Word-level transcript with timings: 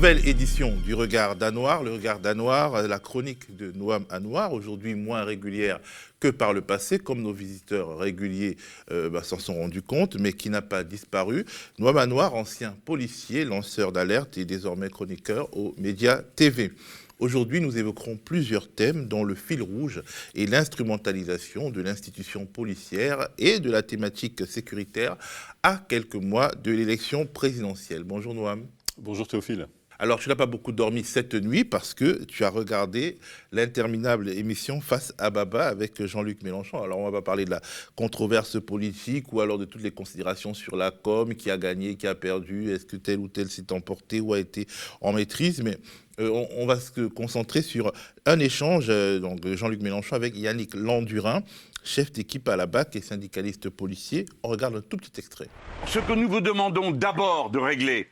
Nouvelle 0.00 0.26
édition 0.26 0.74
du 0.82 0.94
Regard 0.94 1.36
d'Anoir. 1.36 1.82
Le 1.82 1.92
Regard 1.92 2.20
d'Anoir, 2.20 2.88
la 2.88 2.98
chronique 2.98 3.54
de 3.54 3.70
Noam 3.72 4.06
Anouar, 4.08 4.54
aujourd'hui 4.54 4.94
moins 4.94 5.24
régulière 5.24 5.78
que 6.20 6.28
par 6.28 6.54
le 6.54 6.62
passé, 6.62 6.98
comme 6.98 7.20
nos 7.20 7.34
visiteurs 7.34 7.98
réguliers 7.98 8.56
euh, 8.90 9.10
bah, 9.10 9.22
s'en 9.22 9.38
sont 9.38 9.56
rendus 9.56 9.82
compte, 9.82 10.16
mais 10.16 10.32
qui 10.32 10.48
n'a 10.48 10.62
pas 10.62 10.84
disparu. 10.84 11.44
Noam 11.78 11.98
Anouar, 11.98 12.34
ancien 12.34 12.74
policier, 12.86 13.44
lanceur 13.44 13.92
d'alerte 13.92 14.38
et 14.38 14.46
désormais 14.46 14.88
chroniqueur 14.88 15.54
aux 15.54 15.74
médias 15.76 16.22
TV. 16.22 16.72
Aujourd'hui, 17.18 17.60
nous 17.60 17.76
évoquerons 17.76 18.16
plusieurs 18.16 18.72
thèmes 18.72 19.06
dont 19.06 19.22
le 19.22 19.34
fil 19.34 19.60
rouge 19.60 20.02
est 20.34 20.46
l'instrumentalisation 20.46 21.68
de 21.68 21.82
l'institution 21.82 22.46
policière 22.46 23.28
et 23.36 23.60
de 23.60 23.70
la 23.70 23.82
thématique 23.82 24.46
sécuritaire 24.46 25.18
à 25.62 25.76
quelques 25.76 26.14
mois 26.14 26.52
de 26.52 26.70
l'élection 26.70 27.26
présidentielle. 27.26 28.04
Bonjour 28.04 28.32
Noam. 28.32 28.66
Bonjour 28.96 29.28
Théophile. 29.28 29.68
Alors, 30.02 30.18
tu 30.18 30.30
n'as 30.30 30.34
pas 30.34 30.46
beaucoup 30.46 30.72
dormi 30.72 31.04
cette 31.04 31.34
nuit 31.34 31.62
parce 31.62 31.92
que 31.92 32.24
tu 32.24 32.42
as 32.46 32.48
regardé 32.48 33.18
l'interminable 33.52 34.30
émission 34.30 34.80
Face 34.80 35.12
à 35.18 35.28
Baba 35.28 35.68
avec 35.68 36.02
Jean-Luc 36.06 36.42
Mélenchon. 36.42 36.82
Alors, 36.82 37.00
on 37.00 37.04
va 37.04 37.18
pas 37.18 37.22
parler 37.22 37.44
de 37.44 37.50
la 37.50 37.60
controverse 37.96 38.58
politique 38.62 39.30
ou 39.34 39.42
alors 39.42 39.58
de 39.58 39.66
toutes 39.66 39.82
les 39.82 39.90
considérations 39.90 40.54
sur 40.54 40.74
la 40.74 40.90
com, 40.90 41.34
qui 41.34 41.50
a 41.50 41.58
gagné, 41.58 41.96
qui 41.96 42.06
a 42.06 42.14
perdu, 42.14 42.72
est-ce 42.72 42.86
que 42.86 42.96
tel 42.96 43.18
ou 43.18 43.28
tel 43.28 43.50
s'est 43.50 43.74
emporté 43.74 44.20
ou 44.20 44.32
a 44.32 44.38
été 44.38 44.66
en 45.02 45.12
maîtrise, 45.12 45.60
mais 45.62 45.76
euh, 46.18 46.46
on, 46.56 46.64
va 46.64 46.80
se 46.80 47.08
concentrer 47.08 47.60
sur 47.60 47.92
un 48.24 48.38
échange 48.38 48.86
euh, 48.88 49.18
donc 49.18 49.46
Jean-Luc 49.46 49.82
Mélenchon 49.82 50.16
avec 50.16 50.34
Yannick 50.34 50.74
Landurin, 50.76 51.42
chef 51.84 52.10
d'équipe 52.10 52.48
à 52.48 52.56
la 52.56 52.64
BAC 52.64 52.96
et 52.96 53.02
syndicaliste 53.02 53.68
policier. 53.68 54.24
On 54.44 54.48
regarde 54.48 54.76
un 54.76 54.80
tout 54.80 54.96
petit 54.96 55.12
extrait. 55.18 55.48
Ce 55.86 55.98
que 55.98 56.14
nous 56.14 56.28
vous 56.28 56.40
demandons 56.40 56.90
d'abord 56.90 57.50
de 57.50 57.58
régler, 57.58 58.08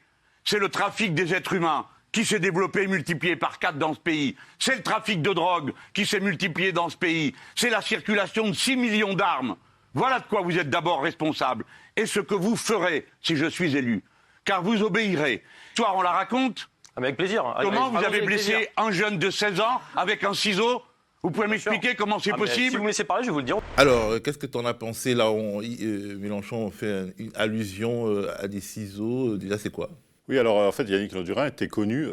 c'est 0.49 0.59
le 0.59 0.71
trafic 0.71 1.15
des 1.15 1.35
êtres 1.35 1.53
humains 1.53 1.85
qui 2.11 2.25
s'est 2.25 2.39
développé 2.39 2.85
et 2.85 2.87
multiplié 2.87 3.37
par 3.37 3.59
quatre 3.59 3.77
dans 3.77 3.93
ce 3.93 4.01
pays. 4.01 4.35
C'est 4.59 4.77
le 4.77 4.83
trafic 4.83 5.21
de 5.21 5.35
drogue 5.35 5.75
qui 5.93 6.07
s'est 6.07 6.21
multiplié 6.21 6.73
dans 6.73 6.89
ce 6.89 6.97
pays. 6.97 7.35
C'est 7.55 7.69
la 7.69 7.83
circulation 7.83 8.49
de 8.49 8.55
6 8.55 8.77
millions 8.77 9.13
d'armes. 9.13 9.57
Voilà 9.93 10.21
de 10.21 10.25
quoi 10.25 10.41
vous 10.41 10.57
êtes 10.57 10.71
d'abord 10.71 11.03
responsable. 11.03 11.67
Et 11.97 12.07
ce 12.07 12.21
que 12.21 12.35
vous 12.35 12.57
ferez 12.57 13.07
si 13.21 13.37
je 13.37 13.45
suis 13.45 13.77
élu. 13.77 14.03
Car 14.47 14.63
vous 14.63 14.83
obéirez. 14.83 15.45
Soir, 15.77 15.95
on 15.97 16.01
la 16.01 16.13
raconte 16.13 16.71
ah, 16.97 17.01
avec 17.01 17.19
plaisir. 17.19 17.45
Comment 17.61 17.91
vous 17.91 18.03
avez 18.03 18.23
blessé 18.23 18.71
un 18.79 18.91
jeune 18.91 19.19
de 19.19 19.29
16 19.29 19.61
ans 19.61 19.83
avec 19.97 20.25
un 20.25 20.33
ciseau 20.33 20.83
vous 21.25 21.33
pouvez 21.33 21.49
m'expliquer 21.49 21.97
comment 21.97 22.21
c'est 22.21 22.31
ah, 22.33 22.37
possible 22.37 22.71
Si 22.71 22.77
vous 22.77 22.85
me 22.85 22.89
laissez 22.89 23.03
parler, 23.03 23.25
je 23.25 23.29
vais 23.29 23.33
vous 23.33 23.41
le 23.41 23.45
dire. 23.45 23.59
Alors, 23.77 24.13
euh, 24.13 24.19
qu'est-ce 24.21 24.39
que 24.39 24.47
tu 24.47 24.57
en 24.57 24.65
as 24.65 24.73
pensé 24.73 25.15
Là, 25.15 25.33
on, 25.33 25.61
euh, 25.61 26.17
Mélenchon 26.17 26.71
fait 26.71 27.13
une 27.19 27.33
allusion 27.35 28.07
euh, 28.07 28.31
à 28.39 28.47
des 28.47 28.61
ciseaux. 28.61 29.37
Déjà, 29.37 29.59
c'est 29.59 29.73
quoi? 29.73 29.91
Oui, 30.29 30.39
alors 30.39 30.57
en 30.57 30.73
fait, 30.73 30.89
Yannick 30.89 31.13
Landurin 31.13 31.47
était 31.47 31.69
connu 31.69 32.07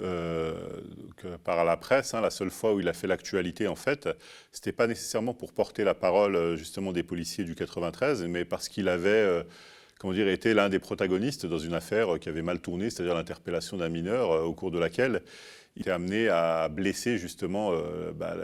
par 1.44 1.66
la 1.66 1.78
presse. 1.78 2.14
Hein. 2.14 2.22
la 2.22 2.30
seule 2.30 2.52
fois 2.52 2.74
où 2.74 2.80
il 2.80 2.88
a 2.88 2.94
fait 2.94 3.08
l'actualité, 3.08 3.68
en 3.68 3.76
fait, 3.76 4.10
c'était 4.52 4.72
pas 4.72 4.88
nécessairement 4.88 5.34
pour 5.34 5.54
porter 5.54 5.84
la 5.84 5.94
parole 5.94 6.56
justement 6.56 6.92
des 6.92 7.04
policiers 7.04 7.44
du 7.44 7.56
93, 7.56 8.24
mais 8.24 8.46
parce 8.46 8.70
qu'il 8.70 8.88
avait 8.88 9.44
comment 10.00 10.14
dire, 10.14 10.28
été 10.28 10.54
l'un 10.54 10.70
des 10.70 10.80
protagonistes 10.80 11.46
dans 11.46 11.58
une 11.58 11.74
affaire 11.74 12.20
qui 12.20 12.30
avait 12.30 12.42
mal 12.42 12.60
tourné, 12.60 12.90
c'est-à-dire 12.90 13.16
l'interpellation 13.16 13.78
d'un 13.78 13.90
mineur 13.90 14.46
au 14.46 14.54
cours 14.54 14.72
de 14.72 14.80
laquelle 14.80 15.22
il 15.76 15.82
était 15.82 15.92
amené 15.92 16.30
à 16.30 16.70
blesser 16.70 17.18
justement 17.18 17.72
euh, 17.74 18.14
bah, 18.14 18.36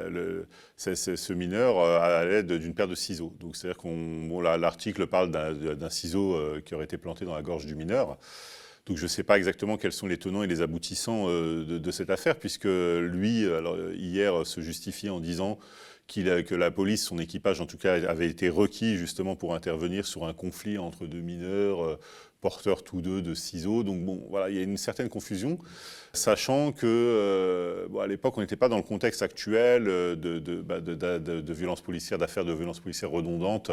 ce, 0.75 1.33
mineur 1.33 1.79
euh, 1.79 1.99
à 1.99 2.25
l'aide 2.25 2.51
d'une 2.51 2.73
paire 2.73 2.89
de 2.89 2.95
ciseaux. 2.95 3.33
Donc 3.39 3.55
c'est-à-dire 3.55 3.77
qu'on 3.77 4.41
l'article 4.41 5.07
parle 5.07 5.31
d'un 5.31 5.89
ciseau 5.89 6.35
euh, 6.35 6.61
qui 6.61 6.75
aurait 6.75 6.85
été 6.85 6.97
planté 6.97 7.23
dans 7.23 7.35
la 7.35 7.41
gorge 7.41 7.65
du 7.65 7.75
mineur. 7.75 8.17
Donc 8.85 8.97
je 8.97 9.03
ne 9.03 9.07
sais 9.07 9.23
pas 9.23 9.37
exactement 9.37 9.77
quels 9.77 9.91
sont 9.91 10.07
les 10.07 10.17
tenants 10.17 10.43
et 10.43 10.47
les 10.47 10.61
aboutissants 10.61 11.27
de, 11.27 11.91
cette 11.91 12.09
affaire, 12.09 12.35
puisque 12.37 12.65
lui, 12.65 13.45
hier, 13.95 14.45
se 14.45 14.61
justifiait 14.61 15.09
en 15.09 15.19
disant 15.19 15.59
que 16.07 16.55
la 16.55 16.71
police, 16.71 17.05
son 17.05 17.19
équipage 17.19 17.61
en 17.61 17.65
tout 17.65 17.77
cas, 17.77 17.93
avait 18.07 18.27
été 18.27 18.49
requis 18.49 18.97
justement 18.97 19.35
pour 19.35 19.55
intervenir 19.55 20.05
sur 20.05 20.25
un 20.25 20.33
conflit 20.33 20.77
entre 20.77 21.05
deux 21.05 21.21
mineurs, 21.21 21.99
porteurs 22.41 22.83
tous 22.83 23.01
deux 23.01 23.21
de 23.21 23.33
ciseaux. 23.33 23.83
Donc 23.83 24.03
bon, 24.03 24.25
voilà, 24.29 24.49
il 24.49 24.55
y 24.55 24.59
a 24.59 24.63
une 24.63 24.77
certaine 24.77 25.09
confusion, 25.09 25.59
sachant 26.11 26.71
que 26.71 26.87
euh, 26.87 27.99
à 28.01 28.07
l'époque, 28.07 28.37
on 28.37 28.41
n'était 28.41 28.55
pas 28.55 28.67
dans 28.67 28.77
le 28.77 28.83
contexte 28.83 29.21
actuel 29.21 29.87
euh, 29.87 30.15
bah, 30.65 30.81
de, 30.81 31.53
violences 31.53 31.81
policières, 31.81 32.17
d'affaires 32.17 32.43
de 32.43 32.53
violences 32.53 32.79
policières 32.79 33.11
redondantes. 33.11 33.71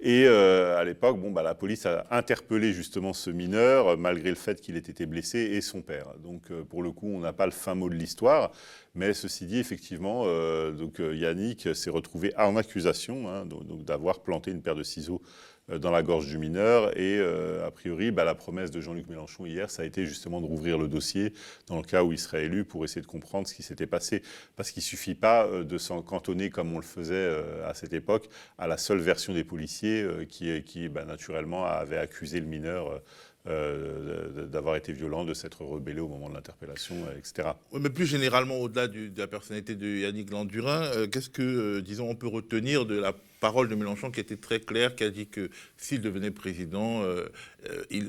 Et 0.00 0.24
euh, 0.26 0.78
à 0.78 0.84
l'époque, 0.84 1.20
bon, 1.20 1.30
bah, 1.30 1.42
la 1.42 1.54
police 1.54 1.84
a 1.86 2.06
interpellé 2.10 2.72
justement 2.72 3.12
ce 3.12 3.30
mineur, 3.30 3.98
malgré 3.98 4.30
le 4.30 4.36
fait 4.36 4.60
qu'il 4.60 4.76
ait 4.76 4.78
été 4.78 5.06
blessé, 5.06 5.38
et 5.38 5.60
son 5.60 5.82
père. 5.82 6.14
Donc 6.18 6.50
pour 6.70 6.82
le 6.82 6.90
coup, 6.90 7.08
on 7.08 7.20
n'a 7.20 7.34
pas 7.34 7.46
le 7.46 7.52
fin 7.52 7.74
mot 7.74 7.90
de 7.90 7.94
l'histoire. 7.94 8.50
Mais 8.94 9.12
ceci 9.12 9.46
dit, 9.46 9.58
effectivement, 9.58 10.24
donc, 10.72 10.98
Yannick 10.98 11.76
s'est 11.76 11.90
retrouvé 11.90 12.34
en 12.36 12.56
accusation 12.56 13.28
hein, 13.28 13.46
d'avoir 13.86 14.20
planté 14.20 14.50
une 14.50 14.62
paire 14.62 14.74
de 14.74 14.82
ciseaux 14.82 15.22
dans 15.68 15.90
la 15.90 16.02
gorge 16.02 16.26
du 16.26 16.38
mineur. 16.38 16.96
Et 16.98 17.18
euh, 17.18 17.66
a 17.66 17.70
priori, 17.70 18.10
bah, 18.10 18.24
la 18.24 18.34
promesse 18.34 18.70
de 18.70 18.80
Jean-Luc 18.80 19.08
Mélenchon 19.08 19.46
hier, 19.46 19.70
ça 19.70 19.82
a 19.82 19.84
été 19.84 20.06
justement 20.06 20.40
de 20.40 20.46
rouvrir 20.46 20.78
le 20.78 20.88
dossier 20.88 21.32
dans 21.66 21.76
le 21.76 21.82
cas 21.82 22.02
où 22.02 22.12
il 22.12 22.18
serait 22.18 22.44
élu 22.44 22.64
pour 22.64 22.84
essayer 22.84 23.02
de 23.02 23.06
comprendre 23.06 23.46
ce 23.46 23.54
qui 23.54 23.62
s'était 23.62 23.86
passé. 23.86 24.22
Parce 24.56 24.70
qu'il 24.70 24.80
ne 24.80 24.86
suffit 24.86 25.14
pas 25.14 25.46
euh, 25.46 25.64
de 25.64 25.78
s'en 25.78 26.02
cantonner 26.02 26.50
comme 26.50 26.72
on 26.72 26.78
le 26.78 26.84
faisait 26.84 27.28
à 27.64 27.74
cette 27.74 27.92
époque 27.92 28.28
à 28.58 28.66
la 28.66 28.76
seule 28.76 28.98
version 28.98 29.32
des 29.32 29.44
policiers 29.44 30.06
qui, 30.28 30.62
qui 30.62 30.88
bah, 30.88 31.04
naturellement 31.04 31.66
avait 31.66 31.98
accusé 31.98 32.40
le 32.40 32.46
mineur. 32.46 33.02
D'avoir 33.46 34.76
été 34.76 34.92
violent, 34.92 35.24
de 35.24 35.32
s'être 35.32 35.64
rebellé 35.64 36.00
au 36.00 36.08
moment 36.08 36.28
de 36.28 36.34
l'interpellation, 36.34 36.94
etc. 37.16 37.50
mais 37.72 37.88
plus 37.88 38.06
généralement, 38.06 38.56
au-delà 38.56 38.88
de 38.88 39.10
la 39.16 39.26
personnalité 39.26 39.74
de 39.74 39.86
Yannick 39.86 40.30
Landurin, 40.30 41.06
qu'est-ce 41.06 41.30
que, 41.30 41.80
disons, 41.80 42.10
on 42.10 42.14
peut 42.14 42.26
retenir 42.26 42.84
de 42.84 42.98
la 42.98 43.14
parole 43.40 43.68
de 43.68 43.74
Mélenchon 43.74 44.10
qui 44.10 44.20
était 44.20 44.36
très 44.36 44.60
claire, 44.60 44.94
qui 44.94 45.04
a 45.04 45.10
dit 45.10 45.26
que 45.26 45.50
s'il 45.76 46.00
devenait 46.00 46.30
président, 46.30 47.02
euh, 47.02 47.26
euh, 47.68 47.84
il, 47.90 48.08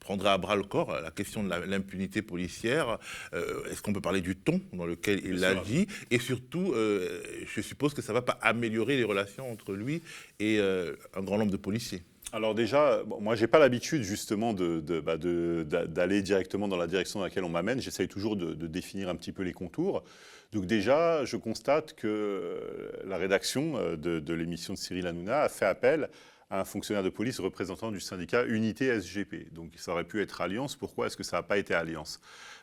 prendrait 0.00 0.30
à 0.30 0.38
bras 0.38 0.56
le 0.56 0.62
corps 0.62 1.00
la 1.00 1.10
question 1.10 1.44
de 1.44 1.48
l'impunité 1.48 2.22
policière. 2.22 2.98
Euh, 3.34 3.64
est-ce 3.70 3.82
qu'on 3.82 3.92
peut 3.92 4.00
parler 4.00 4.20
du 4.20 4.36
ton 4.36 4.60
dans 4.72 4.86
lequel 4.86 5.20
il 5.24 5.40
l'a 5.40 5.54
dit? 5.54 5.86
Et 6.10 6.18
surtout, 6.18 6.74
je 6.74 7.60
suppose 7.60 7.94
que 7.94 8.02
ça 8.02 8.12
ne 8.12 8.18
va 8.18 8.22
pas 8.22 8.38
améliorer 8.42 8.96
les 8.96 9.04
relations 9.04 9.50
entre 9.50 9.72
lui 9.72 10.02
et 10.40 10.60
un 10.60 11.22
grand 11.22 11.38
nombre 11.38 11.52
de 11.52 11.56
policiers. 11.56 12.02
Alors 12.32 12.54
déjà, 12.54 13.02
moi, 13.06 13.18
moi, 13.20 13.36
j'ai 13.36 13.46
pas 13.46 13.58
l'habitude 13.58 14.02
justement 14.02 14.52
bah, 14.52 15.16
d'aller 15.16 16.22
directement 16.22 16.68
dans 16.68 16.76
la 16.76 16.86
direction 16.86 17.20
dans 17.20 17.24
laquelle 17.24 17.44
on 17.44 17.48
m'amène. 17.48 17.80
J'essaye 17.80 18.08
toujours 18.08 18.36
de, 18.36 18.54
définir 18.66 19.08
un 19.08 19.14
petit 19.14 19.32
peu 19.32 19.42
les 19.42 19.52
contours. 19.52 20.04
Donc 20.52 20.66
déjà, 20.66 21.24
je 21.24 21.36
constate 21.36 21.94
que 21.94 22.06
euh, 22.06 22.90
la 23.04 23.16
rédaction 23.16 23.76
euh, 23.76 23.96
de, 23.96 24.32
l'émission 24.34 24.74
de 24.74 24.78
Cyril 24.78 25.06
Hanouna 25.06 25.42
a 25.42 25.48
fait 25.48 25.66
appel 25.66 26.08
à 26.50 26.60
un 26.60 26.64
fonctionnaire 26.64 27.02
de 27.02 27.10
police 27.10 27.38
représentant 27.40 27.90
du 27.90 28.00
syndicat 28.00 28.44
Unité 28.44 28.86
SGP. 28.98 29.52
Donc 29.52 29.72
ça 29.76 29.92
aurait 29.92 30.04
pu 30.04 30.22
être 30.22 30.40
Alliance. 30.40 30.76
Pourquoi 30.76 31.06
est-ce 31.06 31.16
que 31.16 31.22
ça 31.22 31.38
n'a 31.38 31.42
pas 31.42 31.58
été 31.58 31.74
Alliance? 31.74 32.20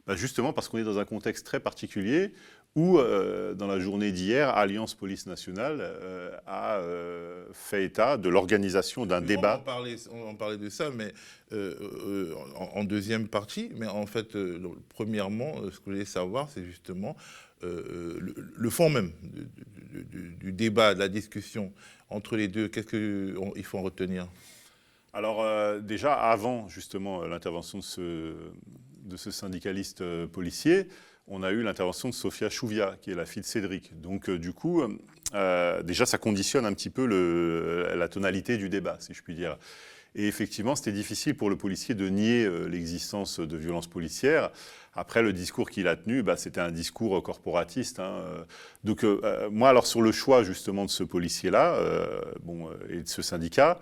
Bah, 0.08 0.16
Justement 0.16 0.54
parce 0.54 0.68
qu'on 0.68 0.80
est 0.80 0.84
dans 0.84 1.00
un 1.00 1.06
contexte 1.06 1.46
très 1.46 1.60
particulier 1.60 2.34
où, 2.76 2.98
euh, 2.98 3.54
dans 3.54 3.68
la 3.68 3.80
journée 3.80 4.12
d'hier, 4.12 4.50
Alliance 4.50 4.94
Police 4.94 5.28
Nationale 5.28 5.82
a 6.46 6.82
fait 7.54 7.86
état 7.86 8.18
de 8.18 8.30
l'organisation 8.30 9.06
d'un 9.06 9.22
débat. 9.22 9.56
On 9.56 9.58
va, 10.32 10.34
parler, 10.38 10.58
de 10.58 10.70
ça, 10.70 10.90
mais 10.90 11.14
en, 12.56 12.84
deuxième 12.84 13.28
partie. 13.28 13.72
Mais 13.76 13.88
en 13.88 14.06
fait, 14.06 14.38
premièrement, 14.90 15.56
ce 15.56 15.80
que 15.80 15.86
je 15.86 15.92
voulais 15.92 16.06
savoir, 16.06 16.50
c'est 16.50 16.66
justement 16.66 17.16
euh, 17.64 18.20
le, 18.56 18.70
fond 18.70 18.90
même 18.90 19.12
du, 20.42 20.52
débat, 20.52 20.94
de 20.94 21.00
la 21.00 21.08
discussion 21.08 21.72
entre 22.10 22.36
les 22.36 22.48
deux, 22.48 22.68
qu'est-ce 22.68 22.88
qu'il 22.88 23.64
faut 23.64 23.78
en 23.78 23.82
retenir? 23.82 24.28
Alors 25.14 25.42
euh, 25.42 25.80
déjà, 25.80 26.14
avant 26.14 26.68
justement 26.68 27.24
l'intervention 27.26 27.78
de 27.78 27.84
ce, 27.84 28.34
de 29.06 29.18
ce 29.18 29.32
syndicaliste 29.32 30.02
euh, 30.02 30.28
policier, 30.28 30.88
on 31.28 31.44
a 31.44 31.52
eu 31.52 31.62
l'intervention 31.64 32.10
de 32.10 32.14
Sofia 32.14 32.50
Chouvia, 32.50 32.96
qui 33.02 33.12
est 33.12 33.16
la 33.16 33.26
fille 33.26 33.42
de 33.42 33.48
Cédric. 33.48 34.00
Donc 34.00 34.30
du 34.30 34.54
coup, 34.54 34.84
déjà, 35.84 36.06
ça 36.06 36.18
conditionne 36.18 36.66
un 36.66 36.74
petit 36.74 36.90
peu 36.90 37.06
le, 37.06 37.94
la 37.96 38.08
tonalité 38.08 38.58
du 38.58 38.70
débat, 38.70 38.98
si 39.00 39.14
je 39.14 39.24
puis 39.24 39.36
dire. 39.36 39.58
Et 40.16 40.28
effectivement, 40.28 40.76
c'était 40.76 40.94
difficile 40.94 41.36
pour 41.36 41.50
le 41.50 41.58
policier 41.58 41.94
de 41.94 42.08
nier 42.08 42.46
euh, 42.46 42.68
l'existence 42.68 43.42
de 43.42 43.58
violences 43.58 43.88
policières. 43.88 44.50
Après, 44.94 45.22
le 45.22 45.34
discours 45.34 45.70
qu'il 45.70 45.90
a 45.90 45.98
tenu, 45.98 46.24
bah, 46.24 46.38
c'était 46.38 46.62
un 46.62 46.72
discours 46.72 47.22
corporatiste. 47.22 48.00
Hein. 48.00 48.24
Donc, 48.86 49.04
euh, 49.04 49.20
euh, 49.26 49.50
moi, 49.52 49.68
alors 49.70 49.86
sur 49.86 50.02
le 50.02 50.14
choix 50.14 50.44
justement 50.44 50.86
de 50.86 50.90
ce 50.90 51.04
policier-là, 51.04 51.78
et 52.90 53.02
de 53.02 53.08
ce 53.08 53.22
syndicat, 53.22 53.80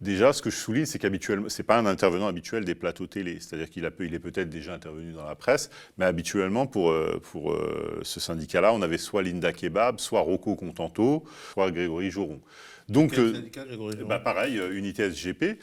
Déjà, 0.00 0.32
ce 0.32 0.42
que 0.42 0.50
je 0.50 0.56
souligne, 0.56 0.86
c'est 0.86 0.98
qu'habituellement, 0.98 1.48
c'est 1.48 1.62
pas 1.62 1.78
un 1.78 1.86
intervenant 1.86 2.26
habituel 2.26 2.64
des 2.64 2.74
plateaux 2.74 3.06
télé. 3.06 3.38
C'est-à-dire 3.40 3.70
qu'il 3.70 3.88
il 4.00 4.14
est 4.14 4.18
peut-être 4.18 4.50
déjà 4.50 4.74
intervenu 4.74 5.12
dans 5.12 5.24
la 5.24 5.34
presse, 5.34 5.70
mais 5.98 6.04
habituellement, 6.04 6.66
pour, 6.66 6.94
pour 7.22 7.56
ce 8.02 8.20
syndicat-là, 8.20 8.72
on 8.74 8.82
avait 8.82 8.98
soit 8.98 9.22
Linda 9.22 9.52
Kebab, 9.52 10.00
soit 10.00 10.20
Rocco 10.20 10.56
Contento, 10.56 11.24
soit 11.52 11.70
Grégory 11.70 12.10
Joron. 12.10 12.40
Donc, 12.88 13.12
Quel 13.12 13.34
syndicat, 13.34 13.64
bah, 14.06 14.18
pareil, 14.18 14.60
Unité 14.72 15.10
SGP. 15.10 15.58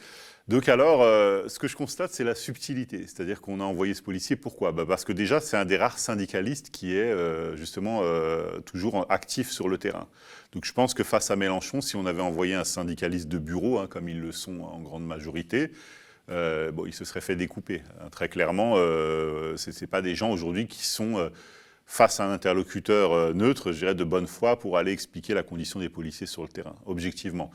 Donc 0.48 0.68
alors, 0.68 1.00
ce 1.48 1.58
que 1.58 1.68
je 1.68 1.76
constate, 1.76 2.12
c'est 2.12 2.24
la 2.24 2.34
subtilité. 2.34 3.06
C'est-à-dire 3.06 3.40
qu'on 3.40 3.60
a 3.60 3.64
envoyé 3.64 3.94
ce 3.94 4.02
policier. 4.02 4.36
Pourquoi? 4.36 4.72
Bah, 4.72 4.84
Parce 4.86 5.04
que 5.04 5.12
déjà, 5.12 5.40
c'est 5.40 5.56
un 5.56 5.64
des 5.64 5.76
rares 5.76 5.98
syndicalistes 5.98 6.70
qui 6.70 6.96
est 6.96 7.14
justement 7.56 8.02
toujours 8.66 9.06
actif 9.08 9.50
sur 9.50 9.68
le 9.68 9.78
terrain. 9.78 10.08
Donc 10.52 10.64
je 10.64 10.72
pense 10.72 10.94
que 10.94 11.04
face 11.04 11.30
à 11.30 11.36
Mélenchon, 11.36 11.80
si 11.80 11.96
on 11.96 12.06
avait 12.06 12.22
envoyé 12.22 12.54
un 12.54 12.64
syndicaliste 12.64 13.28
de 13.28 13.38
bureau, 13.38 13.78
hein, 13.78 13.86
comme 13.88 14.08
ils 14.08 14.20
le 14.20 14.32
sont 14.32 14.60
en 14.60 14.80
grande 14.80 15.06
majorité, 15.06 15.70
bon, 16.28 16.86
il 16.86 16.92
se 16.92 17.04
serait 17.04 17.20
fait 17.20 17.36
découper. 17.36 17.82
Hein. 18.00 18.08
Très 18.10 18.28
clairement, 18.28 18.74
ce 18.74 19.80
n'est 19.80 19.86
pas 19.86 20.02
des 20.02 20.14
gens 20.14 20.30
aujourd'hui 20.30 20.66
qui 20.66 20.84
sont 20.84 21.30
face 21.92 22.20
à 22.20 22.24
un 22.24 22.32
interlocuteur 22.32 23.12
euh, 23.12 23.32
neutre, 23.34 23.70
je 23.70 23.80
dirais 23.80 23.94
de 23.94 24.02
bonne 24.02 24.26
foi, 24.26 24.58
pour 24.58 24.78
aller 24.78 24.92
expliquer 24.92 25.34
la 25.34 25.42
condition 25.42 25.78
des 25.78 25.90
policiers 25.90 26.26
sur 26.26 26.40
le 26.40 26.48
terrain, 26.48 26.74
objectivement. 26.86 27.50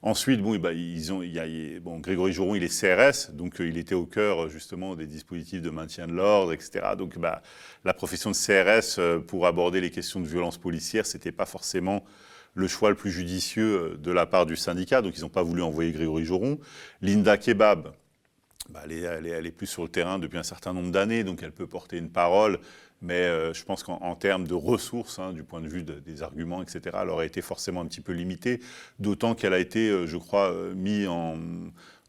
Ensuite, 0.00 0.40
bon, 0.40 0.56
bah, 0.58 0.72
ils 0.72 1.12
ont, 1.12 1.22
il 1.22 1.30
y 1.30 1.38
a, 1.38 1.78
bon, 1.78 1.98
Grégory 1.98 2.32
Joron, 2.32 2.54
il 2.54 2.62
est 2.62 2.68
CRS, 2.68 3.32
donc 3.34 3.60
euh, 3.60 3.68
il 3.68 3.76
était 3.76 3.94
au 3.94 4.06
cœur 4.06 4.48
justement 4.48 4.96
des 4.96 5.04
dispositifs 5.04 5.60
de 5.60 5.68
maintien 5.68 6.06
de 6.06 6.14
l'ordre, 6.14 6.54
etc. 6.54 6.80
Donc 6.96 7.18
bah, 7.18 7.42
la 7.84 7.92
profession 7.92 8.30
de 8.30 8.34
CRS 8.34 8.98
euh, 8.98 9.18
pour 9.18 9.46
aborder 9.46 9.82
les 9.82 9.90
questions 9.90 10.20
de 10.20 10.26
violence 10.26 10.56
policière, 10.56 11.04
c'était 11.04 11.30
pas 11.30 11.44
forcément 11.44 12.02
le 12.54 12.68
choix 12.68 12.88
le 12.88 12.96
plus 12.96 13.10
judicieux 13.10 13.98
de 14.02 14.10
la 14.10 14.24
part 14.24 14.46
du 14.46 14.56
syndicat, 14.56 15.02
donc 15.02 15.18
ils 15.18 15.20
n'ont 15.20 15.28
pas 15.28 15.42
voulu 15.42 15.60
envoyer 15.60 15.92
Grégory 15.92 16.24
Joron. 16.24 16.58
Linda 17.02 17.36
Kebab, 17.36 17.92
bah, 18.70 18.84
elle, 18.84 19.26
elle, 19.26 19.46
est, 19.46 19.50
plus 19.50 19.66
sur 19.66 19.82
le 19.82 19.90
terrain 19.90 20.18
depuis 20.18 20.38
un 20.38 20.42
certain 20.42 20.72
nombre 20.72 20.92
d'années, 20.92 21.24
donc 21.24 21.42
elle 21.42 21.52
peut 21.52 21.66
porter 21.66 21.98
une 21.98 22.08
parole 22.08 22.58
mais 23.02 23.14
euh, 23.14 23.52
je 23.52 23.64
pense 23.64 23.82
qu'en 23.82 24.14
termes 24.14 24.46
de 24.46 24.54
ressources, 24.54 25.18
hein, 25.18 25.32
du 25.32 25.42
point 25.42 25.60
de 25.60 25.68
vue 25.68 25.82
des 25.82 26.22
arguments, 26.22 26.62
etc., 26.62 26.96
elle 27.02 27.10
aurait 27.10 27.26
été 27.26 27.42
forcément 27.42 27.80
un 27.80 27.86
petit 27.86 28.00
peu 28.00 28.12
limitée, 28.12 28.60
d'autant 29.00 29.34
qu'elle 29.34 29.52
a 29.52 29.58
été, 29.58 29.90
euh, 29.90 30.06
je 30.06 30.16
crois, 30.16 30.52
euh, 30.52 30.72
mise 30.74 31.08
en, 31.08 31.34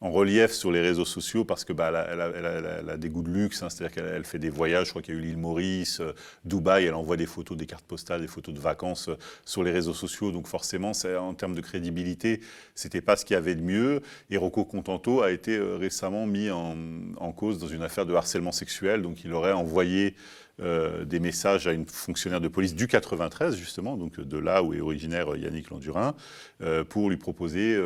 relief 0.01 0.51
sur 0.51 0.69
les 0.69 0.81
réseaux 0.81 1.05
sociaux 1.05 1.45
parce 1.45 1.63
que 1.63 1.71
bah, 1.71 1.89
elle, 2.11 2.89
a, 2.89 2.97
des 2.97 3.07
goûts 3.07 3.21
de 3.21 3.29
luxe, 3.29 3.63
hein, 3.63 3.69
c'est-à-dire 3.69 3.95
qu'elle 3.95 4.25
fait 4.25 4.37
des 4.37 4.49
voyages, 4.49 4.87
je 4.87 4.89
crois 4.89 5.01
qu'il 5.01 5.13
y 5.13 5.17
a 5.17 5.21
eu 5.21 5.23
l'île 5.23 5.37
Maurice, 5.37 6.01
Dubaï, 6.43 6.83
elle 6.83 6.93
envoie 6.93 7.15
des 7.15 7.25
photos, 7.25 7.57
des 7.57 7.65
cartes 7.65 7.85
postales, 7.85 8.19
des 8.19 8.27
photos 8.27 8.53
de 8.53 8.59
vacances 8.59 9.09
sur 9.45 9.63
les 9.63 9.71
réseaux 9.71 9.93
sociaux, 9.93 10.33
donc 10.33 10.47
forcément, 10.47 10.91
en 10.91 11.33
termes 11.33 11.55
de 11.55 11.61
crédibilité, 11.61 12.41
c'était 12.75 12.99
pas 12.99 13.15
ce 13.15 13.23
qu'il 13.23 13.35
y 13.35 13.37
avait 13.37 13.55
de 13.55 13.61
mieux. 13.61 14.01
Et 14.29 14.35
Rocco 14.35 14.65
Contento 14.65 15.21
a 15.21 15.31
été 15.31 15.57
récemment 15.57 16.25
mis 16.25 16.49
en, 16.51 17.31
cause 17.31 17.57
dans 17.57 17.67
une 17.67 17.81
affaire 17.81 18.05
de 18.05 18.13
harcèlement 18.13 18.51
sexuel, 18.51 19.03
donc 19.03 19.23
il 19.23 19.31
aurait 19.31 19.53
envoyé 19.53 20.15
des 20.59 21.19
messages 21.19 21.67
à 21.67 21.73
une 21.73 21.85
fonctionnaire 21.87 22.39
de 22.39 22.47
police 22.47 22.75
du 22.75 22.87
93, 22.87 23.55
justement, 23.55 23.97
donc 23.97 24.19
de 24.19 24.37
là 24.37 24.63
où 24.63 24.73
est 24.73 24.81
originaire 24.81 25.35
Yannick 25.35 25.69
Landurin, 25.69 26.15
pour 26.89 27.09
lui 27.09 27.17
proposer, 27.17 27.77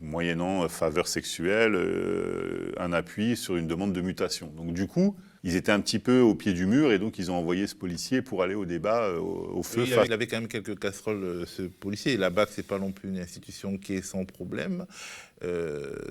moyennant 0.00 0.68
faveur 0.68 1.08
sexuelle, 1.08 1.74
euh, 1.74 2.72
un 2.78 2.92
appui 2.92 3.36
sur 3.36 3.56
une 3.56 3.66
demande 3.66 3.92
de 3.92 4.00
mutation. 4.00 4.52
Donc 4.56 4.72
du 4.72 4.86
coup, 4.86 5.16
ils 5.44 5.56
étaient 5.56 5.72
un 5.72 5.80
petit 5.80 5.98
peu 5.98 6.20
au 6.20 6.34
pied 6.34 6.52
du 6.52 6.66
mur 6.66 6.92
et 6.92 6.98
donc 6.98 7.18
ils 7.18 7.30
ont 7.30 7.34
envoyé 7.34 7.66
ce 7.66 7.74
policier 7.74 8.22
pour 8.22 8.42
aller 8.42 8.54
au 8.54 8.64
débat 8.64 9.04
euh, 9.04 9.18
au, 9.18 9.62
feu. 9.62 9.84
il, 9.86 10.12
avait, 10.12 10.26
quand 10.26 10.38
même 10.38 10.48
quelques 10.48 10.78
casseroles, 10.78 11.22
euh, 11.22 11.46
ce 11.46 11.62
policier. 11.62 12.16
La 12.16 12.30
BAC, 12.30 12.50
c'est 12.52 12.66
pas 12.66 12.78
non 12.78 12.92
plus 12.92 13.08
une 13.08 13.18
institution 13.18 13.78
qui 13.78 13.94
est 13.94 14.02
sans 14.02 14.24
problème. 14.24 14.86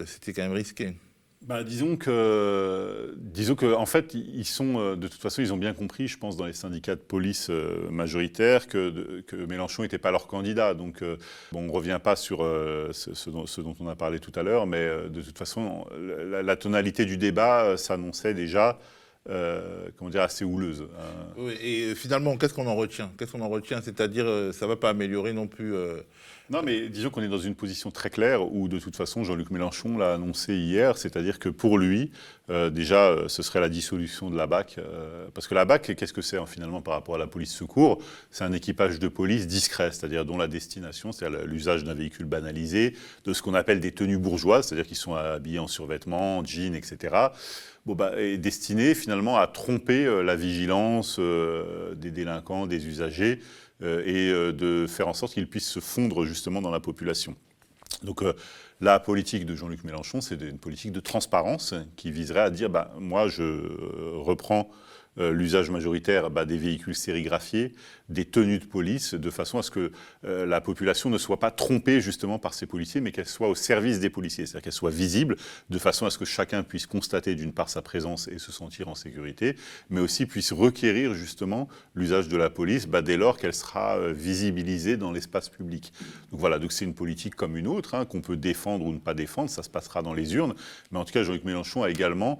C'était 0.05 0.33
quand 0.33 0.41
même 0.41 0.53
risqué. 0.53 0.95
Bah, 1.41 1.63
disons 1.63 1.95
que, 1.95 3.15
disons 3.17 3.55
que, 3.55 3.73
en 3.73 3.85
fait, 3.85 4.13
ils 4.13 4.45
sont, 4.45 4.77
euh, 4.77 4.95
de 4.97 5.07
toute 5.07 5.21
façon, 5.21 5.41
ils 5.41 5.53
ont 5.53 5.57
bien 5.57 5.73
compris, 5.73 6.09
je 6.09 6.17
pense, 6.17 6.35
dans 6.35 6.45
les 6.45 6.51
syndicats 6.53 6.95
de 6.95 6.99
police 6.99 7.47
euh, 7.49 7.89
majoritaires, 7.89 8.67
que, 8.67 9.25
Mélenchon 9.47 9.83
n'était 9.83 9.97
pas 9.97 10.11
leur 10.11 10.27
candidat. 10.27 10.73
Donc, 10.73 11.01
euh, 11.01 11.15
bon, 11.53 11.61
on 11.61 11.67
ne 11.67 11.71
revient 11.71 11.99
pas 12.03 12.17
sur 12.17 12.39
ce, 12.91 13.29
dont, 13.29 13.75
on 13.79 13.87
a 13.87 13.95
parlé 13.95 14.19
tout 14.19 14.33
à 14.35 14.43
l'heure, 14.43 14.67
mais 14.67 14.85
de 15.09 15.21
toute 15.21 15.37
façon, 15.37 15.85
la, 15.97 16.55
tonalité 16.57 17.05
du 17.05 17.15
débat 17.15 17.77
s'annonçait 17.77 18.33
déjà. 18.33 18.77
comment 19.25 20.09
dire, 20.09 20.23
assez 20.23 20.43
houleuse. 20.43 20.83
Hein. 20.99 21.51
et 21.61 21.95
finalement, 21.95 22.35
qu'est-ce 22.35 22.53
qu'on 22.53 22.67
en 22.67 22.75
retient? 22.75 23.11
Qu'est-ce 23.17 23.31
qu'on 23.31 23.41
en 23.41 23.49
retient? 23.49 23.81
C'est-à-dire, 23.81 24.25
ça 24.53 24.65
ne 24.65 24.71
va 24.71 24.75
pas 24.75 24.89
améliorer 24.89 25.31
non 25.31 25.47
plus 25.47 25.73
non, 26.49 26.63
mais 26.63 26.89
disons 26.89 27.11
qu'on 27.11 27.21
est 27.21 27.27
dans 27.27 27.37
une 27.37 27.53
position 27.53 27.91
très 27.91 28.09
claire 28.09 28.51
où, 28.51 28.67
de 28.67 28.79
toute 28.79 28.95
façon, 28.95 29.23
Jean-Luc 29.23 29.51
Mélenchon 29.51 29.99
l'a 29.99 30.15
annoncé 30.15 30.55
hier, 30.55 30.97
c'est-à-dire 30.97 31.37
que 31.37 31.47
pour 31.47 31.77
lui, 31.77 32.09
euh, 32.49 32.71
déjà, 32.71 33.09
euh, 33.09 33.27
ce 33.27 33.43
serait 33.43 33.59
la 33.59 33.69
dissolution 33.69 34.31
de 34.31 34.35
la 34.35 34.47
BAC. 34.47 34.77
Euh, 34.79 35.27
parce 35.35 35.47
que 35.47 35.53
la 35.53 35.65
BAC, 35.65 35.95
qu'est-ce 35.95 36.11
que 36.11 36.23
c'est 36.23 36.37
hein, 36.37 36.47
finalement 36.47 36.81
par 36.81 36.95
rapport 36.95 37.13
à 37.13 37.17
la 37.19 37.27
police 37.27 37.53
secours? 37.53 38.01
C'est 38.31 38.43
un 38.43 38.51
équipage 38.51 38.97
de 38.97 39.07
police 39.07 39.45
discret, 39.45 39.91
c'est-à-dire 39.91 40.25
dont 40.25 40.37
la 40.37 40.47
destination, 40.47 41.11
c'est 41.11 41.29
l'usage 41.45 41.83
d'un 41.83 41.93
véhicule 41.93 42.25
banalisé, 42.25 42.95
de 43.25 43.33
ce 43.33 43.43
qu'on 43.43 43.53
appelle 43.53 43.79
des 43.79 43.91
tenues 43.91 44.17
bourgeoises, 44.17 44.67
c'est-à-dire 44.67 44.87
qu'ils 44.87 44.97
sont 44.97 45.13
habillés 45.13 45.59
en 45.59 45.67
survêtements, 45.67 46.43
jeans, 46.43 46.73
etc. 46.73 47.27
Bon, 47.85 47.93
bah, 47.93 48.13
est 48.17 48.39
destiné 48.39 48.95
finalement 48.95 49.37
à 49.37 49.45
tromper 49.45 50.05
la 50.23 50.35
vigilance 50.35 51.19
des 51.19 52.11
délinquants, 52.11 52.65
des 52.65 52.87
usagers, 52.87 53.39
et 53.81 54.29
euh, 54.29 54.51
de 54.51 54.87
faire 54.87 55.07
en 55.07 55.13
sorte 55.13 55.33
qu'ils 55.33 55.49
puissent 55.49 55.69
se 55.69 55.79
fondre 55.79 56.25
justement 56.25 56.61
dans 56.61 56.71
la 56.71 56.79
population. 56.79 57.35
Donc 58.03 58.23
euh, 58.23 58.33
la 58.81 58.99
politique 58.99 59.45
de 59.45 59.55
Jean-Luc 59.55 59.83
Mélenchon, 59.83 60.21
c'est 60.21 60.41
une 60.41 60.59
politique 60.59 60.91
de 60.91 60.99
transparence 60.99 61.73
qui 61.95 62.11
viserait 62.11 62.41
à 62.41 62.49
dire, 62.49 62.69
bah, 62.69 62.93
moi 62.99 63.27
je 63.27 63.43
reprends 64.17 64.69
euh, 65.17 65.31
l'usage 65.31 65.69
majoritaire 65.69 66.29
bah, 66.29 66.45
des 66.45 66.57
véhicules 66.57 66.95
sérigraphiés, 66.95 67.73
des 68.09 68.25
tenues 68.25 68.59
de 68.59 68.65
police, 68.65 69.13
de 69.13 69.29
façon 69.29 69.57
à 69.57 69.63
ce 69.63 69.71
que 69.71 69.91
euh, 70.25 70.45
la 70.45 70.61
population 70.61 71.09
ne 71.09 71.17
soit 71.17 71.39
pas 71.39 71.51
trompée 71.51 71.99
justement 71.99 72.39
par 72.39 72.53
ces 72.53 72.65
policiers, 72.65 73.01
mais 73.01 73.11
qu'elle 73.11 73.27
soit 73.27 73.49
au 73.49 73.55
service 73.55 73.99
des 73.99 74.09
policiers, 74.09 74.45
c'est-à-dire 74.45 74.63
qu'elle 74.63 74.73
soit 74.73 74.91
visible, 74.91 75.35
de 75.69 75.77
façon 75.79 76.05
à 76.05 76.09
ce 76.09 76.17
que 76.17 76.25
chacun 76.25 76.63
puisse 76.63 76.85
constater 76.85 77.35
d'une 77.35 77.53
part 77.53 77.69
sa 77.69 77.81
présence 77.81 78.27
et 78.27 78.39
se 78.39 78.51
sentir 78.51 78.87
en 78.87 78.95
sécurité, 78.95 79.55
mais 79.89 79.99
aussi 79.99 80.25
puisse 80.25 80.53
requérir 80.53 81.13
justement 81.13 81.67
l'usage 81.95 82.27
de 82.29 82.37
la 82.37 82.49
police 82.49 82.87
bah, 82.87 83.01
dès 83.01 83.17
lors 83.17 83.37
qu'elle 83.37 83.53
sera 83.53 83.97
euh, 83.97 84.13
visibilisée 84.13 84.95
dans 84.95 85.11
l'espace 85.11 85.49
public. 85.49 85.91
Donc 86.31 86.39
voilà, 86.39 86.59
donc 86.59 86.71
c'est 86.71 86.85
une 86.85 86.95
politique 86.95 87.35
comme 87.35 87.57
une 87.57 87.67
autre, 87.67 87.95
hein, 87.95 88.05
qu'on 88.05 88.21
peut 88.21 88.37
défendre 88.37 88.85
ou 88.85 88.93
ne 88.93 88.99
pas 88.99 89.13
défendre, 89.13 89.49
ça 89.49 89.63
se 89.63 89.69
passera 89.69 90.01
dans 90.01 90.13
les 90.13 90.35
urnes, 90.35 90.53
mais 90.91 90.99
en 90.99 91.05
tout 91.05 91.13
cas 91.13 91.23
Jean-Luc 91.23 91.43
Mélenchon 91.45 91.83
a 91.83 91.89
également 91.89 92.39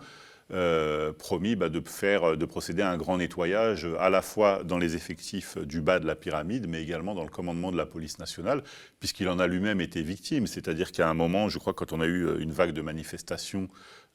euh, 0.52 1.14
promis 1.14 1.56
bah, 1.56 1.70
de, 1.70 1.82
faire, 1.88 2.36
de 2.36 2.46
procéder 2.46 2.82
à 2.82 2.90
un 2.90 2.98
grand 2.98 3.18
nettoyage 3.18 3.88
à 4.00 4.10
la 4.10 4.22
fois 4.22 4.64
dans 4.64 4.78
les 4.78 4.96
effectifs 4.96 5.58
du 5.58 5.82
bas 5.82 6.00
de 6.00 6.08
la 6.08 6.16
pyramide, 6.16 6.68
mais 6.68 6.82
également 6.82 7.14
dans 7.14 7.24
le 7.24 7.30
commandement 7.30 7.72
de 7.72 7.78
la 7.78 7.86
police 7.86 8.20
nationale, 8.20 8.64
puisqu'il 9.00 9.30
en 9.30 9.40
a 9.40 9.48
lui-même 9.48 9.82
été 9.82 10.02
victime. 10.02 10.48
C'est-à-dire 10.48 10.92
qu'à 10.92 11.08
un 11.08 11.14
moment, 11.14 11.50
je 11.50 11.60
crois, 11.60 11.74
quand 11.74 11.94
on 11.94 12.02
a 12.02 12.08
eu 12.08 12.40
une 12.40 12.52
vague 12.52 12.72
de 12.72 12.82
manifestations 12.82 13.70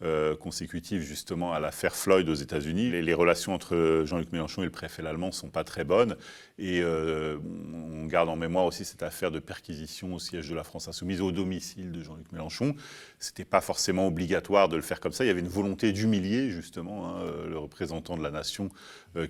euh, 0.05 0.37
consécutive 0.37 1.03
justement 1.03 1.53
à 1.53 1.61
l'affaire 1.61 1.97
Floyd 1.97 2.29
aux 2.29 2.35
États-Unis. 2.35 2.91
Les, 2.91 3.15
relations 3.15 3.55
entre 3.55 4.03
Jean-Luc 4.05 4.33
Mélenchon 4.33 4.63
et 4.63 4.67
le 4.67 4.71
préfet 4.71 5.07
allemand 5.07 5.33
sont 5.33 5.49
pas 5.49 5.65
très 5.65 5.85
bonnes. 5.85 6.17
Et 6.59 6.81
euh, 6.83 7.39
on 7.73 8.05
garde 8.07 8.29
en 8.29 8.37
mémoire 8.37 8.67
aussi 8.67 8.85
cette 8.85 9.03
affaire 9.03 9.31
de 9.31 9.39
perquisition 9.39 10.15
au 10.15 10.19
siège 10.19 10.49
de 10.49 10.55
la 10.55 10.65
France 10.65 10.89
Insoumise 10.89 11.21
au 11.21 11.33
domicile 11.33 11.91
de 11.93 12.03
Jean-Luc 12.03 12.31
Mélenchon. 12.33 12.75
C'était 13.19 13.45
pas 13.45 13.61
forcément 13.61 14.07
obligatoire 14.07 14.69
de 14.69 14.77
le 14.77 14.83
faire 14.83 15.01
comme 15.01 15.13
ça. 15.13 15.25
Il 15.25 15.29
y 15.29 15.31
avait 15.31 15.41
une 15.41 15.49
volonté 15.49 15.93
d'humilier 15.93 16.51
justement 16.51 17.09
hein, 17.09 17.25
le 17.49 17.57
représentant 17.59 18.17
de 18.17 18.23
la 18.23 18.31
nation 18.31 18.69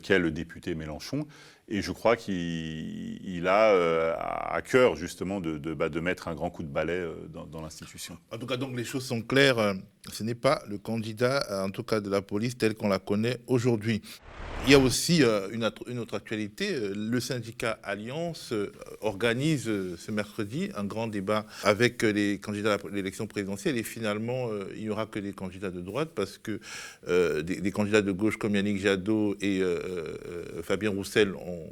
qu'est 0.03 0.19
le 0.19 0.31
député 0.31 0.75
Mélenchon. 0.75 1.26
Et 1.69 1.81
je 1.81 1.93
crois 1.93 2.17
qu'il 2.17 3.49
a 3.49 3.71
euh, 3.71 4.14
à 4.19 4.61
cœur 4.61 4.97
justement 4.97 5.41
bah, 5.41 5.88
de, 5.88 6.00
mettre 6.00 6.29
un 6.29 6.35
grand 6.35 6.50
coup 6.50 6.62
de 6.62 6.69
balai 6.69 6.93
euh, 6.93 7.14
dans, 7.50 7.62
l'institution. 7.62 8.19
En 8.31 8.37
tout 8.37 8.47
cas, 8.47 8.59
donc 8.59 8.76
les 8.76 8.85
choses 8.85 9.07
sont 9.07 9.23
claires. 9.23 9.59
Euh, 9.59 9.75
ce 10.12 10.23
n'est 10.23 10.35
pas 10.35 10.62
le 10.69 10.76
candidat, 10.76 11.47
en 11.64 11.71
tout 11.71 11.83
cas 11.83 12.00
de 12.00 12.11
la 12.11 12.21
police, 12.21 12.59
tel 12.59 12.75
qu'on 12.75 12.88
la 12.88 12.99
connaît 12.99 13.38
aujourd'hui. 13.47 14.03
Il 14.67 14.73
y 14.73 14.75
a 14.75 14.79
aussi 14.79 15.23
une, 15.53 15.99
autre 15.99 16.14
actualité. 16.14 16.79
Le 16.95 17.21
syndicat 17.21 17.79
Alliance 17.83 18.53
organise 19.00 19.64
ce 19.64 20.11
mercredi 20.11 20.69
un 20.75 20.85
grand 20.85 21.07
débat 21.07 21.47
avec 21.62 22.03
les 22.03 22.38
candidats 22.38 22.75
à 22.75 22.79
l'élection 22.93 23.26
présidentielle. 23.26 23.79
Et 23.79 23.83
finalement, 23.83 24.49
il 24.76 24.83
n'y 24.83 24.91
aura 24.91 25.07
que 25.07 25.19
des 25.19 25.33
candidats 25.33 25.71
de 25.71 25.81
droite 25.81 26.11
parce 26.14 26.37
que 26.38 26.61
des, 27.43 27.73
candidats 27.73 28.03
de 28.03 28.12
gauche 28.12 28.37
comme 28.37 28.55
Yannick 28.57 28.79
Jadot 28.79 29.37
et 29.41 29.62
Fabien 30.62 30.90
Roussel 30.90 31.35
ont 31.35 31.69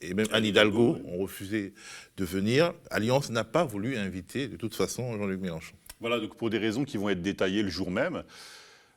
et 0.00 0.14
même 0.14 0.26
Anne 0.32 0.44
Hidalgo 0.44 0.98
ont 1.06 1.18
refusé 1.18 1.72
de 2.16 2.24
venir. 2.24 2.72
Alliance 2.90 3.30
n'a 3.30 3.44
pas 3.44 3.64
voulu 3.64 3.96
inviter 3.96 4.48
de 4.48 4.56
toute 4.56 4.74
façon 4.74 5.16
Jean-Luc 5.16 5.40
Mélenchon. 5.40 5.74
Voilà, 6.00 6.20
donc 6.20 6.36
pour 6.36 6.50
des 6.50 6.58
raisons 6.58 6.84
qui 6.84 6.96
vont 6.96 7.08
être 7.08 7.22
détaillées 7.22 7.62
le 7.62 7.68
jour 7.68 7.90
même. 7.90 8.22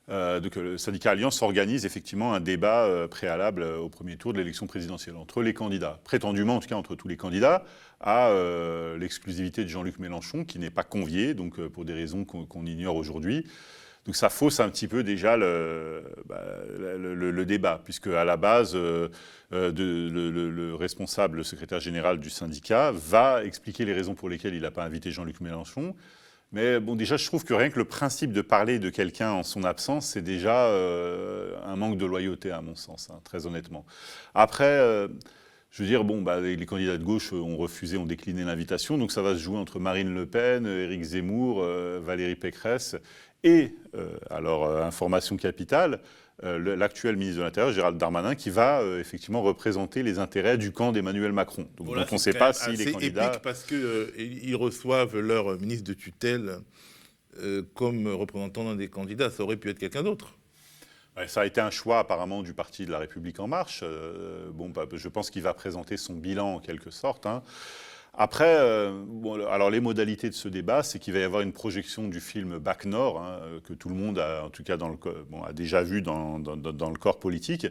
Euh, 0.09 0.39
donc 0.39 0.55
le 0.55 0.77
syndicat 0.77 1.11
Alliance 1.11 1.41
organise 1.41 1.85
effectivement 1.85 2.33
un 2.33 2.39
débat 2.39 2.85
euh, 2.85 3.07
préalable 3.07 3.63
au 3.63 3.87
premier 3.87 4.17
tour 4.17 4.33
de 4.33 4.39
l'élection 4.39 4.67
présidentielle 4.67 5.15
entre 5.15 5.41
les 5.41 5.53
candidats, 5.53 5.99
prétendument 6.03 6.55
en 6.55 6.59
tout 6.59 6.67
cas 6.67 6.75
entre 6.75 6.95
tous 6.95 7.07
les 7.07 7.17
candidats, 7.17 7.63
à 7.99 8.29
euh, 8.29 8.97
l'exclusivité 8.97 9.63
de 9.63 9.69
Jean-Luc 9.69 9.99
Mélenchon 9.99 10.43
qui 10.43 10.59
n'est 10.59 10.71
pas 10.71 10.83
convié, 10.83 11.33
donc 11.33 11.65
pour 11.67 11.85
des 11.85 11.93
raisons 11.93 12.25
qu'on 12.25 12.65
ignore 12.65 12.95
aujourd'hui. 12.95 13.45
Donc 14.05 14.15
ça 14.15 14.29
fausse 14.29 14.59
un 14.59 14.69
petit 14.69 14.87
peu 14.87 15.03
déjà 15.03 15.37
le, 15.37 16.03
bah, 16.25 17.45
débat, 17.45 17.81
puisque 17.83 18.07
à 18.07 18.25
la 18.25 18.35
base, 18.35 18.71
euh, 18.75 19.09
euh, 19.53 19.71
le, 19.71 20.73
responsable, 20.73 21.37
le 21.37 21.43
secrétaire 21.43 21.79
général 21.79 22.19
du 22.19 22.31
syndicat, 22.31 22.91
va 22.91 23.43
expliquer 23.43 23.85
les 23.85 23.93
raisons 23.93 24.15
pour 24.15 24.27
lesquelles 24.27 24.55
il 24.55 24.61
n'a 24.63 24.71
pas 24.71 24.83
invité 24.83 25.11
Jean-Luc 25.11 25.39
Mélenchon. 25.41 25.95
Mais 26.51 26.79
bon, 26.79 26.95
déjà, 26.95 27.15
je 27.15 27.25
trouve 27.25 27.45
que 27.45 27.53
rien 27.53 27.69
que 27.69 27.77
le 27.77 27.85
principe 27.85 28.33
de 28.33 28.41
parler 28.41 28.79
de 28.79 28.89
quelqu'un 28.89 29.31
en 29.31 29.43
son 29.43 29.63
absence, 29.63 30.07
c'est 30.07 30.21
déjà 30.21 30.65
euh, 30.65 31.55
un 31.63 31.75
manque 31.75 31.97
de 31.97 32.05
loyauté, 32.05 32.51
à 32.51 32.61
mon 32.61 32.75
sens, 32.75 33.09
hein, 33.11 33.19
très 33.23 33.45
honnêtement. 33.45 33.85
Après, 34.33 34.79
je 35.69 35.83
veux 35.83 35.87
dire, 35.87 36.03
bon, 36.03 36.23
bah, 36.23 36.41
les 36.41 36.65
candidats 36.65 36.97
de 36.97 37.03
gauche 37.03 37.31
ont 37.31 37.55
refusé, 37.55 37.97
ont 37.97 38.05
décliné 38.05 38.43
l'invitation, 38.43 38.97
donc 38.97 39.11
ça 39.11 39.21
va 39.21 39.35
se 39.35 39.39
jouer 39.39 39.57
entre 39.57 39.79
Marine 39.79 40.13
Le 40.13 40.25
Pen, 40.25 40.65
Éric 40.65 41.03
Zemmour, 41.03 41.63
Valérie 42.01 42.35
Pécresse 42.35 42.97
et, 43.43 43.75
alors, 44.29 44.69
information 44.77 45.37
capitale, 45.37 45.99
euh, 46.43 46.75
l'actuel 46.75 47.17
ministre 47.17 47.39
de 47.39 47.43
l'Intérieur, 47.43 47.71
Gérald 47.71 47.97
Darmanin, 47.99 48.33
qui 48.33 48.49
va 48.49 48.81
euh, 48.81 48.99
effectivement 48.99 49.43
représenter 49.43 50.01
les 50.01 50.17
intérêts 50.17 50.57
du 50.57 50.71
camp 50.71 50.91
d'Emmanuel 50.91 51.33
Macron. 51.33 51.67
Donc, 51.77 51.89
on 52.11 52.15
ne 52.15 52.17
sait 52.17 52.33
pas 52.33 52.51
si 52.51 52.71
les 52.71 52.91
candidats... 52.91 53.27
épique 53.27 53.41
parce 53.43 53.63
qu'ils 53.63 53.77
euh, 53.77 54.57
reçoivent 54.57 55.19
leur 55.19 55.59
ministre 55.59 55.83
de 55.83 55.93
tutelle 55.93 56.59
comme 57.75 58.07
représentant 58.07 58.65
d'un 58.65 58.75
des 58.75 58.89
candidats. 58.89 59.29
Ça 59.29 59.43
aurait 59.43 59.55
pu 59.55 59.69
être 59.69 59.79
quelqu'un 59.79 60.03
d'autre. 60.03 60.33
Ça 61.27 61.41
a 61.41 61.45
été 61.45 61.61
un 61.61 61.69
choix 61.69 61.99
apparemment 61.99 62.43
du 62.43 62.53
parti 62.53 62.85
de 62.85 62.91
la 62.91 62.99
République 62.99 63.39
en 63.39 63.47
marche. 63.47 63.85
bon, 64.51 64.69
bah, 64.69 64.85
je 64.91 65.07
pense 65.07 65.29
qu'il 65.29 65.41
va 65.41 65.53
présenter 65.53 65.95
son 65.95 66.13
bilan 66.13 66.55
en 66.55 66.59
quelque 66.59 66.91
sorte. 66.91 67.25
Hein. 67.25 67.41
Après, 68.13 68.57
euh, 68.59 68.91
alors 69.49 69.69
les 69.69 69.79
modalités 69.79 70.29
de 70.29 70.35
ce 70.35 70.49
débat, 70.49 70.83
c'est 70.83 70.99
qu'il 70.99 71.13
va 71.13 71.19
y 71.19 71.23
avoir 71.23 71.41
une 71.41 71.53
projection 71.53 72.09
du 72.09 72.19
film 72.19 72.57
Bac 72.57 72.85
Nord, 72.85 73.23
hein, 73.23 73.39
que 73.63 73.73
tout 73.73 73.87
le 73.87 73.95
monde 73.95 74.19
a, 74.19 74.43
en 74.43 74.49
tout 74.49 74.63
cas, 74.63 74.77
a 74.77 75.53
déjà 75.53 75.81
vu 75.81 76.01
dans, 76.01 76.37
le 76.37 76.97
corps 76.97 77.19
politique, 77.19 77.67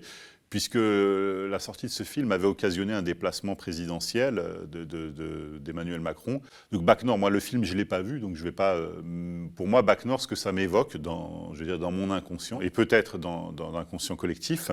puisque 0.50 0.78
la 0.78 1.58
sortie 1.60 1.86
de 1.86 1.90
ce 1.90 2.02
film 2.02 2.32
avait 2.32 2.46
occasionné 2.46 2.92
un 2.92 3.02
déplacement 3.02 3.54
présidentiel 3.54 4.42
d'Emmanuel 5.60 6.00
Macron. 6.00 6.40
Donc 6.72 6.84
Bac 6.84 7.04
Nord, 7.04 7.18
moi 7.18 7.30
le 7.30 7.40
film 7.40 7.64
je 7.64 7.74
l'ai 7.74 7.84
pas 7.84 8.02
vu, 8.02 8.18
donc 8.18 8.36
je 8.36 8.42
vais 8.42 8.52
pas. 8.52 8.74
Euh, 8.74 9.46
pour 9.54 9.68
moi, 9.68 9.82
Bac 9.82 10.04
Nord, 10.06 10.20
ce 10.20 10.26
que 10.26 10.34
ça 10.34 10.52
m'évoque 10.52 10.96
dans, 10.96 11.52
dans 11.78 11.90
mon 11.92 12.10
inconscient 12.10 12.60
et 12.60 12.70
peut-être 12.70 13.16
dans, 13.16 13.54
l'inconscient 13.72 14.16
collectif, 14.16 14.72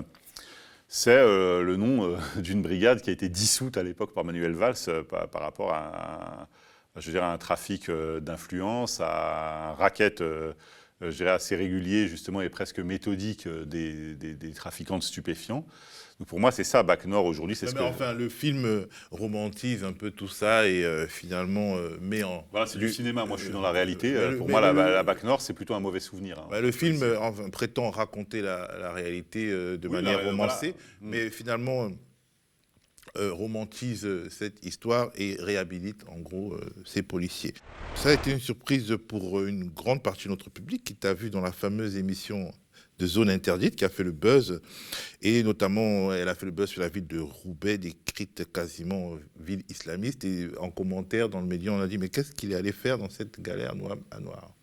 c'est 0.87 1.11
euh, 1.11 1.63
le 1.63 1.75
nom 1.75 2.03
euh, 2.05 2.17
d'une 2.41 2.61
brigade 2.61 3.01
qui 3.01 3.09
a 3.09 3.13
été 3.13 3.29
dissoute 3.29 3.77
à 3.77 3.83
l'époque 3.83 4.13
par 4.13 4.23
Manuel 4.23 4.53
Valls 4.53 4.75
euh, 4.87 5.03
par, 5.03 5.41
rapport 5.41 5.73
à, 5.73 6.47
un 6.95 7.37
trafic 7.37 7.91
d'influence, 7.91 9.01
à 9.01 9.71
un 9.71 9.73
racket 9.73 10.23
je 11.01 11.09
dirais, 11.09 11.31
assez 11.31 11.55
régulier 11.55 12.07
justement 12.07 12.41
et 12.41 12.49
presque 12.49 12.79
méthodique 12.79 13.47
des, 13.47 14.15
des 14.15 14.51
trafiquants 14.53 14.97
de 14.97 15.03
stupéfiants 15.03 15.65
pour 16.25 16.39
moi, 16.39 16.51
c'est 16.51 16.63
ça, 16.63 16.81
Bac 16.81 17.05
Nord 17.05 17.25
aujourd'hui. 17.25 17.55
C'est 17.55 17.71
mais 17.75 17.81
enfin, 17.81 18.13
le 18.13 18.27
film 18.27 18.65
euh, 18.65 18.89
romantise 19.11 19.83
un 19.83 19.93
peu 19.93 20.09
tout 20.09 20.27
ça 20.27 20.67
et 20.67 20.83
euh, 20.83 21.07
finalement 21.07 21.77
euh, 21.77 21.97
met 22.01 22.23
en. 22.23 22.43
Voilà, 22.51 22.65
c'est 22.65 22.79
du 22.79 22.89
cinéma. 22.89 23.25
Moi, 23.25 23.37
je 23.37 23.43
suis 23.43 23.53
dans 23.53 23.61
la 23.61 23.71
réalité. 23.71 24.15
pour 24.37 24.49
moi, 24.49 24.61
la, 24.61 25.03
Bac 25.03 25.23
Nord, 25.23 25.41
c'est 25.41 25.53
plutôt 25.53 25.75
un 25.75 25.79
mauvais 25.79 25.99
souvenir. 25.99 26.39
Hein. 26.39 26.47
Bah, 26.49 26.59
le 26.59 26.71
film 26.71 27.03
prétend 27.51 27.91
raconter 27.91 28.41
la, 28.41 28.91
réalité 28.93 29.51
de 29.51 29.87
manière 29.87 30.23
romancée, 30.23 30.73
mm. 31.01 31.09
mais 31.09 31.29
finalement. 31.29 31.89
Romantise 33.31 34.07
cette 34.29 34.63
histoire 34.65 35.11
et 35.15 35.37
réhabilite 35.39 36.03
en 36.07 36.19
gros 36.19 36.57
ces 36.85 37.01
policiers. 37.01 37.53
Ça 37.95 38.09
a 38.09 38.13
été 38.13 38.31
une 38.31 38.39
surprise 38.39 38.95
pour 39.07 39.43
une 39.43 39.65
grande 39.65 40.03
partie 40.03 40.25
de 40.25 40.29
notre 40.29 40.49
public 40.49 40.83
qui 40.83 40.95
t'a 40.95 41.13
vu 41.13 41.29
dans 41.29 41.41
la 41.41 41.51
fameuse 41.51 41.97
émission 41.97 42.51
de 42.99 43.05
zone 43.05 43.29
interdite 43.29 43.75
qui 43.75 43.85
a 43.85 43.89
fait 43.89 44.03
le 44.03 44.11
buzz. 44.11 44.61
Et 45.21 45.43
notamment, 45.43 46.13
elle 46.13 46.29
a 46.29 46.35
fait 46.35 46.45
le 46.45 46.51
buzz 46.51 46.69
sur 46.69 46.81
la 46.81 46.89
ville 46.89 47.07
de 47.07 47.19
Roubaix, 47.19 47.77
décrite 47.77 48.51
quasiment 48.51 49.17
ville 49.39 49.63
islamiste. 49.69 50.25
Et 50.25 50.47
en 50.59 50.71
commentaire 50.71 51.29
dans 51.29 51.41
le 51.41 51.47
média, 51.47 51.71
on 51.71 51.79
a 51.79 51.87
dit 51.87 51.97
Mais 51.97 52.09
qu'est-ce 52.09 52.31
qu'il 52.31 52.51
est 52.51 52.55
allé 52.55 52.71
faire 52.71 52.97
dans 52.97 53.09
cette 53.09 53.39
galère 53.41 53.75
noire 53.75 53.97
à 54.11 54.19
noir? 54.19 54.56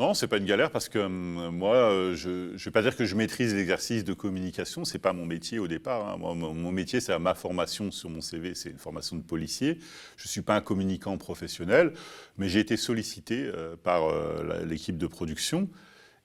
Non, 0.00 0.14
c'est 0.14 0.26
pas 0.26 0.38
une 0.38 0.46
galère 0.46 0.70
parce 0.70 0.88
que 0.88 0.98
hum, 0.98 1.50
moi, 1.50 1.76
euh, 1.76 2.16
je 2.16 2.52
ne 2.52 2.56
vais 2.56 2.70
pas 2.70 2.82
dire 2.82 2.96
que 2.96 3.04
je 3.04 3.14
maîtrise 3.14 3.54
l'exercice 3.54 4.04
de 4.04 4.12
communication, 4.12 4.84
c'est 4.84 4.98
pas 4.98 5.12
mon 5.12 5.26
métier 5.26 5.58
au 5.58 5.68
départ. 5.68 6.08
Hein. 6.08 6.16
mon, 6.18 6.72
métier, 6.72 7.00
c'est 7.00 7.16
ma 7.18 7.34
formation 7.34 7.90
sur 7.90 8.10
mon 8.10 8.20
CV, 8.20 8.54
c'est 8.54 8.70
une 8.70 8.78
formation 8.78 9.16
de 9.16 9.22
policier. 9.22 9.78
Je 10.16 10.26
suis 10.26 10.42
pas 10.42 10.56
un 10.56 10.60
communicant 10.60 11.16
professionnel, 11.18 11.92
mais 12.38 12.48
j'ai 12.48 12.60
été 12.60 12.76
sollicité 12.76 13.44
euh, 13.46 13.76
par 13.76 14.08
euh, 14.08 14.64
l'équipe 14.66 14.98
de 14.98 15.06
production 15.06 15.68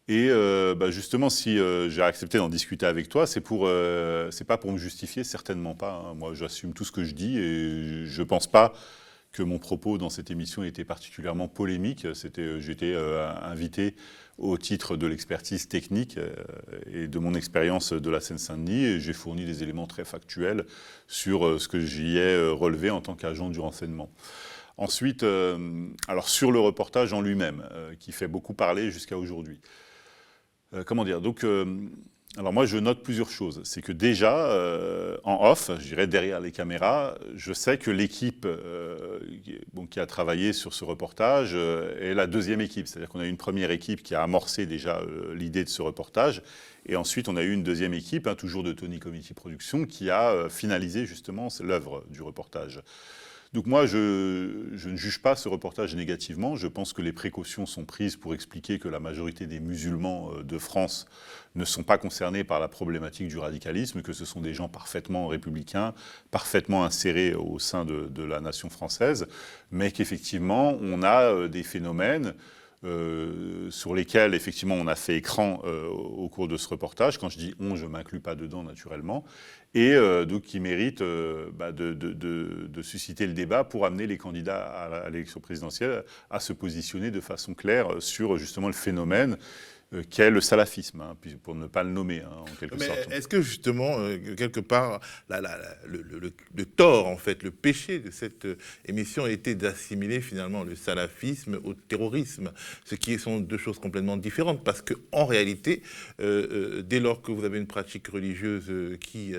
et 0.07 0.27
euh, 0.29 0.75
bah, 0.75 0.91
justement, 0.91 1.29
si 1.31 1.57
euh, 1.57 1.89
j'ai 1.89 2.03
accepté 2.03 2.37
d'en 2.37 2.49
discuter 2.49 2.85
avec 2.85 3.09
toi, 3.09 3.25
c'est 3.25 3.41
pour, 3.41 3.63
euh, 3.65 4.29
c'est 4.29 4.43
pas 4.43 4.57
pour 4.57 4.71
me 4.71 4.77
justifier, 4.77 5.23
certainement 5.23 5.73
pas. 5.73 5.93
Hein. 5.93 6.13
Moi, 6.13 6.35
j'assume 6.35 6.73
tout 6.73 6.85
ce 6.85 6.91
que 6.91 7.03
je 7.03 7.13
dis 7.13 7.39
et 7.39 8.05
je 8.05 8.21
pense 8.21 8.45
pas 8.45 8.73
que 9.35 9.43
mon 9.43 9.59
propos 9.59 9.97
dans 9.97 10.09
cette 10.09 10.31
émission 10.31 10.63
était 10.63 10.85
particulièrement 10.85 11.47
polémique. 11.47 12.07
C'était, 12.13 12.61
j'étais 12.61 12.95
invité 12.95 13.95
au 14.37 14.57
titre 14.57 14.95
de 14.95 15.07
l'expertise 15.07 15.67
technique 15.67 16.17
et 16.91 17.07
de 17.07 17.19
mon 17.19 17.33
expérience 17.33 17.91
de 17.93 18.09
la 18.09 18.21
Seine-Saint-Denis 18.21 18.85
et 18.85 18.99
j'ai 18.99 19.13
fourni 19.13 19.45
des 19.45 19.61
éléments 19.63 19.87
très 19.87 20.05
factuels 20.05 20.65
sur 21.07 21.59
ce 21.59 21.67
que 21.67 21.79
j'y 21.79 22.17
ai 22.17 22.47
relevé 22.49 22.89
en 22.89 23.01
tant 23.01 23.15
qu'agent 23.15 23.49
du 23.49 23.59
renseignement. 23.59 24.09
Ensuite, 24.77 25.25
alors 26.07 26.29
sur 26.29 26.51
le 26.51 26.59
reportage 26.59 27.13
en 27.13 27.21
lui-même, 27.21 27.63
qui 27.99 28.11
fait 28.11 28.27
beaucoup 28.27 28.53
parler 28.53 28.89
jusqu'à 28.89 29.17
aujourd'hui. 29.17 29.59
Euh, 30.75 30.83
comment 30.83 31.05
dire? 31.05 31.21
Donc, 31.21 31.43
euh, 31.43 31.89
alors 32.37 32.51
moi, 32.51 32.65
je 32.65 32.77
note 32.77 33.01
plusieurs 33.01 33.29
choses. 33.29 33.61
C'est 33.63 33.81
que 33.81 33.93
déjà, 33.93 34.47
euh, 34.47 35.15
en 35.23 35.49
off, 35.49 35.71
je 35.79 35.85
dirais 35.85 36.05
derrière 36.05 36.41
les 36.41 36.51
caméras, 36.51 37.15
je 37.35 37.53
sais 37.53 37.77
que 37.77 37.89
l'équipe 37.91 38.45
qui 39.89 39.99
a 39.99 40.05
travaillé 40.05 40.51
sur 40.51 40.73
ce 40.73 40.83
reportage 40.83 41.55
est 41.55 42.13
la 42.13 42.27
deuxième 42.27 42.59
équipe. 42.59 42.87
C'est-à-dire 42.87 43.07
qu'on 43.07 43.21
a 43.21 43.25
une 43.25 43.37
première 43.37 43.71
équipe 43.71 44.03
qui 44.03 44.15
a 44.15 44.21
amorcé 44.21 44.65
déjà 44.65 45.01
l'idée 45.33 45.63
de 45.63 45.69
ce 45.69 45.81
reportage. 45.81 46.41
Et 46.87 46.97
ensuite, 46.97 47.29
on 47.29 47.37
a 47.37 47.41
eu 47.41 47.53
une 47.53 47.63
deuxième 47.63 47.93
équipe, 47.93 48.27
hein, 48.27 48.35
toujours 48.35 48.63
de 48.63 48.73
Tony 48.73 48.99
Committee 48.99 49.33
Production, 49.33 49.85
qui 49.85 50.09
a 50.09 50.49
finalisé 50.49 51.05
justement 51.05 51.47
l'œuvre 51.61 52.03
du 52.09 52.21
reportage. 52.21 52.81
Donc 53.55 53.67
moi, 53.67 53.85
je, 53.85 54.85
ne 54.85 54.97
juge 54.97 55.21
pas 55.21 55.37
ce 55.37 55.47
reportage 55.47 55.95
négativement. 55.95 56.57
Je 56.57 56.67
pense 56.67 56.91
que 56.91 57.01
les 57.01 57.13
précautions 57.13 57.65
sont 57.65 57.85
prises 57.85 58.17
pour 58.17 58.33
expliquer 58.33 58.79
que 58.79 58.89
la 58.89 58.99
majorité 58.99 59.47
des 59.47 59.61
musulmans 59.61 60.31
euh, 60.33 60.43
de 60.43 60.57
France 60.57 61.07
ne 61.55 61.63
sont 61.63 61.83
pas 61.83 61.97
concernés 61.97 62.43
par 62.43 62.59
la 62.59 62.67
problématique 62.67 63.29
du 63.29 63.37
radicalisme, 63.37 64.01
que 64.01 64.11
ce 64.11 64.25
sont 64.25 64.41
des 64.41 64.53
gens 64.53 64.67
parfaitement 64.67 65.27
républicains, 65.27 65.93
parfaitement 66.31 66.83
insérés 66.83 67.33
au 67.33 67.57
sein 67.57 67.85
de, 67.85 68.23
la 68.23 68.41
nation 68.41 68.69
française, 68.69 69.25
mais 69.71 69.91
qu'effectivement, 69.91 70.77
on 70.81 71.01
a 71.01 71.21
euh, 71.21 71.47
des 71.47 71.63
phénomènes 71.63 72.33
euh, 72.83 73.71
sur 73.71 73.95
lesquels 73.95 74.33
effectivement 74.33 74.75
on 74.75 74.85
a 74.85 74.95
fait 74.95 75.15
écran 75.15 75.61
au 75.63 76.27
cours 76.27 76.49
de 76.49 76.57
ce 76.57 76.67
reportage. 76.67 77.17
Quand 77.17 77.29
je 77.29 77.37
dis 77.37 77.55
on, 77.61 77.77
je 77.77 77.85
ne 77.85 77.89
m'inclus 77.89 78.19
pas 78.19 78.35
dedans 78.35 78.63
naturellement 78.63 79.23
et 79.75 79.93
euh, 79.93 80.23
donc 80.25 80.43
qui 80.43 80.59
mérite 80.59 81.01
euh, 81.01 81.49
bah, 81.53 81.71
de, 81.73 82.81
susciter 82.81 83.27
le 83.27 83.33
débat 83.33 83.63
pour 83.65 83.85
amener 83.85 84.07
les 84.07 84.17
candidats 84.17 84.63
à 84.63 85.09
l'élection 85.09 85.41
présidentielle 85.41 86.03
à 86.29 86.39
se 86.39 86.53
positionner 86.53 87.11
de 87.11 87.19
façon 87.19 87.53
claire 87.53 87.87
sur 87.99 88.37
justement 88.37 88.67
le 88.67 88.73
phénomène. 88.73 89.33
euh, 89.33 89.84
qu'est 90.09 90.29
le 90.29 90.41
salafisme, 90.41 91.01
hein, 91.01 91.17
pour 91.43 91.55
ne 91.55 91.67
pas 91.67 91.83
le 91.83 91.89
nommer 91.89 92.21
hein, 92.21 92.31
en 92.39 92.45
quelque 92.45 92.75
Mais 92.75 92.87
sorte. 92.87 93.11
Est-ce 93.11 93.27
que 93.27 93.41
justement, 93.41 93.99
euh, 93.99 94.35
quelque 94.35 94.59
part, 94.59 94.99
le, 95.29 96.65
tort, 96.65 97.07
en 97.07 97.17
fait, 97.17 97.43
le 97.43 97.51
péché 97.51 97.99
de 97.99 98.11
cette 98.11 98.45
euh, 98.45 98.57
émission 98.87 99.27
était 99.27 99.55
d'assimiler 99.55 100.21
finalement 100.21 100.63
le 100.63 100.75
salafisme 100.75 101.59
au 101.63 101.73
terrorisme, 101.73 102.51
ce 102.83 102.95
qui 102.95 103.17
sont 103.19 103.39
deux 103.39 103.57
choses 103.57 103.79
complètement 103.79 104.17
différentes, 104.17 104.63
parce 104.63 104.81
que 104.81 104.93
en 105.11 105.25
réalité, 105.25 105.81
dès 106.19 106.99
lors 106.99 107.21
que 107.21 107.31
vous 107.31 107.43
avez 107.43 107.57
une 107.57 107.67
pratique 107.67 108.07
religieuse 108.07 108.71
qui 108.99 109.33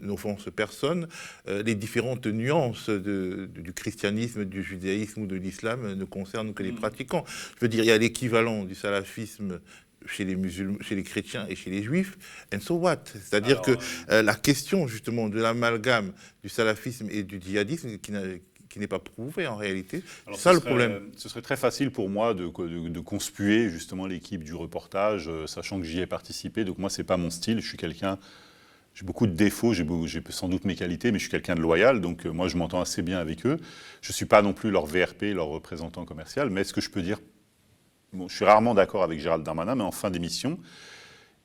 n'offense 0.00 0.48
personne, 0.54 1.08
les 1.46 1.74
différentes 1.74 2.26
nuances 2.26 2.90
du 2.90 3.72
christianisme, 3.74 4.44
du 4.44 4.62
judaïsme 4.62 5.22
ou 5.22 5.26
de 5.26 5.36
l'islam 5.36 5.94
ne 5.94 6.04
concernent 6.04 6.54
que 6.54 6.62
les 6.62 6.72
hmm. 6.72 6.76
pratiquants. 6.76 7.24
Je 7.56 7.60
veux 7.60 7.68
dire, 7.68 7.84
il 7.84 7.88
y 7.88 7.92
a 7.92 7.98
l'équivalent 7.98 8.64
du 8.64 8.74
salafisme 8.74 9.60
chez 10.06 10.24
les 10.24 10.36
musulmans, 10.36 10.78
chez 10.80 10.94
les 10.94 11.02
chrétiens 11.02 11.46
et 11.48 11.56
chez 11.56 11.70
les 11.70 11.82
juifs, 11.82 12.16
and 12.54 12.60
so 12.60 12.74
what? 12.74 13.04
C'est-à-dire 13.12 13.62
que 13.62 13.72
euh, 14.10 14.22
la 14.22 14.34
question 14.34 14.86
justement 14.86 15.28
de 15.28 15.40
l'amalgame 15.40 16.12
du 16.42 16.48
salafisme 16.48 17.08
et 17.10 17.22
du 17.22 17.40
djihadisme 17.40 17.98
qui 17.98 18.12
qui 18.72 18.78
n'est 18.78 18.88
pas 18.88 18.98
prouvé 18.98 19.46
en 19.46 19.56
réalité. 19.56 20.02
C'est 20.32 20.38
ça 20.38 20.52
le 20.54 20.60
problème. 20.60 21.10
Ce 21.18 21.28
serait 21.28 21.42
très 21.42 21.58
facile 21.58 21.90
pour 21.90 22.08
moi 22.08 22.32
de, 22.32 22.46
de, 22.46 23.00
conspuer 23.00 23.68
justement 23.68 24.06
l'équipe 24.06 24.42
du 24.42 24.54
reportage, 24.54 25.28
euh, 25.28 25.46
sachant 25.46 25.78
que 25.78 25.84
j'y 25.84 26.00
ai 26.00 26.06
participé. 26.06 26.64
Donc 26.64 26.78
moi, 26.78 26.88
c'est 26.88 27.04
pas 27.04 27.18
mon 27.18 27.28
style. 27.28 27.60
Je 27.60 27.68
suis 27.68 27.76
quelqu'un, 27.76 28.18
j'ai 28.94 29.04
beaucoup 29.04 29.26
de 29.26 29.34
défauts, 29.34 29.74
j'ai 29.74 29.84
sans 30.30 30.48
doute 30.48 30.64
mes 30.64 30.74
qualités, 30.74 31.12
mais 31.12 31.18
je 31.18 31.24
suis 31.24 31.30
quelqu'un 31.30 31.54
de 31.54 31.60
loyal. 31.60 32.00
Donc 32.00 32.24
euh, 32.24 32.30
moi, 32.30 32.48
je 32.48 32.56
m'entends 32.56 32.80
assez 32.80 33.02
bien 33.02 33.18
avec 33.18 33.44
eux. 33.44 33.58
Je 34.00 34.10
suis 34.10 34.24
pas 34.24 34.40
non 34.40 34.54
plus 34.54 34.70
leur 34.70 34.86
VRP, 34.86 35.34
leur 35.34 35.48
représentant 35.48 36.06
commercial. 36.06 36.48
Mais 36.48 36.64
ce 36.64 36.72
que 36.72 36.80
je 36.80 36.88
peux 36.88 37.02
dire 37.02 37.20
je 38.28 38.34
suis 38.34 38.44
rarement 38.44 38.74
d'accord 38.74 39.02
avec 39.02 39.20
Gérald 39.20 39.44
Darmanin, 39.44 39.74
mais 39.74 39.84
en 39.84 39.92
fin 39.92 40.10
d'émission, 40.10 40.58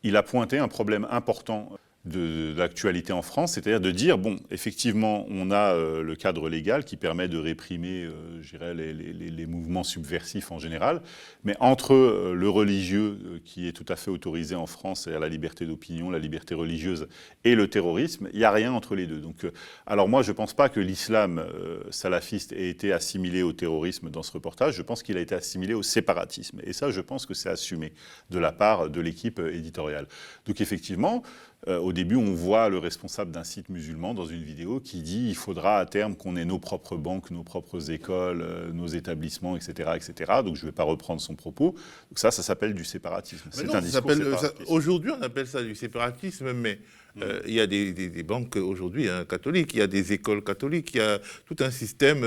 il 0.04 0.16
a 0.18 0.24
pointé 0.24 0.60
un 0.60 0.68
problème 0.68 1.08
important 1.10 1.72
de, 2.08 2.54
l'actualité 2.58 3.14
en 3.14 3.22
France, 3.22 3.54
c'est-à-dire 3.54 3.80
de 3.80 3.92
dire, 3.92 4.18
bon, 4.18 4.38
effectivement, 4.52 5.26
on 5.30 5.52
a 5.52 5.74
euh, 5.74 6.02
le 6.02 6.16
cadre 6.16 6.50
légal 6.50 6.84
qui 6.84 6.98
permet 6.98 7.28
de 7.28 7.38
réprimer, 7.38 8.04
euh, 8.04 8.42
je 8.42 8.52
dirais, 8.52 8.74
les, 8.74 9.46
mouvements 9.46 9.84
subversifs 9.84 10.52
en 10.52 10.60
général, 10.60 11.02
mais 11.44 11.56
entre 11.60 11.94
euh, 11.94 12.34
le 12.34 12.50
religieux, 12.50 13.42
qui 13.46 13.68
est 13.68 13.72
tout 13.72 13.86
à 13.88 13.96
fait 13.96 14.12
autorisé 14.12 14.56
en 14.56 14.68
France, 14.68 15.08
à 15.08 15.20
la 15.20 15.30
liberté 15.30 15.66
d'opinion, 15.66 16.10
la 16.10 16.20
liberté 16.20 16.56
religieuse, 16.56 17.08
et 17.44 17.56
le 17.56 17.70
terrorisme, 17.70 18.30
il 18.34 18.40
n'y 18.40 18.46
a 18.46 18.52
rien 18.52 18.74
entre 18.74 18.96
les 18.96 19.08
deux. 19.08 19.20
Donc, 19.20 19.46
alors 19.86 20.10
moi, 20.10 20.22
je 20.22 20.32
ne 20.32 20.36
pense 20.36 20.54
pas 20.54 20.70
que 20.70 20.80
l'islam 20.80 21.46
salafiste 21.92 22.52
ait 22.52 22.70
été 22.70 22.92
assimilé 22.92 23.42
au 23.44 23.54
terrorisme 23.54 24.10
dans 24.10 24.24
ce 24.24 24.32
reportage, 24.32 24.76
je 24.76 24.82
pense 24.82 25.04
qu'il 25.04 25.18
a 25.18 25.22
été 25.22 25.36
assimilé 25.36 25.74
au 25.74 25.84
séparatisme. 25.84 26.60
Et 26.64 26.74
ça, 26.74 26.92
je 26.92 27.02
pense 27.02 27.26
que 27.26 27.34
c'est 27.34 27.50
assumé 27.50 27.94
de 28.30 28.40
la 28.40 28.52
part 28.52 28.90
de 28.90 29.02
l'équipe 29.02 29.40
éditoriale. 29.40 30.08
Donc 30.46 30.62
effectivement, 30.62 31.24
euh, 31.68 31.80
au 31.80 31.92
début, 31.92 32.16
on 32.16 32.34
voit 32.34 32.70
le 32.70 32.78
responsable 32.78 33.32
d'un 33.32 33.44
site 33.44 33.70
musulman 33.70 34.14
dans 34.14 34.28
une 34.28 34.44
vidéo 34.44 34.80
qui 34.80 35.02
dit 35.02 35.28
il 35.30 35.36
faudra 35.36 35.80
à 35.80 35.86
terme 35.86 36.16
qu'on 36.16 36.36
ait 36.36 36.46
nos 36.46 36.60
propres 36.60 36.98
banques, 36.98 37.32
nos 37.32 37.44
propres 37.44 37.90
écoles, 37.90 38.42
euh, 38.42 38.72
nos 38.72 38.88
établissements, 38.88 39.58
etc., 39.58 39.90
etc. 39.96 40.42
Donc 40.46 40.56
je 40.56 40.62
ne 40.62 40.68
vais 40.68 40.76
pas 40.76 40.84
reprendre 40.84 41.20
son 41.20 41.36
propos. 41.36 41.72
Donc 42.10 42.20
ça, 42.20 42.30
ça 42.30 42.44
s'appelle 42.44 42.74
du 42.74 42.86
séparatisme. 42.86 43.50
C'est 43.52 43.74
un 43.74 43.82
discours 43.82 44.12
Aujourd'hui, 44.68 45.12
on 45.12 45.22
appelle 45.22 45.48
ça 45.48 45.64
du 45.64 45.74
séparatisme, 45.74 46.54
mais 46.54 46.80
mm. 47.16 47.22
euh, 47.24 47.42
il 47.48 47.56
y 47.56 47.60
a 47.60 47.66
des, 47.66 48.24
banques 48.24 48.56
aujourd'hui 48.56 49.10
hein, 49.10 49.26
catholiques, 49.28 49.74
il 49.74 49.80
y 49.80 49.82
a 49.82 49.88
des 49.88 50.14
écoles 50.14 50.44
catholiques, 50.44 50.94
il 50.94 50.98
y 50.98 51.02
a 51.02 51.20
tout 51.48 51.58
un 51.60 51.72
système 51.72 52.22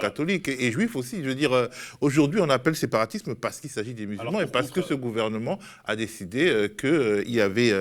catholique 0.00 0.48
et, 0.48 0.72
juif 0.72 0.96
aussi. 0.96 1.22
Je 1.22 1.28
veux 1.28 1.34
dire, 1.36 1.68
aujourd'hui, 2.00 2.40
on 2.42 2.50
appelle 2.50 2.74
séparatisme 2.74 3.36
parce 3.36 3.60
qu'il 3.60 3.70
s'agit 3.70 3.94
des 3.94 4.06
musulmans 4.06 4.40
et 4.40 4.46
parce 4.46 4.72
que 4.72 4.82
ce 4.82 4.94
gouvernement 4.94 5.60
a 5.84 5.94
décidé 5.94 6.68
qu'il 6.76 7.30
y 7.30 7.40
avait 7.40 7.72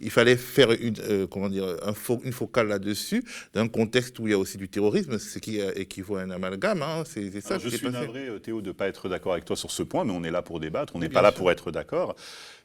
il 0.00 0.10
fallait 0.10 0.36
faire 0.36 0.70
une, 0.72 0.96
euh, 1.08 1.26
comment 1.26 1.48
dire, 1.48 1.64
un 1.82 1.94
une 2.24 2.32
focale 2.32 2.68
là-dessus, 2.68 3.24
dans 3.54 3.62
un 3.62 3.68
contexte 3.68 4.18
où 4.18 4.26
il 4.26 4.30
y 4.30 4.34
a 4.34 4.38
aussi 4.38 4.58
du 4.58 4.68
terrorisme, 4.68 5.18
ce 5.18 5.38
qui 5.38 5.58
équivaut 5.58 6.16
à 6.16 6.22
un 6.22 6.30
amalgame. 6.30 6.82
Hein, 6.82 7.04
c'est 7.04 7.40
ça. 7.40 7.58
je 7.58 7.68
suis 7.68 7.88
navré, 7.88 8.28
euh, 8.28 8.38
Théo, 8.38 8.60
de 8.60 8.68
ne 8.68 8.72
pas 8.72 8.88
être 8.88 9.08
d'accord 9.08 9.32
avec 9.32 9.44
toi 9.44 9.56
sur 9.56 9.70
ce 9.70 9.82
point, 9.82 10.04
mais 10.04 10.12
on 10.12 10.24
est 10.24 10.30
là 10.30 10.42
pour 10.42 10.60
débattre, 10.60 10.94
on 10.96 10.98
n'est 10.98 11.08
pas 11.08 11.22
là 11.22 11.32
pour 11.32 11.50
être 11.50 11.70
d'accord. 11.70 12.16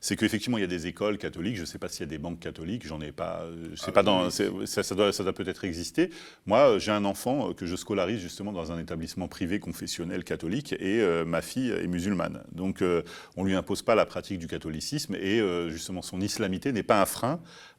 C'est 0.04 0.16
qu'effectivement, 0.16 0.58
il 0.58 0.62
y 0.62 0.64
a 0.64 0.68
des 0.68 0.88
écoles 0.88 1.20
catholiques, 1.20 1.58
je 1.58 1.62
ne 1.62 1.66
sais 1.66 1.78
pas 1.78 1.88
s'il 1.88 2.02
y 2.02 2.04
a 2.04 2.08
des 2.08 2.18
banques 2.18 2.40
catholiques, 2.40 2.88
j'en 2.88 3.02
ai 3.02 3.12
pas, 3.12 3.42
euh, 3.44 3.70
je 3.74 3.76
sais 3.76 3.86
ah 3.90 3.92
pas 3.92 4.04
dans, 4.04 4.30
ça, 4.32 4.96
doit, 4.96 5.14
ça 5.14 5.24
doit 5.24 5.34
peut-être 5.34 5.64
exister. 5.64 6.10
Moi, 6.48 6.80
j'ai 6.80 6.92
un 6.92 7.06
enfant 7.06 7.54
que 7.54 7.66
je 7.66 7.76
scolarise 7.76 8.20
justement 8.20 8.52
dans 8.52 8.72
un 8.72 8.80
établissement 8.80 9.28
privé 9.28 9.60
confessionnel 9.60 10.24
catholique 10.24 10.74
et 10.80 11.04
ma 11.26 11.42
fille 11.42 11.70
est 11.70 11.88
musulmane. 11.88 12.44
Donc, 12.52 12.82
on 13.38 13.44
ne 13.44 13.48
lui 13.48 13.56
impose 13.56 13.84
pas 13.84 13.94
la 13.94 14.06
pratique 14.06 14.40
du 14.40 14.48
catholicisme 14.48 15.16
et 15.16 15.42
justement 15.70 16.02
son 16.02 16.20
islamité 16.20 16.72
n'est 16.72 16.84
pas 16.84 17.02
un 17.02 17.06
frein 17.06 17.21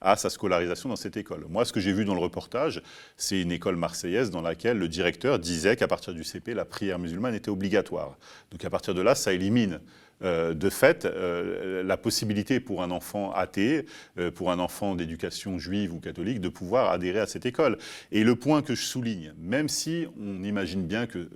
à 0.01 0.17
sa 0.17 0.31
scolarisation 0.31 0.89
dans 0.89 0.97
cette 0.97 1.17
école. 1.17 1.47
Moi, 1.49 1.65
ce 1.65 1.73
que 1.73 1.81
j'ai 1.81 1.93
vu 1.93 2.05
dans 2.05 2.15
le 2.15 2.21
reportage, 2.21 2.83
c'est 3.17 3.41
une 3.41 3.53
école 3.53 3.77
marseillaise 3.77 4.31
dans 4.31 4.43
laquelle 4.43 4.79
le 4.79 4.89
directeur 4.89 5.39
disait 5.39 5.77
qu'à 5.77 5.89
partir 5.89 6.15
du 6.15 6.25
CP, 6.25 6.55
la 6.55 6.65
prière 6.65 6.99
musulmane 6.99 7.35
était 7.35 7.51
obligatoire. 7.51 8.17
Donc 8.51 8.65
à 8.65 8.71
partir 8.71 8.95
de 8.95 9.03
là, 9.03 9.15
ça 9.15 9.33
élimine 9.33 9.81
euh, 10.25 10.55
de 10.55 10.71
fait 10.71 11.05
euh, 11.05 11.83
la 11.83 11.97
possibilité 11.97 12.61
pour 12.61 12.85
un 12.85 12.93
enfant 12.93 13.33
athée, 13.33 13.87
euh, 14.19 14.31
pour 14.31 14.53
un 14.53 14.61
enfant 14.61 14.95
d'éducation 14.95 15.59
juive 15.59 15.93
ou 15.93 15.99
catholique, 15.99 16.41
de 16.41 16.49
pouvoir 16.49 16.91
adhérer 16.91 17.19
à 17.19 17.27
cette 17.27 17.45
école. 17.45 17.77
Et 18.13 18.23
le 18.23 18.37
point 18.37 18.63
que 18.63 18.77
je 18.77 18.83
souligne, 18.83 19.33
même 19.39 19.69
si 19.69 20.07
on 20.21 20.45
imagine 20.45 20.87
bien 20.87 21.07
que 21.07 21.29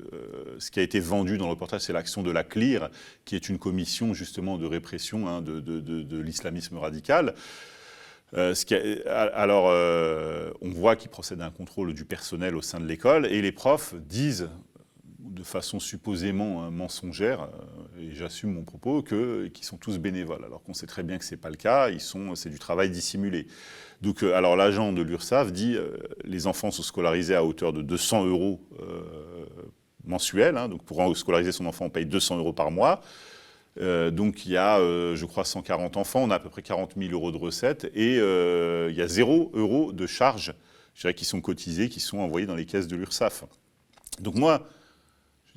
ce 0.59 0.71
qui 0.71 0.79
a 0.79 0.83
été 0.83 1.01
vendu 1.01 1.37
dans 1.37 1.47
le 1.47 1.51
reportage, 1.51 1.81
c'est 1.81 1.93
l'action 1.93 2.23
de 2.23 2.31
la 2.31 2.45
CLIR, 2.45 2.91
qui 3.25 3.35
est 3.35 3.49
une 3.49 3.59
commission 3.59 4.15
justement 4.15 4.57
de 4.57 4.67
répression 4.67 5.27
hein, 5.27 5.43
de 5.43 6.21
l'islamisme 6.21 6.79
radical, 6.79 7.35
euh, 8.35 8.55
alors, 9.35 9.69
euh, 9.69 10.51
on 10.61 10.71
voit 10.71 10.97
qu'il 10.97 11.11
procède 11.11 11.41
à 11.41 11.47
un 11.47 11.51
contrôle 11.51 11.95
du 11.95 12.05
personnel 12.05 12.57
au 12.57 12.63
sein 12.63 12.81
de 12.81 12.87
l'école 12.87 13.27
et 13.27 13.41
les 13.41 13.53
profs 13.53 13.95
disent 13.95 14.51
de 15.19 15.43
façon 15.43 15.79
supposément 15.79 16.63
hein, 16.63 16.71
mensongère, 16.71 17.43
euh, 17.43 18.01
et 18.01 18.15
j'assume 18.15 18.53
mon 18.55 18.63
propos, 18.63 19.03
qu'ils 19.03 19.65
sont 19.65 19.77
tous 19.77 19.99
bénévoles, 19.99 20.45
alors 20.45 20.63
qu'on 20.63 20.75
sait 20.75 20.87
très 20.87 21.03
bien 21.03 21.19
que 21.19 21.25
ce 21.25 21.35
n'est 21.35 21.41
pas 21.41 21.51
le 21.51 21.57
cas, 21.57 21.89
c'est 22.35 22.51
du 22.51 22.59
travail 22.59 22.91
dissimulé. 22.91 23.47
Donc, 24.03 24.23
alors 24.23 24.57
l'agent 24.57 24.93
de 24.93 25.03
l'URSSAF 25.03 25.53
dit 25.53 25.77
les 26.25 26.47
enfants 26.47 26.71
sont 26.71 26.83
scolarisés 26.83 27.35
à 27.35 27.45
hauteur 27.45 27.73
de 27.73 27.83
200 27.83 28.27
euros 28.27 28.61
mensuels, 30.05 30.57
hein, 30.57 30.69
donc 30.69 30.85
pour 30.85 31.17
scolariser 31.17 31.53
son 31.53 31.67
enfant, 31.67 31.87
on 31.87 31.91
paye 31.91 32.07
200 32.07 32.39
euros 32.39 32.53
par 32.53 32.71
mois. 32.71 33.01
Euh, 33.81 34.11
donc 34.11 34.47
il 34.47 34.53
y 34.53 34.57
a, 34.57 34.79
euh, 34.79 35.17
je 35.17 35.27
crois, 35.27 35.45
140 35.45 35.97
enfants, 35.97 36.23
on 36.23 36.31
a 36.31 36.37
à 36.37 36.39
peu 36.39 36.49
près 36.49 36.63
40 36.63 36.95
000 36.97 37.13
euros 37.13 37.33
de 37.33 37.37
recettes 37.37 37.91
et 37.95 38.19
euh, 38.19 38.89
il 38.91 38.97
y 38.97 39.03
a 39.03 39.09
0 39.09 39.51
euros 39.55 39.93
de 39.93 40.07
charges 40.07 40.55
qui 41.15 41.27
sont 41.27 41.43
cotisées, 41.43 41.91
qui 41.91 42.01
sont 42.01 42.19
envoyées 42.19 42.47
dans 42.47 42.55
les 42.55 42.65
caisses 42.65 42.87
de 42.87 42.97
l'URSSAF. 42.97 43.45
Donc 44.19 44.35
moi, 44.35 44.67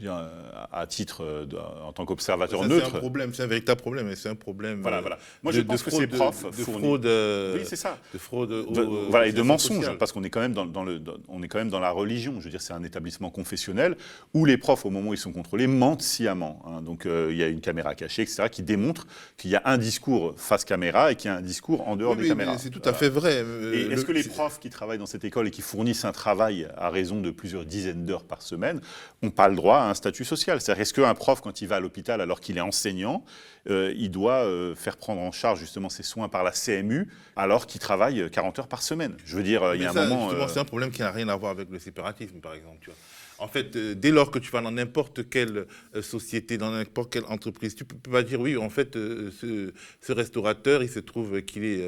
euh, 0.06 0.28
à 0.72 0.88
titre 0.88 1.24
euh, 1.26 1.46
en 1.84 1.92
tant 1.92 2.06
qu'observateur 2.06 2.66
neutre. 2.66 2.88
C'est 2.90 2.96
un 2.96 3.00
problème, 3.00 3.34
c'est 3.34 3.44
un 3.44 3.48
véritable 3.48 3.82
problème, 3.82 4.08
et 4.08 4.16
c'est 4.16 4.30
un 4.30 4.36
problème. 4.36 4.82
Voilà, 4.82 5.02
voilà. 5.02 5.18
Moi, 5.44 5.52
je 5.52 5.60
pense 5.62 5.84
que 5.84 5.92
ces 5.92 6.08
profs 6.08 6.46
de, 6.46 6.64
fraude, 6.64 7.06
euh, 7.06 7.58
oui, 7.58 7.64
c'est 7.66 7.76
ça, 7.76 7.98
de 8.14 8.18
fraude, 8.18 8.52
voilà, 9.10 9.28
et 9.28 9.34
de 9.34 9.42
mensonges, 9.42 9.98
parce 9.98 10.12
qu'on 10.14 10.24
est 10.24 10.30
quand 10.30 10.40
même 10.40 10.54
dans, 10.54 10.84
le, 10.84 11.02
on 11.28 11.44
est 11.44 11.50
quand 11.50 11.58
même 11.58 11.70
dans 11.70 11.82
la 11.82 11.92
religion. 11.92 12.36
Je 12.40 12.46
veux 12.46 12.50
dire, 12.50 12.62
c'est 12.62 12.74
un 12.74 12.84
établissement 12.84 13.30
confessionnel 13.30 13.98
où 14.34 14.46
les 14.46 14.58
profs, 14.58 14.86
au 14.86 14.90
moment 14.90 15.10
où 15.10 15.14
ils 15.14 15.18
sont 15.18 15.34
contrôlés, 15.34 15.68
mentent 15.68 16.02
sciemment. 16.02 16.62
Hein. 16.66 16.82
Donc, 16.82 17.06
il 17.06 17.36
y 17.36 17.44
a 17.44 17.48
une 17.48 17.62
caméra 17.62 17.94
cachée, 17.94 18.22
etc., 18.22 18.44
qui 18.50 18.64
démontre 18.64 19.06
qu'il 19.38 19.52
y 19.52 19.56
a 19.56 19.62
un 19.66 19.78
discours 19.78 20.34
face 20.38 20.64
caméra 20.64 21.12
et 21.12 21.16
qu'il 21.16 21.30
y 21.30 21.34
a 21.34 21.38
un 21.38 21.42
discours 21.42 21.88
en 21.88 21.98
dehors 21.98 22.16
des 22.16 22.28
caméras. 22.28 22.58
C'est 22.58 22.70
tout 22.70 22.82
à 22.86 22.94
fait 22.94 23.10
vrai. 23.10 23.44
Est-ce 23.74 24.06
que 24.06 24.14
les 24.14 24.24
profs 24.24 24.60
qui 24.60 24.70
travaillent 24.70 24.98
dans 24.98 25.06
cette 25.06 25.26
école 25.26 25.48
et 25.48 25.52
qui 25.52 25.62
fournissent 25.62 26.06
un 26.06 26.14
travail 26.14 26.70
à 26.78 26.90
raison 26.90 27.20
de 27.20 27.32
plusieurs 27.32 27.66
dizaines 27.66 28.06
d'heures 28.06 28.24
par 28.24 28.42
semaine 28.42 28.80
n'ont 29.22 29.32
pas 29.32 29.50
le 29.50 29.56
droit 29.56 29.89
à 29.89 29.89
un 29.90 29.94
statut 29.94 30.26
social 30.26 30.62
C'est-à-dire, 30.62 30.82
est-ce 30.82 30.94
qu'un 30.94 31.14
prof, 31.16 31.42
quand 31.42 31.62
il 31.62 31.68
va 31.68 31.78
à 31.78 31.80
l'hôpital 31.80 32.22
alors 32.22 32.40
qu'il 32.40 32.58
est 32.58 32.62
enseignant, 32.62 33.24
euh, 33.70 33.94
il 33.96 34.12
doit 34.12 34.44
euh, 34.44 34.76
faire 34.76 34.98
prendre 34.98 35.22
en 35.22 35.32
charge 35.32 35.60
justement 35.60 35.90
ses 35.90 36.04
soins 36.04 36.30
par 36.30 36.44
la 36.44 36.52
CMU 36.52 37.08
alors 37.36 37.68
qu'il 37.68 37.82
travaille 37.82 38.30
40 38.30 38.60
heures 38.60 38.68
par 38.68 38.82
semaine? 38.82 39.16
Je 39.26 39.36
veux 39.36 39.44
dire, 39.44 39.76
il 39.76 39.82
y 39.82 39.86
a 39.86 39.92
un 39.92 40.08
moment. 40.08 40.48
C'est 40.48 40.60
un 40.60 40.66
problème 40.66 40.92
qui 40.92 41.02
n'a 41.02 41.12
rien 41.12 41.30
à 41.30 41.36
voir 41.36 41.52
avec 41.52 41.70
le 41.70 41.80
séparatisme, 41.80 42.40
par 42.40 42.54
exemple. 42.54 42.78
Tu 42.82 42.90
vois. 42.90 42.98
En 43.40 43.48
fait, 43.48 43.76
euh, 43.76 43.96
dès 43.96 44.12
lors 44.12 44.32
que 44.32 44.40
tu 44.40 44.52
vas 44.52 44.62
dans 44.62 44.72
n'importe 44.72 45.30
quelle 45.30 45.66
euh, 45.96 46.02
société, 46.02 46.58
dans 46.58 46.72
n'importe 46.72 47.14
quelle 47.14 47.26
entreprise, 47.26 47.74
tu 47.74 47.86
peux 47.86 47.96
pas 48.12 48.24
dire 48.24 48.40
oui, 48.40 48.58
en 48.58 48.70
fait, 48.70 48.96
euh, 48.96 49.32
ce, 50.02 50.12
restaurateur, 50.12 50.84
il 50.84 50.90
se 50.90 51.00
trouve 51.00 51.42
qu'il 51.44 51.64
est 51.64 51.88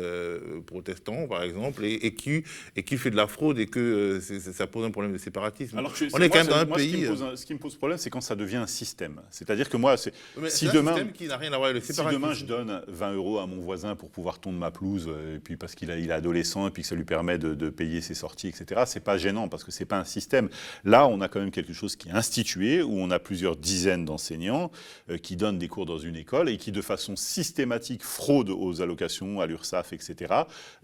protestant, 0.65 1.27
par 1.27 1.43
exemple, 1.43 1.83
et, 1.83 2.13
qui 2.13 2.43
et 2.75 2.83
qui 2.83 2.97
fait 2.97 3.09
de 3.09 3.15
la 3.15 3.27
fraude 3.27 3.59
et 3.59 3.65
que 3.65 4.19
ça 4.21 4.67
pose 4.67 4.85
un 4.85 4.91
problème 4.91 5.11
de 5.11 5.17
séparatisme. 5.17 5.77
Alors 5.77 5.93
On 6.13 6.19
est, 6.19 6.29
quand 6.29 6.37
même 6.37 6.47
dans 6.47 6.55
un 6.55 6.65
pays. 6.65 7.07
Ce 7.35 7.45
qui, 7.45 7.53
me 7.53 7.59
pose, 7.59 7.75
problème, 7.75 7.97
c'est 7.97 8.09
quand 8.09 8.21
ça 8.21 8.35
devient 8.35 8.57
un 8.57 8.67
système. 8.67 9.21
C'est-à-dire 9.31 9.69
que 9.69 9.77
moi, 9.77 9.97
c'est 9.97 10.13
si 10.47 10.67
demain, 10.67 11.05
qui 11.13 11.27
n'a 11.27 11.37
rien 11.37 11.51
à 11.53 11.57
voir 11.57 11.69
avec 11.69 11.87
le. 11.87 11.93
Si 11.93 12.01
demain 12.01 12.33
je 12.33 12.45
donne 12.45 12.81
20 12.87 13.13
euros 13.13 13.39
à 13.39 13.47
mon 13.47 13.59
voisin 13.59 13.95
pour 13.95 14.09
pouvoir 14.09 14.39
tondre 14.39 14.59
ma 14.59 14.71
pelouse, 14.71 15.09
et 15.35 15.39
puis 15.39 15.57
parce 15.57 15.75
qu'il 15.75 15.89
il 15.89 16.09
est 16.09 16.13
adolescent 16.13 16.67
et 16.67 16.71
puis 16.71 16.83
que 16.83 16.87
ça 16.87 16.95
lui 16.95 17.03
permet 17.03 17.37
de, 17.37 17.53
de 17.53 17.69
payer 17.69 18.01
ses 18.01 18.13
sorties, 18.13 18.47
etc. 18.47 18.83
C'est 18.85 19.03
pas 19.03 19.17
gênant 19.17 19.47
parce 19.47 19.63
que 19.63 19.71
c'est 19.71 19.85
pas 19.85 19.97
un 19.97 20.05
système. 20.05 20.49
Là, 20.85 21.07
on 21.07 21.19
a 21.21 21.27
quand 21.27 21.39
même 21.39 21.40
quelque 21.49 21.73
chose 21.73 21.95
qui 21.95 22.09
est 22.09 22.11
institué, 22.11 22.83
où 22.83 22.99
on 22.99 23.09
a 23.09 23.19
plusieurs 23.19 23.55
dizaines 23.55 24.05
d'enseignants 24.05 24.71
euh, 25.09 25.17
qui 25.17 25.35
donnent 25.35 25.57
des 25.57 25.67
cours 25.67 25.85
dans 25.85 25.97
une 25.97 26.15
école 26.15 26.49
et 26.49 26.57
qui, 26.57 26.71
de 26.71 26.81
façon 26.81 27.15
systématique, 27.15 28.03
fraudent 28.03 28.55
aux 28.59 28.81
allocations, 28.81 29.41
à 29.41 29.47
l'URSSAF, 29.47 29.93
etc., 29.93 30.33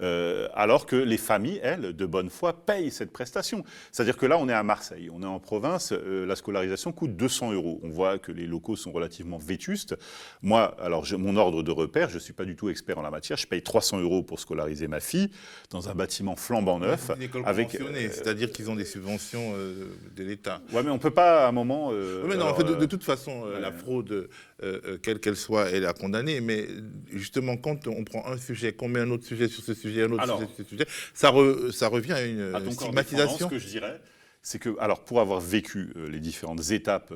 euh, 0.02 0.48
alors 0.54 0.86
que 0.86 0.96
les 0.96 1.18
familles, 1.18 1.60
elles, 1.62 1.94
de 1.94 2.06
bonne 2.06 2.30
foi, 2.30 2.66
payent 2.66 2.92
cette 2.92 3.12
prestation. 3.12 3.64
C'est-à-dire 3.92 4.18
que 4.18 4.26
là, 4.26 4.38
on 4.38 4.50
est 4.50 4.54
à 4.54 4.64
Marseille, 4.64 5.10
on 5.14 5.22
est 5.22 5.28
en 5.28 5.40
province, 5.40 5.92
euh, 5.92 6.26
la 6.26 6.36
scolarisation 6.36 6.92
coûte 6.92 7.16
200 7.16 7.54
euros. 7.54 7.80
On 7.84 7.90
voit 7.90 8.18
que 8.18 8.32
les 8.32 8.48
locaux 8.48 8.76
sont 8.76 8.92
relativement 8.92 9.38
vétustes. 9.38 9.96
Moi, 10.42 10.76
alors, 10.82 11.06
mon 11.18 11.36
ordre 11.36 11.64
de 11.64 11.72
repère, 11.72 12.10
je 12.10 12.16
ne 12.16 12.20
suis 12.20 12.34
pas 12.34 12.46
du 12.46 12.56
tout 12.56 12.70
expert 12.70 12.98
en 12.98 13.02
la 13.02 13.12
matière, 13.12 13.38
je 13.38 13.48
paye 13.48 13.62
300 13.62 14.00
euros 14.00 14.24
pour 14.24 14.40
scolariser 14.40 14.88
ma 14.88 15.00
fille 15.00 15.30
dans 15.70 15.90
un 15.90 15.96
bâtiment 15.96 16.36
flambant 16.36 16.80
neuf. 16.80 17.12
Une 17.16 17.24
école 17.24 17.44
avec, 17.46 17.72
c'est-à-dire 17.72 18.52
qu'ils 18.52 18.70
ont 18.70 18.76
des 18.76 18.86
subventions 18.86 19.54
de 19.54 20.24
l'État. 20.24 20.47
Ouais, 20.74 20.84
mais 20.84 20.90
on 20.90 20.98
peut 20.98 21.12
pas 21.12 21.46
à 21.46 21.50
un 21.50 21.52
moment. 21.52 21.90
Euh, 21.92 22.24
mais 22.28 22.36
non, 22.36 22.46
en 22.46 22.56
fait, 22.56 22.64
de, 22.64 22.86
toute 22.86 23.04
façon, 23.04 23.46
euh, 23.46 23.60
la 23.60 23.72
fraude, 23.72 24.30
euh, 24.64 24.98
quelle 25.02 25.20
qu'elle 25.20 25.36
soit, 25.36 25.70
elle 25.70 25.84
est 25.84 25.88
à 25.88 25.94
condamner. 25.94 26.42
Mais 26.42 26.68
justement, 27.12 27.58
quand 27.58 27.88
on 27.88 28.04
prend 28.04 28.26
un 28.26 28.38
sujet, 28.38 28.74
qu'on 28.74 28.88
met 28.88 29.00
un 29.00 29.12
autre 29.12 29.26
sujet 29.26 29.48
sur 29.48 29.64
ce 29.64 29.74
sujet, 29.74 30.04
un 30.04 30.12
autre 30.12 30.26
sujet 30.26 30.48
sur 30.48 30.56
ce 30.58 30.64
sujet, 30.64 30.86
ça, 31.14 31.34
ça 31.72 31.88
revient 31.88 32.14
à 32.14 32.26
une 32.26 32.72
stigmatisation. 32.72 33.48
Ce 33.48 33.54
que 33.54 33.60
je 33.60 33.68
dirais, 33.68 34.02
c'est 34.42 34.60
que, 34.60 34.76
alors, 34.80 35.04
pour 35.04 35.20
avoir 35.22 35.40
vécu 35.40 35.94
les 36.10 36.20
différentes 36.20 36.72
étapes 36.72 37.14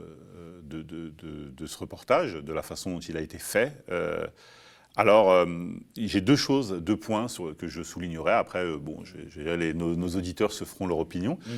de, 0.63 0.82
de, 0.82 1.12
de, 1.12 1.65
ce 1.65 1.78
reportage, 1.78 2.34
de 2.36 2.54
la 2.54 2.62
façon 2.62 2.91
dont 2.91 3.00
il 3.00 3.17
a 3.17 3.22
été 3.22 3.38
fait. 3.38 3.72
Alors, 4.97 5.32
euh, 5.32 5.45
j'ai 5.95 6.19
deux 6.19 6.36
choses, 6.36 6.73
deux 6.73 6.97
points 6.97 7.30
sur, 7.30 7.56
que 7.56 7.67
je 7.67 7.82
soulignerai. 7.82 8.34
Après, 8.34 8.60
euh, 8.60 8.77
bon, 8.77 9.04
nos, 9.75 10.08
auditeurs 10.10 10.51
se 10.51 10.65
feront 10.65 10.86
leur 10.86 10.99
opinion. 10.99 11.38
Mmh. 11.45 11.51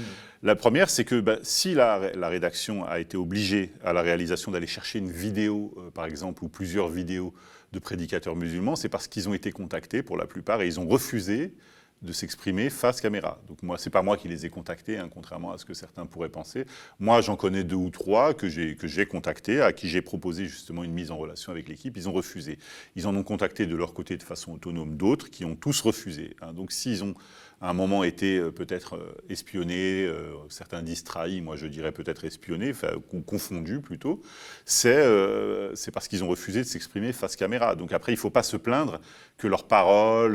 La 0.44 0.56
première, 0.56 0.90
c'est 0.90 1.04
que 1.04 1.20
bah, 1.20 1.38
si 1.42 1.74
la, 1.74 1.98
rédaction 2.28 2.86
a 2.86 3.00
été 3.00 3.18
obligée 3.18 3.74
à 3.84 3.92
la 3.92 4.04
réalisation 4.04 4.52
d'aller 4.52 4.68
chercher 4.68 5.00
une 5.00 5.12
vidéo, 5.12 5.74
euh, 5.78 5.90
par 5.90 6.06
exemple, 6.06 6.44
ou 6.44 6.48
plusieurs 6.48 6.90
vidéos 6.90 7.34
de 7.72 7.80
prédicateurs 7.80 8.36
musulmans, 8.36 8.76
c'est 8.76 8.90
parce 8.90 9.08
qu'ils 9.08 9.28
ont 9.28 9.34
été 9.34 9.52
contactés 9.52 10.04
pour 10.04 10.16
la 10.16 10.28
plupart 10.28 10.62
et 10.62 10.68
ils 10.68 10.80
ont 10.80 10.88
refusé 10.88 11.54
de 12.04 12.12
s'exprimer 12.12 12.70
face 12.70 13.02
caméra. 13.02 13.40
Donc 13.48 13.64
moi, 13.64 13.78
c'est 13.78 13.90
pas 13.90 14.02
moi 14.02 14.18
qui 14.18 14.28
les 14.28 14.46
ai 14.46 14.50
contactés, 14.50 14.98
hein, 14.98 15.10
contrairement 15.12 15.52
à 15.52 15.58
ce 15.58 15.66
que 15.66 15.74
certains 15.74 16.06
pourraient 16.06 16.30
penser. 16.30 16.66
Moi, 17.00 17.22
j'en 17.22 17.36
connais 17.36 17.64
deux 17.64 17.78
ou 17.78 17.90
trois 17.90 18.34
que 18.34 18.50
j'ai 18.50 18.76
que 18.76 18.88
j'ai 18.88 19.06
contactés, 19.06 19.62
à 19.62 19.74
qui 19.74 19.88
j'ai 19.88 20.02
proposé 20.02 20.46
justement 20.46 20.84
une 20.84 20.94
mise 20.94 21.12
en 21.12 21.18
relation 21.18 21.52
avec 21.52 21.70
l'équipe. 21.70 21.96
Ils 21.96 22.10
ont 22.10 22.14
refusé. 22.14 22.60
Ils 22.96 23.08
en 23.08 23.16
ont 23.16 23.24
contacté 23.24 23.66
de 23.66 23.76
leur 23.76 23.94
côté 23.94 24.18
de 24.18 24.24
façon 24.24 24.54
autonome 24.54 24.98
d'autres 24.98 25.30
qui 25.30 25.46
ont 25.46 25.56
tous 25.56 25.82
refusé. 25.82 26.36
Hein. 26.42 26.54
Donc 26.54 26.72
s'ils 26.72 27.04
ont 27.04 27.16
à 27.64 27.70
un 27.70 27.74
moment 27.74 28.04
été 28.04 28.38
euh, 28.38 28.52
peut-être 28.52 28.98
euh, 28.98 29.16
espionnés, 29.30 30.06
euh, 30.06 30.34
certains 30.50 30.82
disent 30.82 31.06
trahis, 31.06 31.40
moi 31.40 31.56
je 31.56 31.66
dirais 31.66 31.94
peut-être 31.94 32.26
espionnés, 32.26 32.74
ou 33.14 33.22
confondus 33.22 33.80
plutôt, 33.80 34.22
c'est 34.66 35.92
parce 35.94 36.10
qu'ils 36.10 36.26
ont 36.26 36.28
refusé 36.28 36.60
de 36.60 36.66
s'exprimer 36.66 37.14
face 37.14 37.38
caméra. 37.38 37.76
Donc 37.76 37.94
après, 37.94 38.12
il 38.12 38.16
ne 38.16 38.20
faut 38.20 38.30
pas 38.30 38.44
se 38.44 38.58
plaindre 38.58 39.00
que 39.38 39.48
leurs 39.48 39.66
paroles, 39.66 40.34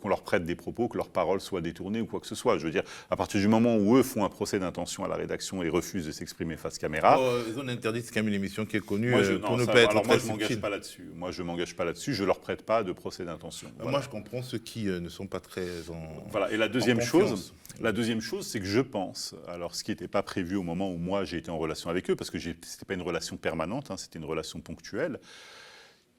qu'on 0.00 0.08
leur 0.08 0.22
prête 0.22 0.44
des 0.44 0.54
propos, 0.54 0.88
que 0.88 0.98
leurs 0.98 1.08
paroles 1.08 1.40
soient 1.40 1.62
détournées 1.62 2.00
ou 2.00 2.06
quoi 2.06 2.20
que 2.20 2.26
ce 2.26 2.34
soit. 2.34 2.58
Je 2.58 2.66
veux 2.66 2.70
dire, 2.70 2.82
à 3.10 3.16
partir 3.16 3.40
du 3.40 3.48
moment 3.48 3.76
où 3.76 3.96
eux 3.96 4.02
font 4.02 4.24
un 4.24 4.28
procès 4.28 4.58
d'intention 4.58 5.04
à 5.04 5.08
la 5.08 5.16
rédaction 5.16 5.62
et 5.62 5.68
refusent 5.68 6.06
de 6.06 6.12
s'exprimer 6.12 6.56
face 6.56 6.78
caméra. 6.78 7.18
Oh, 7.18 7.38
ils 7.48 7.58
ont 7.58 7.66
interdit, 7.66 8.02
c'est 8.02 8.12
quand 8.12 8.20
même 8.20 8.28
une 8.28 8.34
émission 8.34 8.66
qui 8.66 8.76
est 8.76 8.84
connue 8.84 9.10
moi, 9.10 9.22
je, 9.22 9.34
pour 9.34 9.56
ne 9.56 9.64
pas 9.64 9.80
être 9.80 9.90
alors 9.90 10.06
moi, 10.06 10.18
je 10.18 10.26
m'engage 10.26 10.60
pas 10.60 10.70
là-dessus. 10.70 11.10
Moi, 11.14 11.30
je 11.32 11.42
m'engage 11.42 11.74
pas 11.74 11.84
là-dessus. 11.84 12.12
Je 12.12 12.24
leur 12.24 12.40
prête 12.40 12.62
pas 12.62 12.82
de 12.82 12.92
procès 12.92 13.24
d'intention. 13.24 13.68
Moi, 13.82 14.00
je 14.02 14.08
comprends 14.08 14.42
ceux 14.42 14.58
qui 14.58 14.84
ne 14.84 15.08
sont 15.08 15.26
pas 15.26 15.40
très 15.40 15.90
en 15.90 16.33
voilà. 16.34 16.52
Et 16.52 16.56
la 16.56 16.68
deuxième 16.68 17.00
chose, 17.00 17.54
la 17.80 17.92
deuxième 17.92 18.20
chose, 18.20 18.46
c'est 18.46 18.60
que 18.60 18.66
je 18.66 18.80
pense, 18.80 19.34
alors 19.48 19.74
ce 19.74 19.84
qui 19.84 19.90
n'était 19.90 20.08
pas 20.08 20.22
prévu 20.22 20.56
au 20.56 20.62
moment 20.62 20.90
où 20.90 20.96
moi 20.96 21.24
j'ai 21.24 21.38
été 21.38 21.50
en 21.50 21.58
relation 21.58 21.90
avec 21.90 22.10
eux, 22.10 22.16
parce 22.16 22.30
que 22.30 22.38
ce 22.38 22.48
n'était 22.48 22.84
pas 22.86 22.94
une 22.94 23.02
relation 23.02 23.36
permanente, 23.36 23.90
hein, 23.90 23.96
c'était 23.96 24.18
une 24.18 24.24
relation 24.24 24.60
ponctuelle, 24.60 25.18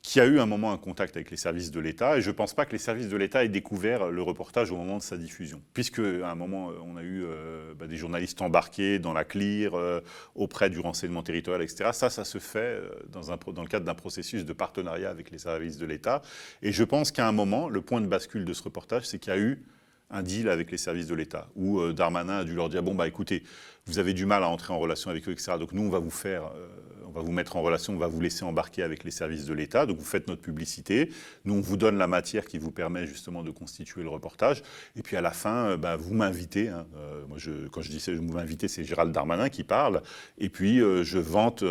qui 0.01 0.19
a 0.19 0.25
eu 0.25 0.39
un 0.39 0.45
moment 0.45 0.71
un 0.71 0.77
contact 0.77 1.15
avec 1.15 1.31
les 1.31 1.37
services 1.37 1.71
de 1.71 1.79
l'État, 1.79 2.17
et 2.17 2.21
je 2.21 2.29
ne 2.29 2.35
pense 2.35 2.53
pas 2.53 2.65
que 2.65 2.73
les 2.73 2.77
services 2.77 3.09
de 3.09 3.17
l'État 3.17 3.43
aient 3.43 3.49
découvert 3.49 4.11
le 4.11 4.21
reportage 4.21 4.69
au 4.69 4.75
moment 4.75 4.97
de 4.97 5.01
sa 5.01 5.17
diffusion, 5.17 5.61
puisque 5.73 5.99
à 5.99 6.29
un 6.29 6.35
moment 6.35 6.71
on 6.85 6.95
a 6.95 7.01
eu 7.01 7.23
euh, 7.25 7.73
bah, 7.73 7.87
des 7.87 7.97
journalistes 7.97 8.41
embarqués 8.41 8.99
dans 8.99 9.13
la 9.13 9.23
CLIR, 9.23 9.73
euh, 9.73 10.01
auprès 10.35 10.69
du 10.69 10.79
renseignement 10.79 11.23
territorial, 11.23 11.63
etc. 11.63 11.89
Ça, 11.93 12.09
ça 12.09 12.23
se 12.23 12.37
fait 12.37 12.59
euh, 12.59 12.89
dans, 13.09 13.31
un, 13.31 13.37
dans 13.51 13.63
le 13.63 13.67
cadre 13.67 13.85
d'un 13.85 13.95
processus 13.95 14.45
de 14.45 14.53
partenariat 14.53 15.09
avec 15.09 15.31
les 15.31 15.39
services 15.39 15.77
de 15.77 15.85
l'État, 15.85 16.21
et 16.61 16.71
je 16.71 16.83
pense 16.83 17.11
qu'à 17.11 17.27
un 17.27 17.31
moment, 17.31 17.69
le 17.69 17.81
point 17.81 18.01
de 18.01 18.07
bascule 18.07 18.45
de 18.45 18.53
ce 18.53 18.61
reportage, 18.61 19.05
c'est 19.07 19.17
qu'il 19.17 19.33
y 19.33 19.35
a 19.35 19.39
eu 19.39 19.63
un 20.09 20.23
deal 20.23 20.49
avec 20.49 20.71
les 20.71 20.77
services 20.77 21.07
de 21.07 21.15
l'État, 21.15 21.47
où 21.55 21.79
euh, 21.79 21.93
Darmanin 21.93 22.39
a 22.39 22.43
dû 22.43 22.53
leur 22.53 22.69
dire 22.69 22.83
bon 22.83 22.93
bah 22.93 23.07
écoutez, 23.07 23.43
vous 23.85 23.99
avez 23.99 24.13
du 24.13 24.25
mal 24.25 24.43
à 24.43 24.49
entrer 24.49 24.73
en 24.73 24.79
relation 24.79 25.09
avec 25.09 25.27
eux, 25.27 25.31
etc. 25.31 25.53
Donc 25.59 25.71
nous 25.71 25.83
on 25.83 25.89
va 25.89 25.99
vous 25.99 26.11
faire, 26.11 26.51
euh, 26.55 26.67
on 27.07 27.11
va 27.11 27.21
vous 27.21 27.31
mettre 27.31 27.55
en 27.55 27.61
relation, 27.61 27.93
on 27.93 27.97
va 27.97 28.07
vous 28.07 28.21
laisser 28.21 28.45
embarquer 28.45 28.83
avec 28.83 29.03
les 29.03 29.11
services 29.11 29.45
de 29.45 29.53
l'État. 29.53 29.85
Donc 29.85 29.97
vous 29.97 30.05
faites 30.05 30.27
notre 30.27 30.41
publicité, 30.41 31.09
nous 31.43 31.55
on 31.55 31.61
vous 31.61 31.77
donne 31.77 31.97
la 31.97 32.07
matière 32.07 32.45
qui 32.45 32.59
vous 32.59 32.71
permet 32.71 33.07
justement 33.07 33.41
de 33.41 33.49
constituer 33.51 34.03
le 34.03 34.09
reportage. 34.09 34.61
Et 34.95 35.01
puis 35.01 35.17
à 35.17 35.21
la 35.21 35.31
fin, 35.31 35.69
euh, 35.69 35.77
bah, 35.77 35.95
vous 35.95 36.13
m'invitez. 36.13 36.69
Hein. 36.69 36.85
moi 37.27 37.37
je, 37.37 37.67
quand 37.67 37.81
je 37.81 37.89
dis 37.89 38.03
vous 38.15 38.33
m'invitez, 38.33 38.67
c'est 38.67 38.83
Gérald 38.83 39.11
Darmanin 39.11 39.49
qui 39.49 39.63
parle. 39.63 40.03
Et 40.37 40.49
puis 40.49 40.79
je 40.79 41.17
vante 41.17 41.63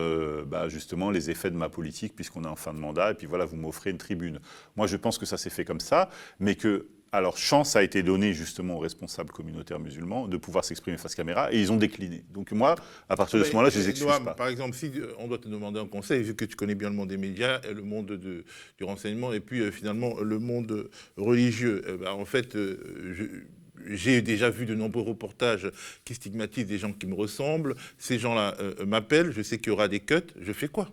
bah, 0.47 0.69
justement 0.69 1.11
les 1.11 1.31
effets 1.31 1.51
de 1.51 1.57
ma 1.57 1.69
politique 1.69 2.15
puisqu'on 2.15 2.45
est 2.45 2.49
en 2.49 2.57
fin 2.57 2.75
de 2.75 2.79
mandat. 2.79 3.13
Et 3.13 3.15
puis 3.15 3.27
voilà, 3.27 3.45
vous 3.45 3.57
m'offrez 3.57 3.91
une 3.91 3.99
tribune. 3.99 4.41
Moi 4.77 4.87
je 4.87 4.97
pense 4.97 5.19
que 5.19 5.27
ça 5.27 5.37
s'est 5.37 5.51
fait 5.51 5.65
comme 5.65 5.81
ça, 5.81 6.11
mais 6.41 6.57
que 6.57 6.89
alors, 7.15 7.39
chance 7.39 7.77
a 7.77 7.85
été 7.85 8.03
donnée 8.03 8.33
justement 8.33 8.75
aux 8.75 8.81
responsables 8.81 9.31
communautaires 9.31 9.79
musulmans 9.79 10.27
de 10.27 10.37
pouvoir 10.37 10.65
s'exprimer 10.65 10.97
face 10.97 11.15
caméra 11.15 11.53
et 11.53 11.61
ils 11.61 11.71
ont 11.71 11.77
décliné. 11.77 12.25
Donc, 12.35 12.51
moi, 12.51 12.75
à 13.09 13.15
partir 13.15 13.39
de 13.39 13.45
ce 13.45 13.53
moment-là, 13.53 13.71
je 13.71 13.79
les 13.79 13.89
excuse 13.89 14.09
pas. 14.25 14.35
Par 14.35 14.49
exemple, 14.49 14.75
si 14.75 14.91
euh, 14.97 15.13
on 15.19 15.29
doit 15.29 15.39
te 15.39 15.47
demander 15.47 15.79
un 15.79 15.87
conseil, 15.87 16.25
vu 16.25 16.35
que 16.35 16.45
tu 16.45 16.57
connais 16.57 16.75
bien 16.75 16.91
le 16.91 16.97
monde 16.97 17.11
des 17.11 17.17
médias, 17.17 17.61
le 17.73 17.83
monde 17.83 18.07
de, 18.07 18.45
du 18.79 18.85
renseignement 18.85 19.33
et 19.33 19.39
puis 19.39 19.61
euh, 19.61 19.71
finalement 19.71 20.19
le 20.21 20.41
monde 20.41 20.91
religieux, 21.17 21.85
eh 21.87 21.93
ben, 21.93 22.11
en 22.11 22.25
fait, 22.25 22.57
euh, 22.57 23.47
j'ai 23.87 24.21
déjà 24.21 24.51
vu 24.51 24.67
de 24.67 24.75
nombreux 24.75 25.03
reportages 25.03 25.71
qui 26.05 26.17
stigmatisent 26.17 26.67
des 26.67 26.79
gens 26.79 26.93
qui 26.93 27.07
me 27.07 27.15
ressemblent. 27.15 27.77
Ces 27.97 28.19
gens-là 28.19 28.57
m'appellent, 28.85 29.31
je 29.31 29.43
sais 29.43 29.59
qu'il 29.59 29.69
y 29.69 29.71
aura 29.71 29.87
des 29.87 30.01
cuts, 30.01 30.33
je 30.41 30.53
fais 30.53 30.69
quoi? 30.69 30.91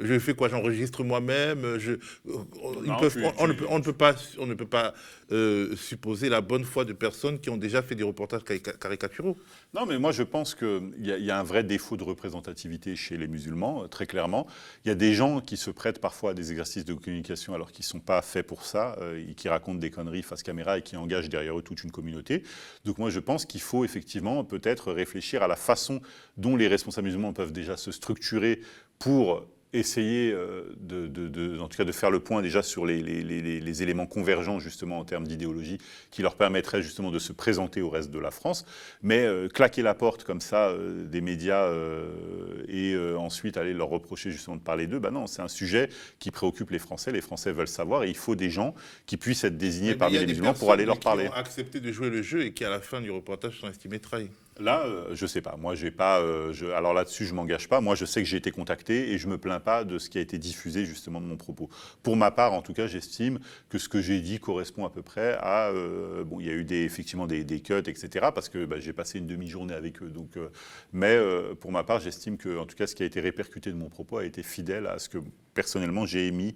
Je 0.00 0.18
fais 0.18 0.34
quoi? 0.34 0.48
J'enregistre 0.48 1.04
moi-même. 1.04 1.78
Je... 1.78 1.94
on, 2.26 2.80
ne 2.80 3.82
peut, 3.82 3.92
pas, 3.92 4.14
on 4.38 4.46
ne 4.46 4.54
peut 4.54 4.66
pas 4.66 4.94
euh, 5.32 5.74
supposer 5.76 6.28
la 6.28 6.40
bonne 6.40 6.64
foi 6.64 6.84
de 6.84 6.92
personnes 6.92 7.40
qui 7.40 7.50
ont 7.50 7.56
déjà 7.56 7.82
fait 7.82 7.94
des 7.94 8.04
reportages 8.04 8.42
caricaturaux. 8.80 9.36
Non, 9.74 9.86
mais 9.86 9.98
moi 9.98 10.12
je 10.12 10.22
pense 10.22 10.54
qu'il 10.54 10.92
y, 10.98 11.08
y, 11.08 11.30
a 11.30 11.38
un 11.38 11.42
vrai 11.42 11.64
défaut 11.64 11.96
de 11.96 12.04
représentativité 12.04 12.96
chez 12.96 13.16
les 13.16 13.26
musulmans, 13.26 13.84
euh, 13.84 13.86
très 13.88 14.06
clairement. 14.06 14.46
Il 14.84 14.88
y 14.88 14.90
a 14.90 14.94
des 14.94 15.14
gens 15.14 15.40
qui 15.40 15.56
se 15.56 15.70
prêtent 15.70 16.00
parfois 16.00 16.30
à 16.30 16.34
des 16.34 16.50
exercices 16.50 16.84
de 16.84 16.94
communication 16.94 17.54
alors 17.54 17.72
qu'ils 17.72 17.84
ne 17.84 17.88
sont 17.88 18.00
pas 18.00 18.22
faits 18.22 18.46
pour 18.46 18.64
ça, 18.64 18.96
euh, 19.00 19.24
et 19.28 19.34
qui 19.34 19.48
racontent 19.48 19.78
des 19.78 19.90
conneries 19.90 20.22
face 20.22 20.42
caméra 20.42 20.78
et 20.78 20.82
qui 20.82 20.96
engagent 20.96 21.28
derrière 21.28 21.58
eux 21.58 21.62
toute 21.62 21.82
une 21.84 21.90
communauté. 21.90 22.42
Donc 22.84 22.98
moi 22.98 23.10
je 23.10 23.20
pense 23.20 23.46
qu'il 23.46 23.60
faut 23.60 23.84
effectivement 23.84 24.44
peut-être 24.44 24.92
réfléchir 24.92 25.42
à 25.42 25.48
la 25.48 25.56
façon 25.56 26.00
dont 26.36 26.56
les 26.56 26.68
responsables 26.68 27.06
musulmans 27.06 27.32
peuvent 27.32 27.52
déjà 27.52 27.76
se 27.76 27.90
structurer 27.90 28.60
pour 28.98 29.46
essayer 29.72 30.32
euh, 30.32 30.74
de, 30.80 31.58
en 31.58 31.68
tout 31.68 31.76
cas 31.76 31.84
de 31.84 31.92
faire 31.92 32.10
le 32.10 32.20
point 32.20 32.42
déjà 32.42 32.62
sur 32.62 32.86
les, 32.86 33.02
les, 33.02 33.82
éléments 33.82 34.06
convergents 34.06 34.58
justement 34.58 34.98
en 34.98 35.04
termes 35.04 35.26
d'idéologie 35.26 35.78
qui 36.10 36.22
leur 36.22 36.36
permettraient 36.36 36.82
justement 36.82 37.10
de 37.10 37.18
se 37.18 37.32
présenter 37.32 37.82
au 37.82 37.90
reste 37.90 38.10
de 38.10 38.18
la 38.18 38.30
France, 38.30 38.64
mais 39.02 39.26
euh, 39.26 39.48
claquer 39.48 39.82
la 39.82 39.94
porte 39.94 40.24
comme 40.24 40.40
ça 40.40 40.68
euh, 40.68 41.04
des 41.04 41.20
médias 41.20 41.70
et 42.68 42.96
ensuite 43.16 43.56
aller 43.56 43.74
leur 43.74 43.88
reprocher 43.88 44.30
justement 44.30 44.56
de 44.56 44.62
parler 44.62 44.86
d'eux, 44.86 44.98
ben 44.98 45.10
non, 45.10 45.26
c'est 45.26 45.42
un 45.42 45.48
sujet 45.48 45.88
qui 46.18 46.30
préoccupe 46.30 46.70
les 46.70 46.78
Français, 46.78 47.12
les 47.12 47.20
Français 47.20 47.52
veulent 47.52 47.68
savoir 47.68 48.04
et 48.04 48.08
il 48.08 48.16
faut 48.16 48.34
des 48.34 48.50
gens 48.50 48.74
qui 49.06 49.16
puissent 49.16 49.44
être 49.44 49.56
désignés 49.56 49.94
parmi 49.94 50.18
les 50.18 50.26
musulmans 50.26 50.54
pour 50.54 50.72
aller 50.72 50.84
leur 50.84 51.00
parler. 51.00 51.24
Qui 51.24 51.30
ont 51.30 51.34
accepté 51.34 51.80
de 51.80 51.92
jouer 51.92 52.10
le 52.10 52.22
jeu 52.22 52.44
et 52.44 52.52
qui 52.52 52.64
à 52.64 52.70
la 52.70 52.80
fin 52.80 53.00
du 53.00 53.10
reportage 53.10 53.60
sont 53.60 53.68
estimés 53.68 53.98
trahis. 53.98 54.30
Là, 54.58 54.86
euh, 54.86 55.14
je 55.14 55.26
sais 55.26 55.42
pas. 55.42 55.56
Moi, 55.56 55.74
j'ai 55.74 55.90
pas. 55.90 56.20
Euh, 56.20 56.52
alors 56.74 56.94
là-dessus, 56.94 57.26
je 57.26 57.34
m'engage 57.34 57.68
pas. 57.68 57.80
Moi, 57.80 57.94
je 57.94 58.04
sais 58.04 58.22
que 58.22 58.28
j'ai 58.28 58.38
été 58.38 58.50
contacté 58.50 59.12
et 59.12 59.18
je 59.18 59.28
me 59.28 59.36
plains 59.36 59.60
pas 59.60 59.84
de 59.84 59.98
ce 59.98 60.08
qui 60.08 60.18
a 60.18 60.20
été 60.20 60.38
diffusé 60.38 60.86
justement 60.86 61.20
de 61.20 61.26
mon 61.26 61.36
propos. 61.36 61.68
Pour 62.02 62.16
ma 62.16 62.30
part, 62.30 62.54
en 62.54 62.62
tout 62.62 62.72
cas, 62.72 62.86
j'estime 62.86 63.38
que 63.68 63.78
ce 63.78 63.88
que 63.88 64.00
j'ai 64.00 64.20
dit 64.20 64.38
correspond 64.38 64.86
à 64.86 64.90
peu 64.90 65.02
près 65.02 65.36
à. 65.40 65.68
Euh, 65.68 66.24
bon, 66.24 66.40
il 66.40 66.46
y 66.46 66.50
a 66.50 66.54
eu 66.54 66.64
des, 66.64 66.84
effectivement 66.84 67.26
des, 67.26 67.44
cuts, 67.60 67.74
etc. 67.74 68.28
Parce 68.34 68.48
que 68.48 68.64
bah, 68.64 68.76
j'ai 68.78 68.92
passé 68.94 69.18
une 69.18 69.26
demi-journée 69.26 69.74
avec 69.74 70.02
eux. 70.02 70.08
Donc, 70.08 70.38
mais 70.92 71.18
pour 71.60 71.72
ma 71.72 71.84
part, 71.84 72.00
j'estime 72.00 72.38
que, 72.38 72.58
en 72.58 72.66
tout 72.66 72.76
cas, 72.76 72.86
ce 72.86 72.94
qui 72.94 73.02
a 73.02 73.06
été 73.06 73.20
répercuté 73.20 73.70
de 73.70 73.76
mon 73.76 73.88
propos 73.88 74.18
a 74.18 74.24
été 74.24 74.42
fidèle 74.42 74.86
à 74.86 74.98
ce 74.98 75.08
que 75.08 75.18
personnellement 75.54 76.06
j'ai 76.06 76.26
émis 76.26 76.54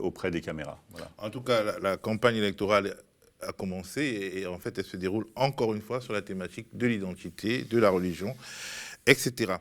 auprès 0.00 0.30
des 0.30 0.40
caméras. 0.40 0.82
En 1.18 1.30
tout 1.30 1.40
cas, 1.40 1.78
la 1.80 1.96
campagne 1.96 2.36
électorale 2.36 2.96
a 3.42 3.52
commencé 3.52 4.32
et, 4.34 4.46
en 4.46 4.58
fait 4.58 4.78
elle 4.78 4.84
se 4.84 4.96
déroule 4.96 5.26
encore 5.36 5.74
une 5.74 5.82
fois 5.82 6.00
sur 6.00 6.12
la 6.12 6.22
thématique 6.22 6.66
de 6.72 6.86
l'identité, 6.86 7.64
de 7.64 7.78
la 7.78 7.90
religion, 7.90 8.34
etc. 9.06 9.54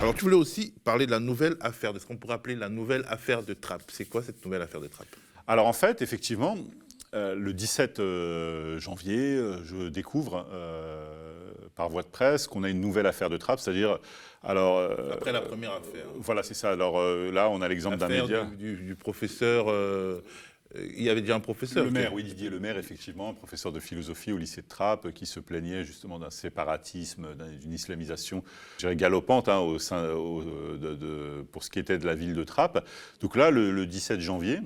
Alors 0.00 0.14
tu 0.14 0.22
voulais 0.22 0.36
aussi 0.36 0.74
parler 0.84 1.06
de 1.06 1.10
la 1.10 1.20
nouvelle 1.20 1.56
affaire, 1.60 1.92
de 1.92 1.98
ce 1.98 2.06
qu'on 2.06 2.16
pourrait 2.16 2.34
appeler 2.34 2.56
la 2.56 2.68
nouvelle 2.68 3.04
affaire 3.08 3.42
de 3.42 3.54
Trappe. 3.54 3.82
C'est 3.88 4.04
quoi 4.04 4.22
cette 4.22 4.44
nouvelle 4.44 4.62
affaire 4.62 4.80
de 4.80 4.88
Trappe 4.88 5.08
Alors 5.46 5.66
en 5.66 5.72
fait, 5.72 6.02
effectivement, 6.02 6.56
euh, 7.14 7.34
le 7.36 7.52
17 7.52 8.00
euh, 8.00 8.78
janvier, 8.80 9.36
euh, 9.36 9.62
je 9.64 9.88
découvre 9.88 10.46
par 11.76 11.88
voie 11.88 12.02
de 12.02 12.08
presse 12.08 12.46
qu'on 12.46 12.62
a 12.62 12.70
une 12.70 12.80
nouvelle 12.80 13.06
affaire 13.06 13.30
de 13.30 13.36
Trappe, 13.36 13.58
c'est-à-dire 13.58 13.98
alors 14.42 14.80
après 15.12 15.32
la 15.32 15.40
première 15.40 15.72
affaire. 15.72 16.06
Voilà, 16.16 16.42
c'est 16.42 16.54
ça. 16.54 16.70
Alors 16.70 17.02
là, 17.32 17.48
on 17.50 17.62
a 17.62 17.68
l'exemple 17.68 17.96
d'un 17.96 18.08
média 18.08 18.44
du, 18.44 18.76
du, 18.76 18.94
professeur 18.94 19.66
il 20.96 21.02
y 21.02 21.10
avait 21.10 21.20
déjà 21.20 21.36
un 21.36 21.40
professeur. 21.40 21.84
Le 21.84 21.90
maire, 21.90 22.12
oui, 22.14 22.24
Didier 22.24 22.50
Le 22.50 22.60
Maire, 22.60 22.78
effectivement, 22.78 23.30
un 23.30 23.34
professeur 23.34 23.72
de 23.72 23.80
philosophie 23.80 24.32
au 24.32 24.38
lycée 24.38 24.62
de 24.62 24.68
Trappes, 24.68 25.12
qui 25.12 25.26
se 25.26 25.40
plaignait 25.40 25.84
justement 25.84 26.18
d'un 26.18 26.30
séparatisme, 26.30 27.28
d'une 27.60 27.72
islamisation, 27.72 28.42
je 28.76 28.80
dirais, 28.80 28.96
galopante 28.96 29.48
hein, 29.48 29.58
au 29.58 29.78
sein, 29.78 30.02
de, 30.02 31.42
pour 31.52 31.64
ce 31.64 31.70
qui 31.70 31.78
était 31.78 31.98
de 31.98 32.06
la 32.06 32.14
ville 32.14 32.34
de 32.34 32.44
Trappes. 32.44 32.86
Donc 33.20 33.36
là, 33.36 33.50
le, 33.50 33.86
17 33.86 34.20
janvier, 34.20 34.60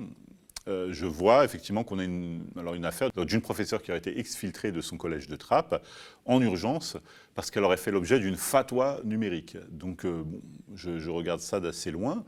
euh, 0.67 0.89
je 0.91 1.05
vois 1.05 1.45
effectivement 1.45 1.83
qu'on 1.83 1.99
a 1.99 2.03
une, 2.03 2.43
alors 2.57 2.75
une 2.75 2.85
affaire 2.85 3.11
d'une 3.11 3.41
professeure 3.41 3.81
qui 3.81 3.91
a 3.91 3.95
été 3.95 4.19
exfiltrée 4.19 4.71
de 4.71 4.81
son 4.81 4.97
collège 4.97 5.27
de 5.27 5.35
Trappes 5.35 5.83
en 6.25 6.41
urgence 6.41 6.97
parce 7.35 7.49
qu'elle 7.49 7.63
aurait 7.63 7.77
fait 7.77 7.91
l'objet 7.91 8.19
d'une 8.19 8.35
fatwa 8.35 8.99
numérique. 9.03 9.57
Donc 9.71 10.05
euh, 10.05 10.23
bon, 10.23 10.41
je, 10.75 10.99
je, 10.99 11.09
regarde 11.09 11.39
ça 11.39 11.59
d'assez 11.59 11.91
loin. 11.91 12.23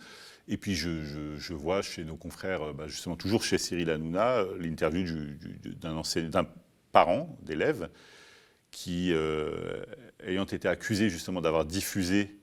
Et 0.47 0.57
puis 0.57 0.75
je, 0.75 1.53
vois 1.53 1.81
chez 1.81 2.03
nos 2.03 2.15
confrères, 2.15 2.63
euh, 2.63 2.73
bah, 2.73 2.87
justement 2.87 3.15
toujours 3.15 3.43
chez 3.43 3.57
Cyril 3.57 3.89
Hanouna, 3.89 4.39
euh, 4.39 4.57
l'interview 4.59 5.05
d'un 5.63 6.47
parent 6.91 7.37
d'élève 7.41 7.89
qui, 8.71 9.11
euh, 9.13 9.83
ayant 10.25 10.45
été 10.45 10.67
accusé 10.67 11.09
justement 11.09 11.41
d'avoir 11.41 11.65
diffusé 11.65 12.37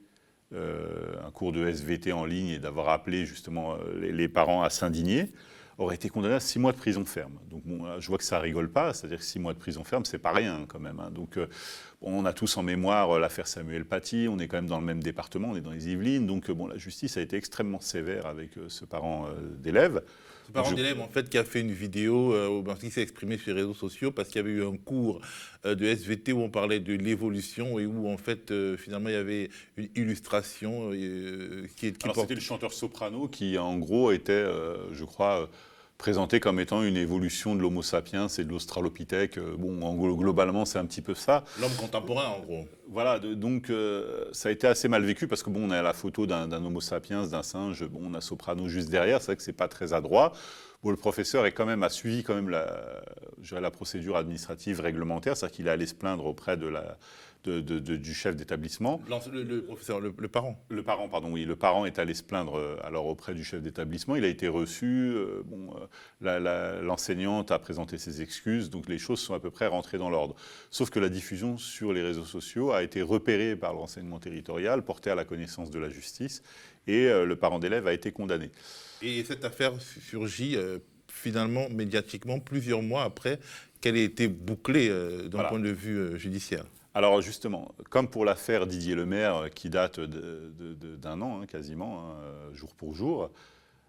un 0.50 1.30
cours 1.30 1.52
de 1.52 1.66
SVT 1.66 2.12
en 2.12 2.24
ligne 2.24 2.48
et 2.48 2.58
d'avoir 2.58 2.88
appelé 2.88 3.26
justement 3.26 3.76
les 4.00 4.28
parents 4.30 4.62
à 4.62 4.70
s'indigner, 4.70 5.30
aurait 5.78 5.94
été 5.94 6.08
condamné 6.08 6.34
à 6.34 6.40
six 6.40 6.58
mois 6.58 6.72
de 6.72 6.76
prison 6.76 7.04
ferme. 7.04 7.38
Donc 7.50 7.62
bon, 7.64 8.00
je 8.00 8.06
vois 8.08 8.18
que 8.18 8.24
ça 8.24 8.40
rigole 8.40 8.68
pas, 8.68 8.92
c'est-à-dire 8.92 9.22
six 9.22 9.38
mois 9.38 9.54
de 9.54 9.58
prison 9.58 9.84
ferme, 9.84 10.04
c'est 10.04 10.18
pas 10.18 10.32
rien 10.32 10.64
quand 10.66 10.80
même. 10.80 10.98
Hein. 11.00 11.10
Donc 11.12 11.36
euh, 11.36 11.46
on 12.02 12.24
a 12.24 12.32
tous 12.32 12.56
en 12.56 12.64
mémoire 12.64 13.12
euh, 13.12 13.20
l'affaire 13.20 13.46
Samuel 13.46 13.84
Paty, 13.84 14.26
on 14.28 14.38
est 14.38 14.48
quand 14.48 14.56
même 14.56 14.66
dans 14.66 14.80
le 14.80 14.84
même 14.84 15.02
département, 15.02 15.48
on 15.52 15.56
est 15.56 15.60
dans 15.60 15.70
les 15.70 15.88
Yvelines, 15.88 16.26
donc 16.26 16.50
euh, 16.50 16.54
bon, 16.54 16.66
la 16.66 16.76
justice 16.76 17.16
a 17.16 17.20
été 17.20 17.36
extrêmement 17.36 17.80
sévère 17.80 18.26
avec 18.26 18.50
ce 18.68 18.84
parent 18.84 19.28
d'élève. 19.58 20.02
Parent 20.52 20.72
d'élève, 20.72 21.00
en 21.00 21.08
fait, 21.08 21.28
qui 21.28 21.38
a 21.38 21.44
fait 21.44 21.60
une 21.60 21.72
vidéo, 21.72 22.32
euh, 22.32 22.74
qui 22.80 22.90
s'est 22.90 23.02
exprimé 23.02 23.38
sur 23.38 23.54
les 23.54 23.60
réseaux 23.60 23.74
sociaux 23.74 24.10
parce 24.10 24.28
qu'il 24.28 24.36
y 24.36 24.44
avait 24.44 24.50
eu 24.50 24.64
un 24.64 24.76
cours 24.76 25.20
euh, 25.66 25.74
de 25.74 25.84
SVT 25.84 26.32
où 26.32 26.40
on 26.40 26.50
parlait 26.50 26.80
de 26.80 26.94
l'évolution 26.94 27.78
et 27.78 27.86
où, 27.86 28.08
en 28.08 28.16
fait, 28.16 28.50
euh, 28.50 28.76
finalement, 28.76 29.08
il 29.08 29.14
y 29.14 29.16
avait 29.16 29.50
une 29.76 29.88
illustration 29.94 30.90
qui 31.76 31.86
est. 31.86 32.04
Alors, 32.04 32.16
c'était 32.16 32.34
le 32.34 32.40
chanteur 32.40 32.72
soprano 32.72 33.28
qui, 33.28 33.58
en 33.58 33.76
gros, 33.78 34.10
était, 34.12 34.46
je 34.92 35.04
crois, 35.04 35.48
présenté 35.98 36.38
comme 36.38 36.60
étant 36.60 36.82
une 36.82 36.96
évolution 36.96 37.56
de 37.56 37.60
l'Homo 37.60 37.82
sapiens 37.82 38.28
et 38.28 38.44
de 38.44 38.48
l'Australopithèque. 38.48 39.38
Bon, 39.58 39.82
en, 39.82 39.94
globalement, 39.94 40.64
c'est 40.64 40.78
un 40.78 40.86
petit 40.86 41.02
peu 41.02 41.14
ça. 41.14 41.44
L'homme 41.60 41.74
contemporain, 41.76 42.28
en 42.28 42.40
gros. 42.40 42.64
Voilà, 42.88 43.18
donc 43.18 43.70
ça 44.32 44.48
a 44.48 44.52
été 44.52 44.66
assez 44.66 44.88
mal 44.88 45.04
vécu 45.04 45.26
parce 45.28 45.42
que 45.42 45.50
bon, 45.50 45.68
on 45.68 45.70
a 45.70 45.82
la 45.82 45.92
photo 45.92 46.26
d'un 46.26 46.50
Homo 46.52 46.80
sapiens, 46.80 47.26
d'un 47.26 47.42
singe, 47.42 47.84
bon, 47.84 48.00
on 48.04 48.14
a 48.14 48.20
Soprano 48.20 48.68
juste 48.68 48.88
derrière, 48.88 49.20
c'est 49.20 49.26
vrai 49.26 49.36
que 49.36 49.42
c'est 49.42 49.52
pas 49.52 49.68
très 49.68 49.92
adroit. 49.92 50.32
Bon, 50.82 50.90
le 50.90 50.96
professeur 50.96 51.44
est 51.44 51.52
quand 51.52 51.66
même, 51.66 51.82
a 51.82 51.88
suivi 51.88 52.22
quand 52.22 52.36
même 52.36 52.48
la, 52.48 53.02
la 53.50 53.70
procédure 53.70 54.16
administrative 54.16 54.80
réglementaire, 54.80 55.36
c'est-à-dire 55.36 55.56
qu'il 55.56 55.66
est 55.66 55.70
allé 55.70 55.86
se 55.86 55.94
plaindre 55.94 56.24
auprès 56.24 56.56
de 56.56 56.68
la, 56.68 56.96
du 57.44 58.14
chef 58.14 58.36
d'établissement. 58.36 59.00
Le, 59.08 59.60
professeur, 59.60 60.00
le, 60.00 60.12
parent 60.28 60.58
Le 60.68 60.82
parent, 60.82 61.08
pardon, 61.08 61.32
oui. 61.32 61.44
Le 61.44 61.56
parent 61.56 61.86
est 61.86 61.98
allé 61.98 62.14
se 62.14 62.22
plaindre 62.22 62.58
euh, 62.58 62.76
alors 62.82 63.06
auprès 63.06 63.34
du 63.34 63.44
chef 63.44 63.62
d'établissement. 63.62 64.16
Il 64.16 64.24
a 64.24 64.28
été 64.28 64.48
reçu. 64.48 64.86
Euh, 64.86 65.42
bon, 65.44 65.74
euh, 66.24 66.82
l'enseignante 66.82 67.50
a 67.50 67.58
présenté 67.58 67.98
ses 67.98 68.22
excuses. 68.22 68.70
Donc 68.70 68.88
les 68.88 68.98
choses 68.98 69.20
sont 69.20 69.34
à 69.34 69.40
peu 69.40 69.50
près 69.50 69.66
rentrées 69.66 69.98
dans 69.98 70.10
l'ordre. 70.10 70.34
Sauf 70.70 70.90
que 70.90 70.98
la 70.98 71.08
diffusion 71.08 71.58
sur 71.58 71.92
les 71.92 72.02
réseaux 72.02 72.24
sociaux 72.24 72.72
a 72.72 72.82
été 72.82 73.02
repérée 73.02 73.56
par 73.56 73.72
le 73.72 73.78
renseignement 73.78 74.18
territorial, 74.18 74.82
portée 74.82 75.10
à 75.10 75.14
la 75.14 75.24
connaissance 75.24 75.70
de 75.70 75.78
la 75.78 75.88
justice. 75.88 76.42
Et 76.86 77.06
le 77.06 77.36
parent 77.36 77.58
d'élève 77.58 77.86
a 77.86 77.92
été 77.92 78.12
condamné. 78.12 78.50
Et 79.02 79.22
cette 79.22 79.44
affaire 79.44 79.72
surgit 79.80 80.56
finalement 81.06 81.68
médiatiquement 81.68 82.38
plusieurs 82.40 82.80
mois 82.80 83.02
après 83.02 83.38
qu'elle 83.82 83.98
ait 83.98 84.04
été 84.04 84.26
bouclée 84.26 84.88
d'un 85.28 85.44
point 85.44 85.60
de 85.60 85.68
vue 85.68 86.18
judiciaire. 86.18 86.64
Alors 86.98 87.20
justement, 87.20 87.70
comme 87.90 88.08
pour 88.08 88.24
l'affaire 88.24 88.66
Didier 88.66 88.96
Lemaire, 88.96 89.36
euh, 89.36 89.48
qui 89.48 89.70
date 89.70 90.00
d'un 90.00 91.22
an 91.22 91.40
hein, 91.40 91.46
quasiment, 91.46 92.00
hein, 92.00 92.16
euh, 92.24 92.52
jour 92.54 92.74
pour 92.74 92.92
jour, 92.92 93.30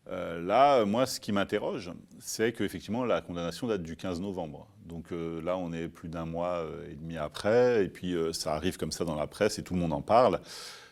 euh, 0.10 0.40
là, 0.40 0.86
moi, 0.86 1.08
ce 1.08 1.20
qui 1.20 1.32
m'interroge, 1.32 1.92
c'est 2.20 2.54
qu'effectivement, 2.54 3.06
la 3.06 3.22
condamnation 3.22 3.66
date 3.66 3.82
du 3.82 3.96
15 3.96 4.22
novembre. 4.22 4.68
Donc 4.86 5.06
là, 5.10 5.58
on 5.58 5.74
est 5.74 5.88
plus 5.88 6.08
d'un 6.08 6.26
mois 6.26 6.68
et 6.88 6.94
demi 6.94 7.18
après, 7.18 7.84
et 7.84 7.90
puis 7.90 8.16
ça 8.32 8.54
arrive 8.54 8.78
comme 8.78 8.92
ça 8.92 9.06
dans 9.06 9.16
la 9.16 9.26
presse 9.26 9.58
et 9.58 9.64
tout 9.64 9.74
le 9.74 9.80
monde 9.80 9.94
en 9.94 10.02
parle. 10.02 10.40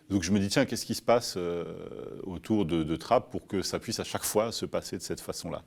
Donc 0.10 0.24
je 0.24 0.32
me 0.32 0.40
dis, 0.40 0.50
tiens, 0.50 0.66
qu'est-ce 0.66 0.88
qui 0.88 0.96
se 0.96 1.04
passe 1.04 1.38
autour 2.24 2.66
de, 2.66 2.82
de 2.82 2.96
Trappes 2.96 3.30
pour 3.30 3.46
que 3.46 3.62
ça 3.62 3.78
puisse 3.78 4.00
à 4.00 4.04
chaque 4.04 4.24
fois 4.24 4.52
se 4.52 4.66
passer 4.66 4.98
de 4.98 5.04
cette 5.04 5.22
façon-là? 5.22 5.62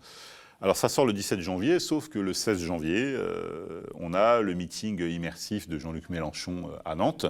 Alors 0.62 0.76
ça 0.76 0.90
sort 0.90 1.06
le 1.06 1.14
17 1.14 1.40
janvier, 1.40 1.80
sauf 1.80 2.10
que 2.10 2.18
le 2.18 2.34
16 2.34 2.62
janvier, 2.62 3.14
euh, 3.16 3.82
on 3.94 4.12
a 4.12 4.42
le 4.42 4.52
meeting 4.52 5.00
immersif 5.00 5.68
de 5.68 5.78
Jean-Luc 5.78 6.10
Mélenchon 6.10 6.70
euh, 6.70 6.76
à 6.84 6.94
Nantes, 6.94 7.24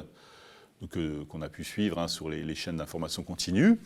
euh, 0.97 1.25
qu'on 1.27 1.41
a 1.41 1.49
pu 1.49 1.63
suivre 1.63 2.01
hein, 2.01 2.09
sur 2.09 2.29
les, 2.29 2.55
chaînes 2.57 2.79
d'information 2.79 3.23
continue. 3.23 3.79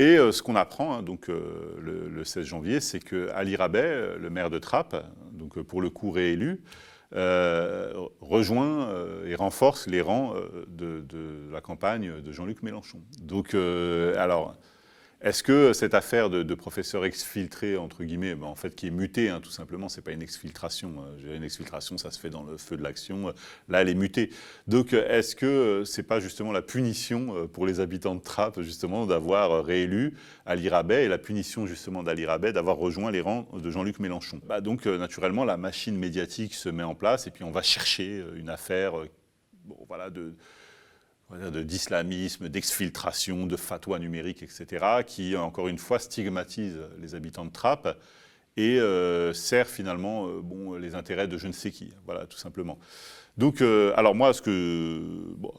Et 0.00 0.16
ce 0.16 0.42
qu'on 0.42 0.56
apprend 0.56 0.92
hein, 0.92 1.02
donc, 1.04 1.28
le, 1.28 2.24
16 2.24 2.44
janvier, 2.44 2.80
c'est 2.80 2.98
que 2.98 3.28
Ali 3.32 3.54
Rabet, 3.54 4.18
le 4.18 4.28
maire 4.28 4.50
de 4.50 4.58
Trappes, 4.58 5.06
donc, 5.30 5.60
pour 5.60 5.80
le 5.80 5.88
coup 5.88 6.10
réélu, 6.10 6.64
rejoint 7.12 8.92
et 9.24 9.36
renforce 9.36 9.86
les 9.86 10.00
rangs 10.00 10.34
de, 10.66 11.00
de 11.08 11.48
la 11.52 11.60
campagne 11.60 12.20
de 12.20 12.32
Jean-Luc 12.32 12.64
Mélenchon. 12.64 13.02
Donc, 13.22 13.54
alors, 13.54 14.56
est-ce 15.24 15.42
que 15.42 15.72
cette 15.72 15.94
affaire 15.94 16.28
de, 16.28 16.54
professeur 16.54 17.06
exfiltré, 17.06 17.78
entre 17.78 18.04
guillemets, 18.04 18.34
ben, 18.34 18.46
en 18.46 18.54
fait, 18.54 18.74
qui 18.74 18.88
est 18.88 18.90
mutée, 18.90 19.30
hein, 19.30 19.40
tout 19.40 19.50
simplement, 19.50 19.88
c'est 19.88 20.02
pas 20.02 20.12
une 20.12 20.20
exfiltration. 20.20 20.96
Hein. 20.98 21.34
Une 21.34 21.42
exfiltration, 21.42 21.96
ça 21.96 22.10
se 22.10 22.20
fait 22.20 22.28
dans 22.28 22.42
le 22.42 22.58
feu 22.58 22.76
de 22.76 22.82
l'action. 22.82 23.32
Là, 23.70 23.80
elle 23.80 23.88
est 23.88 23.94
mutée. 23.94 24.28
Donc, 24.68 24.92
est-ce 24.92 25.34
que 25.34 25.82
c'est 25.86 26.02
pas 26.02 26.20
justement 26.20 26.52
la 26.52 26.60
punition 26.60 27.34
euh, 27.34 27.46
pour 27.46 27.64
les 27.64 27.80
habitants 27.80 28.14
de 28.14 28.20
Trappes, 28.20 28.60
justement, 28.60 29.06
d'avoir 29.06 29.64
réélu 29.64 30.14
Ali 30.44 30.68
Rabet 30.68 31.06
et 31.06 31.08
la 31.08 31.16
punition, 31.16 31.66
justement, 31.66 32.02
d'Ali 32.02 32.26
Rabet 32.26 32.52
d'avoir 32.52 32.76
rejoint 32.76 33.10
les 33.10 33.22
rangs 33.22 33.48
de 33.54 33.70
Jean-Luc 33.70 34.00
Mélenchon? 34.00 34.42
Bah, 34.46 34.60
Donc, 34.60 34.86
euh, 34.86 34.98
naturellement, 34.98 35.46
la 35.46 35.56
machine 35.56 35.96
médiatique 35.96 36.52
se 36.52 36.68
met 36.68 36.82
en 36.82 36.94
place 36.94 37.26
et 37.26 37.30
puis 37.30 37.44
on 37.44 37.50
va 37.50 37.62
chercher 37.62 38.20
euh, 38.20 38.36
une 38.36 38.50
affaire, 38.50 38.92
voilà, 39.88 40.10
de 40.10 40.34
d'islamisme, 41.62 42.48
d'exfiltration, 42.48 43.46
de 43.46 43.56
fatwa 43.56 43.98
numérique, 43.98 44.42
etc., 44.42 45.02
qui, 45.06 45.36
encore 45.36 45.68
une 45.68 45.78
fois, 45.78 45.98
stigmatise 45.98 46.78
les 47.00 47.14
habitants 47.14 47.44
de 47.44 47.50
Trappes 47.50 47.96
et 48.56 48.78
euh, 48.78 49.32
sert 49.32 49.66
finalement 49.66 50.28
euh, 50.28 50.40
bon, 50.40 50.74
les 50.74 50.94
intérêts 50.94 51.28
de 51.28 51.38
je 51.38 51.46
ne 51.46 51.52
sais 51.52 51.70
qui, 51.70 51.92
voilà, 52.04 52.26
tout 52.26 52.38
simplement. 52.38 52.78
Donc, 53.36 53.60
euh, 53.60 53.92
alors 53.96 54.14
moi, 54.14 54.32
ce 54.32 54.42
que... 54.42 55.00
Bon, 55.36 55.52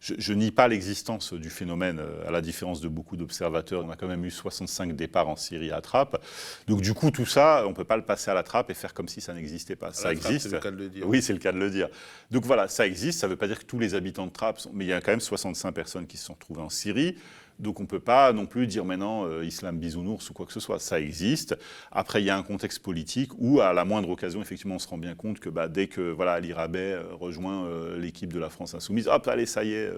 je, 0.00 0.32
nie 0.32 0.50
pas 0.50 0.68
l'existence 0.68 1.32
du 1.32 1.50
phénomène, 1.50 1.98
euh, 2.00 2.28
à 2.28 2.30
la 2.30 2.40
différence 2.40 2.80
de 2.80 2.88
beaucoup 2.88 3.16
d'observateurs. 3.16 3.84
On 3.84 3.90
a 3.90 3.96
quand 3.96 4.08
même 4.08 4.24
eu 4.24 4.30
65 4.30 4.94
départs 4.94 5.28
en 5.28 5.36
Syrie 5.36 5.72
à 5.72 5.80
trappe. 5.80 6.22
Donc 6.66 6.80
du 6.80 6.94
coup, 6.94 7.10
tout 7.10 7.26
ça, 7.26 7.64
on 7.66 7.70
ne 7.70 7.74
peut 7.74 7.84
pas 7.84 7.96
le 7.96 8.04
passer 8.04 8.30
à 8.30 8.34
la 8.34 8.42
trappe 8.42 8.70
et 8.70 8.74
faire 8.74 8.94
comme 8.94 9.08
si 9.08 9.20
ça 9.20 9.32
n'existait 9.32 9.76
pas. 9.76 9.92
ça 9.92 10.12
existe. 10.12 10.48
C'est 10.48 10.54
le 10.54 10.60
cas 10.60 10.70
de 10.70 10.76
le 10.76 10.88
dire. 10.88 11.08
Oui, 11.08 11.22
c'est 11.22 11.32
le 11.32 11.38
cas 11.38 11.52
de 11.52 11.58
le 11.58 11.70
dire. 11.70 11.88
Donc 12.30 12.44
voilà, 12.44 12.68
ça 12.68 12.86
existe. 12.86 13.20
Ça 13.20 13.26
ne 13.26 13.32
veut 13.32 13.38
pas 13.38 13.48
dire 13.48 13.58
que 13.58 13.64
tous 13.64 13.78
les 13.78 13.94
habitants 13.94 14.26
de 14.26 14.32
Trappes 14.32 14.60
sont... 14.60 14.70
Mais 14.72 14.84
il 14.84 14.88
y 14.88 14.92
a 14.92 15.00
quand 15.00 15.12
même 15.12 15.20
65 15.20 15.72
personnes 15.72 16.06
qui 16.06 16.16
se 16.16 16.26
sont 16.26 16.34
retrouvées 16.34 16.62
en 16.62 16.70
Syrie. 16.70 17.16
Donc 17.58 17.80
on 17.80 17.84
ne 17.84 17.88
peut 17.88 18.00
pas 18.00 18.32
non 18.32 18.46
plus 18.46 18.66
dire 18.66 18.84
maintenant 18.84 19.24
euh, 19.26 19.44
islam 19.44 19.78
bisounours 19.78 20.28
ou 20.28 20.34
quoi 20.34 20.46
que 20.46 20.52
ce 20.52 20.60
soit. 20.60 20.78
Ça 20.78 21.00
existe. 21.00 21.56
Après, 21.90 22.22
il 22.22 22.26
y 22.26 22.30
a 22.30 22.36
un 22.36 22.42
contexte 22.42 22.80
politique 22.80 23.30
où, 23.38 23.60
à 23.60 23.72
la 23.72 23.84
moindre 23.84 24.10
occasion, 24.10 24.42
effectivement, 24.42 24.74
on 24.74 24.78
se 24.78 24.88
rend 24.88 24.98
bien 24.98 25.14
compte 25.14 25.40
que 25.40 25.48
bah, 25.48 25.68
dès 25.68 25.86
que 25.86 26.10
voilà, 26.10 26.32
Ali 26.34 26.52
Rabet 26.52 26.92
euh, 26.92 27.14
rejoint 27.14 27.66
euh, 27.66 27.98
l'équipe 27.98 28.32
de 28.32 28.38
la 28.38 28.50
France 28.50 28.74
insoumise, 28.74 29.08
hop, 29.08 29.26
allez, 29.28 29.46
ça 29.46 29.64
y 29.64 29.72
est, 29.72 29.90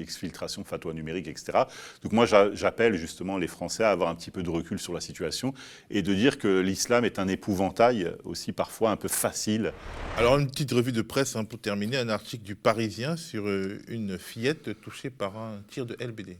exfiltration, 0.00 0.64
fatwa 0.64 0.92
numérique, 0.92 1.28
etc. 1.28 1.64
Donc 2.02 2.12
moi, 2.12 2.26
j'appelle 2.26 2.94
justement 2.94 3.36
les 3.36 3.48
Français 3.48 3.84
à 3.84 3.90
avoir 3.90 4.08
un 4.08 4.14
petit 4.14 4.30
peu 4.30 4.42
de 4.42 4.50
recul 4.50 4.78
sur 4.78 4.92
la 4.92 5.00
situation 5.00 5.52
et 5.90 6.02
de 6.02 6.14
dire 6.14 6.38
que 6.38 6.60
l'islam 6.60 7.04
est 7.04 7.18
un 7.18 7.28
épouvantail 7.28 8.12
aussi 8.24 8.52
parfois 8.52 8.90
un 8.90 8.96
peu 8.96 9.08
facile. 9.08 9.72
Alors 10.16 10.38
une 10.38 10.48
petite 10.48 10.72
revue 10.72 10.92
de 10.92 11.02
presse 11.02 11.36
hein, 11.36 11.44
pour 11.44 11.58
terminer, 11.58 11.98
un 11.98 12.08
article 12.08 12.44
du 12.44 12.54
Parisien 12.54 13.16
sur 13.16 13.46
une 13.88 14.18
fillette 14.18 14.80
touchée 14.80 15.10
par 15.10 15.36
un 15.36 15.60
tir 15.68 15.86
de 15.86 15.96
LBD. 16.00 16.38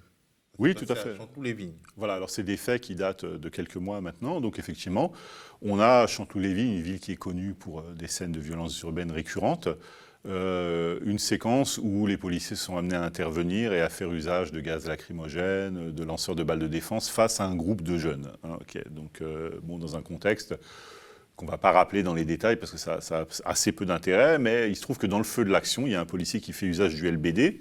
Oui, 0.58 0.74
tout 0.74 0.86
à 0.88 0.94
fait. 0.94 1.16
Chanteloup-les-Vignes. 1.16 1.76
Voilà, 1.96 2.14
alors 2.14 2.30
c'est 2.30 2.42
des 2.42 2.56
faits 2.56 2.82
qui 2.82 2.94
datent 2.94 3.24
de 3.24 3.48
quelques 3.48 3.76
mois 3.76 4.00
maintenant. 4.00 4.40
Donc 4.40 4.58
effectivement, 4.58 5.12
on 5.62 5.80
a 5.80 6.06
Chanteloup-les-Vignes, 6.06 6.74
une 6.74 6.82
ville 6.82 7.00
qui 7.00 7.12
est 7.12 7.16
connue 7.16 7.54
pour 7.54 7.80
euh, 7.80 7.94
des 7.94 8.08
scènes 8.08 8.32
de 8.32 8.40
violences 8.40 8.80
urbaines 8.82 9.12
récurrentes. 9.12 9.68
Euh, 10.26 10.98
une 11.04 11.18
séquence 11.18 11.78
où 11.80 12.06
les 12.06 12.16
policiers 12.16 12.56
sont 12.56 12.76
amenés 12.76 12.96
à 12.96 13.02
intervenir 13.02 13.72
et 13.72 13.80
à 13.80 13.88
faire 13.88 14.12
usage 14.12 14.50
de 14.50 14.60
gaz 14.60 14.86
lacrymogène, 14.86 15.92
de 15.92 16.04
lanceurs 16.04 16.34
de 16.34 16.42
balles 16.42 16.58
de 16.58 16.66
défense 16.66 17.08
face 17.08 17.40
à 17.40 17.44
un 17.44 17.54
groupe 17.54 17.82
de 17.82 17.96
jeunes. 17.96 18.32
Hein, 18.42 18.58
donc, 18.90 19.20
euh, 19.20 19.50
bon, 19.62 19.78
dans 19.78 19.96
un 19.96 20.02
contexte 20.02 20.56
qu'on 21.36 21.46
ne 21.46 21.50
va 21.52 21.56
pas 21.56 21.70
rappeler 21.70 22.02
dans 22.02 22.14
les 22.14 22.24
détails 22.24 22.56
parce 22.56 22.72
que 22.72 22.78
ça, 22.78 23.00
ça 23.00 23.20
a 23.20 23.50
assez 23.50 23.70
peu 23.70 23.86
d'intérêt, 23.86 24.40
mais 24.40 24.68
il 24.68 24.74
se 24.74 24.82
trouve 24.82 24.98
que 24.98 25.06
dans 25.06 25.18
le 25.18 25.24
feu 25.24 25.44
de 25.44 25.50
l'action, 25.50 25.86
il 25.86 25.92
y 25.92 25.94
a 25.94 26.00
un 26.00 26.04
policier 26.04 26.40
qui 26.40 26.52
fait 26.52 26.66
usage 26.66 26.96
du 26.96 27.08
LBD. 27.08 27.60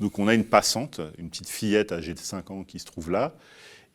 Donc 0.00 0.18
on 0.18 0.28
a 0.28 0.34
une 0.34 0.44
passante, 0.44 1.00
une 1.18 1.30
petite 1.30 1.48
fillette 1.48 1.92
âgée 1.92 2.14
de 2.14 2.18
5 2.18 2.50
ans 2.50 2.64
qui 2.64 2.78
se 2.78 2.84
trouve 2.84 3.10
là 3.10 3.34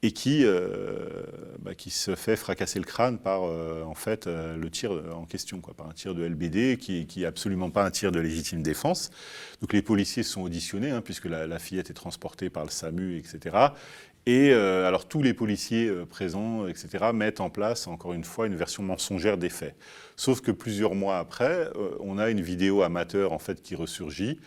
et 0.03 0.11
qui, 0.11 0.45
euh, 0.45 1.23
bah, 1.59 1.73
qui 1.73 1.89
se 1.89 2.15
fait 2.15 2.35
fracasser 2.35 2.77
le 2.77 2.85
crâne 2.85 3.17
par 3.17 3.43
euh, 3.43 3.83
en 3.83 3.95
fait 3.95 4.27
euh, 4.27 4.55
le 4.55 4.69
tir 4.69 4.91
en 4.91 5.25
question, 5.25 5.59
quoi, 5.59 5.73
par 5.73 5.89
un 5.89 5.93
tir 5.93 6.13
de 6.13 6.23
LBD 6.23 6.77
qui, 6.77 7.07
qui 7.07 7.23
est 7.23 7.25
absolument 7.25 7.71
pas 7.71 7.83
un 7.83 7.89
tir 7.89 8.11
de 8.11 8.19
légitime 8.19 8.61
défense. 8.61 9.09
Donc 9.61 9.73
les 9.73 9.81
policiers 9.81 10.23
sont 10.23 10.41
auditionnés 10.41 10.91
hein, 10.91 11.01
puisque 11.01 11.25
la, 11.25 11.59
fillette 11.59 11.89
est 11.89 11.95
transportée 11.95 12.49
par 12.49 12.63
le 12.63 12.69
SAMU, 12.69 13.17
etc. 13.17 13.55
Et 14.27 14.51
alors 14.51 15.07
tous 15.07 15.23
les 15.23 15.33
policiers 15.33 15.89
présents, 16.09 16.67
etc., 16.67 17.11
mettent 17.13 17.39
en 17.39 17.49
place 17.49 17.87
encore 17.87 18.11
une 18.11 18.25
fois 18.25 18.45
une 18.45 18.55
version 18.55 18.83
mensongère 18.83 19.37
des 19.37 19.49
faits. 19.49 19.73
Sauf 20.17 20.41
que 20.41 20.51
plusieurs 20.51 20.95
mois 20.95 21.17
après, 21.17 21.69
on 22.01 22.17
a 22.17 22.29
une 22.29 22.41
vidéo 22.41 22.81
amateur 22.81 23.31
en 23.31 23.39
fait 23.39 23.61
qui 23.61 23.73
ressurgit 23.73 24.37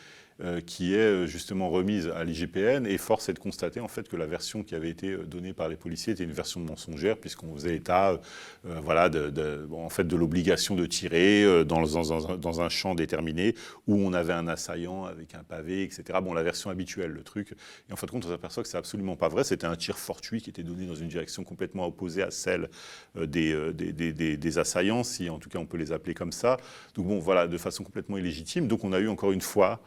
euh, 0.43 0.63
qui 0.63 0.95
est 0.95 0.99
euh, 0.99 1.27
justement 1.27 1.69
remise 1.69 2.09
à 2.09 2.25
l'IGPN 2.25 2.87
et 2.87 2.97
force 2.97 3.29
est 3.29 3.35
de 3.35 3.39
constater 3.39 3.79
en 3.81 3.89
fait 3.89 4.09
que 4.09 4.17
la 4.17 4.25
version 4.25 4.63
qui 4.63 4.75
avait 4.75 4.89
été 4.89 5.09
euh, 5.09 5.25
donnée 5.25 5.53
par 5.53 5.69
les 5.69 5.77
policiers 5.77 6.15
était 6.15 6.25
une 6.25 6.33
version 6.33 6.61
mensongère 6.61 7.19
puisqu'on 7.19 7.55
faisait 7.55 7.77
état 7.77 8.19
voilà, 8.65 9.09
de, 9.09 9.69
en 9.73 9.91
fait, 9.91 10.05
de 10.05 10.17
l'obligation 10.17 10.77
de 10.77 10.87
tirer 10.87 11.65
dans, 11.65 11.83
dans, 11.83 12.61
un 12.61 12.69
champ 12.69 12.95
déterminé 12.95 13.55
où 13.87 13.97
on 13.97 14.13
avait 14.13 14.33
un 14.33 14.49
assaillant 14.49 15.05
avec 15.05 15.35
un 15.35 15.43
pavé, 15.43 15.83
etc. 15.83 16.19
Bon, 16.23 16.35
la 16.35 16.43
version 16.43 16.71
habituelle, 16.71 17.11
le 17.11 17.23
truc. 17.23 17.55
Et 17.89 17.93
en 17.93 17.97
fin 17.97 18.07
de 18.07 18.11
compte, 18.11 18.25
on 18.27 18.29
s'aperçoit 18.29 18.63
que 18.63 18.69
c'est 18.69 18.79
absolument 18.79 19.17
pas 19.17 19.29
vrai. 19.29 19.45
C'était 19.45 19.67
un 19.67 19.77
tir 19.77 19.99
fortuit 19.99 20.41
qui 20.41 20.51
était 20.51 20.63
donné 20.63 20.87
dans 20.87 20.95
une 20.95 21.09
direction 21.09 21.43
complètement 21.43 21.87
opposée 21.87 22.23
à 22.23 22.31
celle 22.31 22.69
des, 23.17 23.73
des, 23.73 23.93
des, 23.93 24.37
des, 24.37 24.59
assaillants, 24.59 25.05
si 25.05 25.31
en 25.31 25.39
tout 25.39 25.49
cas 25.49 25.59
on 25.59 25.67
peut 25.67 25.79
les 25.79 25.93
appeler 25.93 26.15
comme 26.15 26.33
ça. 26.33 26.59
Donc 26.95 27.07
bon, 27.07 27.19
voilà, 27.19 27.47
de 27.47 27.59
façon 27.59 27.83
complètement 27.83 28.19
illégitime. 28.19 28.69
Donc 28.69 28.85
on 28.85 28.93
a 28.93 29.01
eu 29.01 29.09
encore 29.09 29.33
une 29.33 29.41
fois 29.41 29.81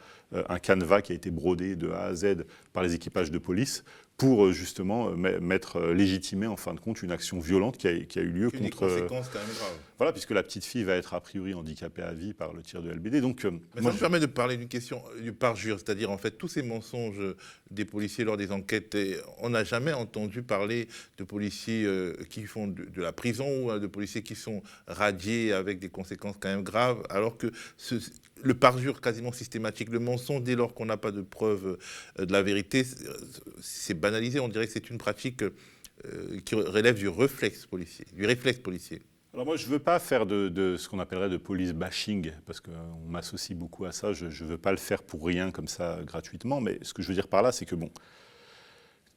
un 0.49 0.59
canevas 0.59 1.01
qui 1.01 1.11
a 1.11 1.15
été 1.15 1.31
brodé 1.31 1.75
de 1.75 1.89
A 1.89 2.05
à 2.05 2.15
Z 2.15 2.45
par 2.71 2.83
les 2.83 2.93
équipages 2.93 3.31
de 3.31 3.37
police 3.37 3.83
pour 4.17 4.51
justement 4.51 5.09
mettre 5.11 5.81
légitimer 5.81 6.47
en 6.47 6.55
fin 6.55 6.73
de 6.73 6.79
compte 6.79 7.01
une 7.01 7.11
action 7.11 7.39
violente 7.39 7.77
qui 7.77 7.87
a, 7.87 7.91
eu 7.91 8.29
lieu 8.29 8.51
contre. 8.51 8.63
Une 8.63 8.69
conséquence 8.69 9.29
quand 9.29 9.39
même 9.39 9.55
grave. 9.57 9.77
Voilà, 9.97 10.11
puisque 10.11 10.31
la 10.31 10.43
petite 10.43 10.65
fille 10.65 10.83
va 10.83 10.95
être 10.95 11.13
a 11.13 11.21
priori 11.21 11.53
handicapée 11.53 12.01
à 12.01 12.13
vie 12.13 12.33
par 12.33 12.53
le 12.53 12.61
tir 12.61 12.81
de 12.81 12.91
LBD. 12.91 13.21
Donc, 13.21 13.45
Mais 13.75 13.81
ça 13.81 13.91
me 13.91 13.97
permet 13.97 14.19
de 14.19 14.25
parler 14.25 14.57
d'une 14.57 14.67
question 14.67 15.01
du 15.21 15.33
parjure, 15.33 15.79
c'est-à-dire 15.79 16.11
en 16.11 16.17
fait 16.17 16.31
tous 16.31 16.47
ces 16.47 16.63
mensonges 16.63 17.21
des 17.69 17.85
policiers 17.85 18.23
lors 18.23 18.37
des 18.37 18.51
enquêtes. 18.51 18.97
on 19.39 19.49
n'a 19.49 19.63
jamais 19.63 19.93
entendu 19.93 20.41
parler 20.41 20.87
de 21.17 21.23
policiers 21.23 21.87
qui 22.29 22.43
font 22.43 22.67
de, 22.67 22.85
de, 22.85 23.01
la 23.01 23.11
prison 23.11 23.65
ou 23.65 23.79
de 23.79 23.87
policiers 23.87 24.23
qui 24.23 24.35
sont 24.35 24.63
radiés 24.87 25.53
avec 25.53 25.79
des 25.79 25.89
conséquences 25.89 26.35
quand 26.39 26.49
même 26.49 26.63
graves, 26.63 27.03
alors 27.09 27.37
que 27.37 27.51
ce, 27.77 27.95
le 28.43 28.53
parjure 28.53 29.01
quasiment 29.01 29.31
systématique, 29.31 29.89
le 29.89 29.99
mensonge 29.99 30.43
dès 30.43 30.55
lors 30.55 30.73
qu'on 30.73 30.85
n'a 30.85 30.97
pas 30.97 31.11
de 31.11 31.21
preuve 31.21 31.77
euh, 32.19 32.25
de 32.25 32.31
la 32.31 32.43
vérité, 32.43 32.85
c'est 33.61 33.99
banalisé. 33.99 34.39
On 34.39 34.49
dirait 34.49 34.67
que 34.67 34.73
c'est 34.73 34.89
une 34.89 34.97
pratique 34.97 35.43
euh, 35.43 36.39
qui 36.45 36.55
relève 36.55 36.95
du 36.95 37.07
réflexe 37.07 37.65
policier, 37.65 38.05
du 38.13 38.25
réflexe 38.25 38.59
policier. 38.59 39.01
Alors 39.33 39.47
moi, 39.47 39.55
je 39.57 39.65
ne 39.65 39.71
veux 39.71 39.79
pas 39.79 39.97
faire 39.97 40.27
de, 40.27 40.75
ce 40.77 40.87
qu'on 40.87 40.99
appellerait 40.99 41.29
de 41.29 41.37
police 41.37 41.73
bashing, 41.73 42.31
parce 42.45 42.59
qu'on 42.59 43.09
m'associe 43.09 43.57
beaucoup 43.57 43.83
à 43.85 43.91
ça. 43.91 44.13
Je 44.13 44.25
ne 44.25 44.47
veux 44.47 44.59
pas 44.59 44.69
le 44.69 44.77
faire 44.77 45.01
pour 45.01 45.25
rien 45.25 45.49
comme 45.49 45.67
ça 45.67 45.99
gratuitement. 46.03 46.61
Mais 46.61 46.77
ce 46.83 46.93
que 46.93 47.01
je 47.01 47.07
veux 47.07 47.15
dire 47.15 47.27
par 47.27 47.41
là, 47.41 47.51
c'est 47.51 47.65
que 47.65 47.73
bon, 47.73 47.89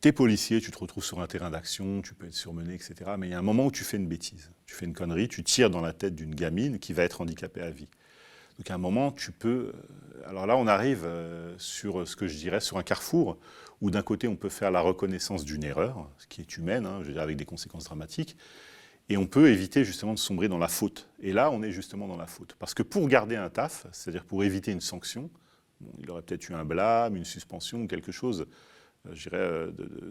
tu 0.01 0.09
es 0.09 0.13
policier, 0.13 0.63
tu 0.63 0.71
te 0.71 0.79
retrouves 0.79 1.05
sur 1.05 1.21
un 1.21 1.27
terrain 1.27 1.51
d'action, 1.51 2.01
tu 2.01 2.15
peux 2.15 2.27
être 2.27 2.35
surmené, 2.35 2.73
etc. 2.73 2.95
Mais 3.19 3.29
il 3.29 3.31
y 3.33 3.35
a 3.35 3.39
un 3.39 3.43
moment 3.43 3.67
où 3.67 3.71
tu 3.71 3.85
fais 3.85 3.99
une 3.99 4.09
bêtise, 4.09 4.51
tu 4.65 4.75
fais 4.75 4.87
une 4.87 4.95
connerie, 4.95 5.29
tu 5.29 5.45
tires 5.45 5.69
dans 5.69 5.83
la 5.83 5.93
tête 5.93 6.15
d'une 6.15 6.35
gamine 6.35 6.79
qui 6.79 6.95
va 6.95 7.03
être 7.03 7.21
handicapée 7.21 7.61
à 7.61 7.69
vie. 7.69 7.89
Donc 8.57 8.71
à 8.71 8.75
un 8.75 8.79
moment, 8.79 9.13
tu 9.13 9.33
peux... 9.33 9.75
Euh, 9.75 10.31
alors 10.31 10.47
là, 10.47 10.57
on 10.57 10.67
arrive 10.67 11.03
euh, 11.05 11.55
sur 11.59 12.09
ce 12.09 12.17
que 12.17 12.27
je 12.27 12.39
dirais, 12.39 12.61
sur 12.61 12.79
un 12.79 12.83
carrefour, 12.83 13.37
où 13.83 13.91
d'un 13.91 14.01
côté, 14.01 14.29
on 14.29 14.37
peut 14.37 14.49
faire 14.49 14.71
la 14.71 14.81
reconnaissance 14.81 15.45
d'une 15.45 15.63
erreur, 15.63 16.09
ce 16.17 16.27
qui 16.27 16.41
est 16.41 16.57
humaine, 16.57 16.87
hein, 16.87 17.01
je 17.03 17.09
veux 17.09 17.13
dire, 17.13 17.21
avec 17.21 17.37
des 17.37 17.45
conséquences 17.45 17.85
dramatiques, 17.85 18.39
et 19.09 19.17
on 19.17 19.27
peut 19.27 19.51
éviter 19.51 19.85
justement 19.85 20.15
de 20.15 20.19
sombrer 20.19 20.49
dans 20.49 20.59
la 20.59 20.69
faute. 20.69 21.09
Et 21.21 21.33
là, 21.33 21.51
on 21.51 21.63
est 21.63 21.71
justement 21.71 22.09
dans 22.09 22.17
la 22.17 22.27
faute. 22.27 22.57
Parce 22.59 22.75
que 22.75 22.83
pour 22.83 23.09
garder 23.09 23.37
un 23.37 23.49
taf, 23.51 23.87
c'est-à-dire 23.93 24.25
pour 24.25 24.43
éviter 24.43 24.73
une 24.73 24.81
sanction, 24.81 25.31
il 25.99 26.11
aurait 26.11 26.23
peut-être 26.23 26.49
eu 26.49 26.55
un 26.55 26.65
blâme, 26.65 27.17
une 27.17 27.25
suspension, 27.25 27.87
quelque 27.87 28.13
chose, 28.13 28.47
euh, 29.07 29.15
je 29.15 29.29
dirais, 29.29 29.69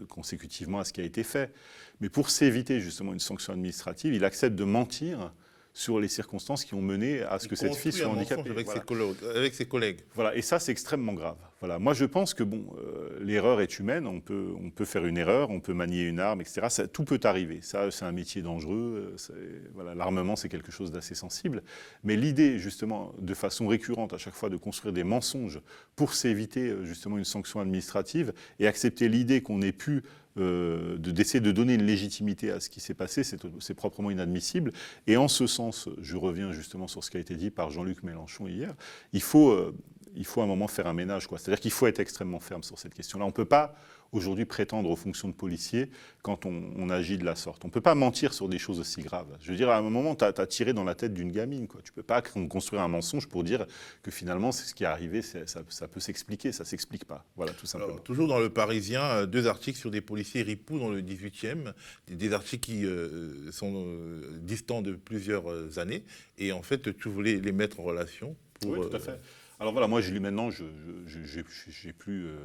consécutivement 0.08 0.80
à 0.80 0.84
ce 0.84 0.92
qui 0.92 1.00
a 1.00 1.04
été 1.04 1.22
fait. 1.22 1.52
Mais 2.00 2.08
pour 2.08 2.30
s'éviter 2.30 2.80
justement 2.80 3.12
une 3.12 3.20
sanction 3.20 3.52
administrative, 3.52 4.14
il 4.14 4.24
accepte 4.24 4.56
de 4.56 4.64
mentir 4.64 5.32
sur 5.76 6.00
les 6.00 6.08
circonstances 6.08 6.64
qui 6.64 6.72
ont 6.72 6.80
mené 6.80 7.20
à 7.20 7.38
ce 7.38 7.48
que 7.48 7.54
cette 7.54 7.74
fille 7.74 7.92
soit 7.92 8.08
handicapée. 8.08 8.48
Avec, 8.48 8.66
ses 8.66 8.80
collègues, 8.80 9.16
avec, 9.34 9.54
ses 9.54 9.66
collègues, 9.66 9.98
Voilà, 10.14 10.34
et 10.34 10.40
ça, 10.40 10.58
c'est 10.58 10.72
extrêmement 10.72 11.12
grave. 11.12 11.36
Voilà. 11.60 11.78
Moi, 11.78 11.92
je 11.92 12.06
pense 12.06 12.32
que 12.32 12.42
bon, 12.42 12.64
euh, 12.78 13.18
l'erreur 13.20 13.60
est 13.60 13.78
humaine, 13.78 14.06
on 14.06 14.20
peut, 14.20 14.54
on 14.58 14.70
peut 14.70 14.86
faire 14.86 15.04
une 15.04 15.18
erreur, 15.18 15.50
on 15.50 15.60
peut 15.60 15.74
manier 15.74 16.04
une 16.04 16.18
arme, 16.18 16.40
etc. 16.40 16.68
Ça, 16.70 16.88
tout 16.88 17.04
peut 17.04 17.20
arriver. 17.24 17.58
Ça, 17.60 17.90
c'est 17.90 18.06
un 18.06 18.12
métier 18.12 18.40
dangereux. 18.40 19.18
Euh, 19.30 19.60
voilà, 19.74 19.94
L'armement, 19.94 20.34
c'est 20.34 20.48
quelque 20.48 20.72
chose 20.72 20.92
d'assez 20.92 21.14
sensible. 21.14 21.62
Mais 22.04 22.16
l'idée, 22.16 22.58
justement, 22.58 23.12
de 23.18 23.34
façon 23.34 23.66
récurrente, 23.66 24.14
à 24.14 24.18
chaque 24.18 24.34
fois, 24.34 24.48
de 24.48 24.56
construire 24.56 24.94
des 24.94 25.04
mensonges 25.04 25.60
pour 25.94 26.14
s'éviter, 26.14 26.70
euh, 26.70 26.86
justement, 26.86 27.18
une 27.18 27.24
sanction 27.24 27.60
administrative 27.60 28.32
et 28.60 28.66
accepter 28.66 29.10
l'idée 29.10 29.42
qu'on 29.42 29.60
ait 29.60 29.72
pu 29.72 30.04
euh, 30.38 30.96
d'essayer 30.98 31.40
de, 31.40 31.52
donner 31.52 31.74
une 31.74 31.84
légitimité 31.84 32.50
à 32.50 32.60
ce 32.60 32.68
qui 32.68 32.80
s'est 32.80 32.94
passé, 32.94 33.22
c'est 33.24 33.74
proprement 33.74 34.10
inadmissible. 34.10 34.72
Et 35.06 35.16
en 35.16 35.28
ce 35.28 35.46
sens, 35.46 35.88
je 36.00 36.16
reviens 36.16 36.52
justement 36.52 36.88
sur 36.88 37.02
ce 37.04 37.10
qui 37.10 37.16
a 37.16 37.20
été 37.20 37.36
dit 37.36 37.50
par 37.50 37.70
Jean-Luc 37.70 38.02
Mélenchon 38.02 38.46
hier, 38.46 38.74
il 39.12 39.22
faut, 39.22 39.50
euh, 39.50 39.74
il 40.14 40.24
faut 40.24 40.40
à 40.40 40.44
un 40.44 40.48
moment 40.48 40.68
faire 40.68 40.86
un 40.86 40.94
ménage. 40.94 41.26
C'est-à-dire 41.28 41.60
qu'il 41.60 41.70
faut 41.70 41.86
être 41.86 42.00
extrêmement 42.00 42.40
ferme 42.40 42.62
sur 42.62 42.78
cette 42.78 42.94
question-là. 42.94 43.24
On 43.24 43.28
ne 43.28 43.32
peut 43.32 43.44
pas 43.44 43.74
aujourd'hui 44.12 44.44
prétendre 44.44 44.90
aux 44.90 44.96
fonctions 44.96 45.28
de 45.28 45.34
policier 45.34 45.90
quand 46.22 46.44
on, 46.46 46.88
agit 46.90 47.18
de 47.18 47.24
la 47.24 47.34
sorte. 47.34 47.64
On 47.64 47.68
ne 47.68 47.72
peut 47.72 47.80
pas 47.80 47.94
mentir 47.94 48.32
sur 48.32 48.48
des 48.48 48.58
choses 48.58 48.80
aussi 48.80 49.00
graves. 49.02 49.36
Je 49.40 49.50
veux 49.50 49.56
dire, 49.56 49.70
à 49.70 49.76
un 49.76 49.82
moment, 49.82 50.14
tu 50.14 50.24
as, 50.24 50.46
tiré 50.46 50.72
dans 50.72 50.84
la 50.84 50.94
tête 50.94 51.14
d'une 51.14 51.30
gamine. 51.30 51.66
Quoi. 51.66 51.80
Tu 51.82 51.92
ne 51.92 51.94
peux 51.94 52.02
pas 52.02 52.22
construire 52.22 52.82
un 52.82 52.88
mensonge 52.88 53.28
pour 53.28 53.44
dire 53.44 53.66
que 54.02 54.10
finalement, 54.10 54.52
c'est 54.52 54.64
ce 54.64 54.74
qui 54.74 54.84
est 54.84 54.88
arrivé, 54.88 55.22
ça, 55.22 55.38
ça, 55.46 55.88
peut 55.88 56.00
s'expliquer. 56.00 56.52
Ça 56.52 56.64
ne 56.64 56.68
s'explique 56.68 57.04
pas. 57.04 57.24
Voilà, 57.36 57.52
tout 57.52 57.66
simplement. 57.66 57.98
toujours 57.98 58.28
dans 58.28 58.38
le 58.38 58.50
Parisien, 58.50 59.02
euh, 59.02 59.26
deux 59.26 59.46
articles 59.46 59.78
sur 59.78 59.90
des 59.90 60.00
policiers 60.00 60.42
ripoux 60.42 60.78
dans 60.78 60.90
le 60.90 61.02
18e, 61.02 61.72
des, 62.08 62.32
articles 62.32 62.64
qui 62.64 62.84
euh, 62.84 63.50
sont 63.52 63.84
euh, 63.86 64.38
distants 64.40 64.82
de 64.82 64.92
plusieurs 64.92 65.78
années. 65.78 66.04
Et 66.38 66.52
en 66.52 66.62
fait, 66.62 66.96
tu 66.96 67.08
voulais 67.08 67.36
les 67.36 67.52
mettre 67.52 67.80
en 67.80 67.84
relation. 67.84 68.36
Pour, 68.60 68.72
oui, 68.72 68.80
tout 68.88 68.96
à 68.96 69.00
fait. 69.00 69.20
Alors 69.58 69.72
voilà, 69.72 69.88
moi, 69.88 70.02
je 70.02 70.12
maintenant, 70.18 70.50
je 70.50 70.64
n'ai 70.64 71.92
plus 71.92 72.26
euh, 72.26 72.36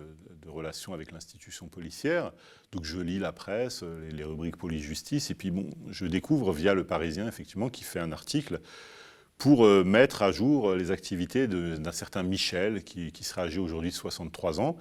de 0.41 0.50
relation 0.50 0.93
avec 0.93 1.12
l'institution 1.12 1.67
policière, 1.67 2.32
donc 2.71 2.86
je 2.86 3.00
lis 3.00 3.19
la 3.19 3.34
presse, 3.34 3.84
euh, 3.84 4.08
les, 4.08 4.12
les 4.15 4.24
rubriques 4.24 4.56
police-justice, 4.56 5.30
et 5.30 5.36
puis 5.36 5.52
bon, 5.52 5.69
je 5.89 6.06
découvre 6.06 6.54
via 6.54 6.74
Le 6.74 6.86
Parisien, 6.86 7.28
effectivement, 7.28 7.69
qui 7.69 7.84
fait 7.84 8.00
un 8.00 8.13
article 8.13 8.62
pour 9.41 9.65
euh, 9.65 9.84
mettre 9.84 10.21
à 10.21 10.32
jour 10.32 10.69
euh, 10.69 10.77
les 10.77 10.91
activités 10.91 11.47
d'un 11.47 11.91
certain 11.91 12.21
Michel, 12.21 12.84
qui, 12.84 13.12
serait 13.23 13.41
âgé 13.41 13.60
aujourd'hui 13.60 13.89
de 13.89 13.95
63 13.95 14.62
ans, 14.62 14.77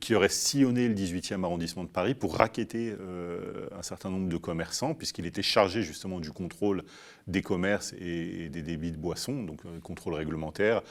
qui 0.00 0.16
aurait 0.16 0.28
sillonné 0.28 0.88
le 0.88 0.96
18e 0.96 1.44
arrondissement 1.44 1.84
de 1.84 1.88
Paris 1.88 2.14
pour 2.16 2.34
raqueter 2.34 2.92
euh, 3.00 3.68
un 3.70 3.82
certain 3.82 4.10
nombre 4.10 4.28
de 4.28 4.36
commerçants, 4.36 4.94
puisqu'il 4.94 5.26
était 5.26 5.42
chargé 5.42 5.84
justement 5.84 6.18
du 6.18 6.32
contrôle 6.32 6.82
des 7.28 7.40
commerces 7.40 7.94
et, 8.00 8.48
des 8.48 8.62
débits 8.62 8.90
de 8.90 8.96
boissons, 8.96 9.44
donc 9.44 9.60
contrôle 9.80 10.14
réglementaire, 10.14 10.82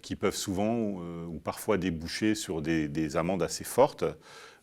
qui 0.00 0.16
peuvent 0.16 0.34
souvent 0.34 1.02
ou 1.26 1.38
parfois 1.44 1.76
déboucher 1.76 2.34
sur 2.34 2.62
des 2.62 3.16
amendes 3.18 3.42
assez 3.42 3.64
fortes 3.64 4.04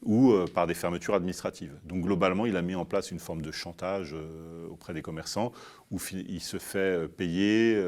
ou 0.03 0.31
euh, 0.31 0.45
par 0.47 0.67
des 0.67 0.73
fermetures 0.73 1.13
administratives. 1.13 1.73
Donc 1.85 2.03
globalement, 2.03 2.45
il 2.45 2.55
a 2.55 2.61
mis 2.61 2.75
en 2.75 2.85
place 2.85 3.11
une 3.11 3.19
forme 3.19 3.41
de 3.41 3.51
chantage 3.51 4.13
euh, 4.13 4.67
auprès 4.69 4.93
des 4.93 5.01
commerçants 5.01 5.51
où 5.91 5.99
il 6.13 6.41
se 6.41 6.57
fait 6.57 6.79
euh, 6.79 7.07
payer 7.07 7.81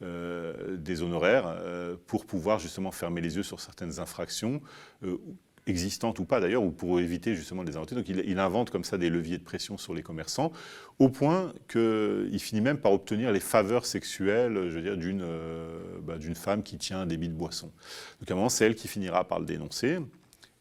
des 0.00 1.00
honoraires 1.00 1.56
pour 2.06 2.26
pouvoir 2.26 2.58
justement 2.58 2.90
fermer 2.90 3.22
les 3.22 3.36
yeux 3.36 3.42
sur 3.42 3.58
certaines 3.58 4.00
infractions 4.00 4.60
existantes 5.66 6.18
ou 6.18 6.26
pas 6.26 6.40
d'ailleurs, 6.40 6.62
ou 6.62 6.70
pour 6.70 7.00
éviter 7.00 7.34
justement 7.34 7.62
de 7.62 7.70
les 7.70 7.76
inventer. 7.76 7.94
Donc 7.94 8.06
il, 8.10 8.38
invente 8.38 8.68
comme 8.68 8.84
ça 8.84 8.98
des 8.98 9.08
leviers 9.08 9.38
de 9.38 9.42
pression 9.42 9.78
sur 9.78 9.94
les 9.94 10.02
commerçants, 10.02 10.52
au 10.98 11.08
point 11.08 11.54
qu'il 11.68 12.38
finit 12.38 12.60
même 12.60 12.76
par 12.76 12.92
obtenir 12.92 13.32
les 13.32 13.40
faveurs 13.40 13.86
sexuelles, 13.86 14.68
je 14.68 14.76
veux 14.76 14.82
dire, 14.82 14.98
d'une 14.98 15.24
bah, 16.02 16.16
femme 16.34 16.62
qui 16.62 16.76
tient 16.76 17.00
un 17.00 17.06
débit 17.06 17.30
de 17.30 17.34
boisson. 17.34 17.72
Donc 18.20 18.30
à 18.30 18.34
un 18.34 18.36
moment, 18.36 18.50
c'est 18.50 18.66
elle 18.66 18.74
qui 18.74 18.88
finira 18.88 19.24
par 19.24 19.40
le 19.40 19.46
dénoncer. 19.46 20.00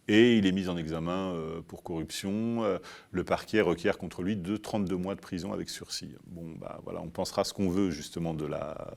Et 0.09 0.37
il 0.37 0.45
est 0.45 0.51
mis 0.51 0.67
en 0.67 0.75
examen 0.75 1.33
euh, 1.33 1.61
pour 1.65 1.81
corruption. 1.81 2.63
Euh, 2.63 2.77
le 3.11 3.23
parquet 3.23 3.61
requiert 3.61 3.97
contre 3.97 4.21
lui 4.21 4.35
de 4.35 4.57
32 4.57 4.97
mois 4.97 5.15
de 5.15 5.21
prison 5.21 5.53
avec 5.53 5.69
sursis. 5.69 6.15
Bon, 6.27 6.53
bah, 6.59 6.81
voilà, 6.83 7.01
on 7.01 7.07
pensera 7.07 7.45
ce 7.45 7.53
qu'on 7.53 7.69
veut 7.69 7.89
justement 7.89 8.33
de 8.33 8.45
la, 8.45 8.93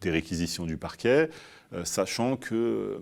des 0.00 0.10
réquisitions 0.10 0.66
du 0.66 0.76
parquet, 0.76 1.30
euh, 1.72 1.84
sachant 1.84 2.36
que 2.36 3.00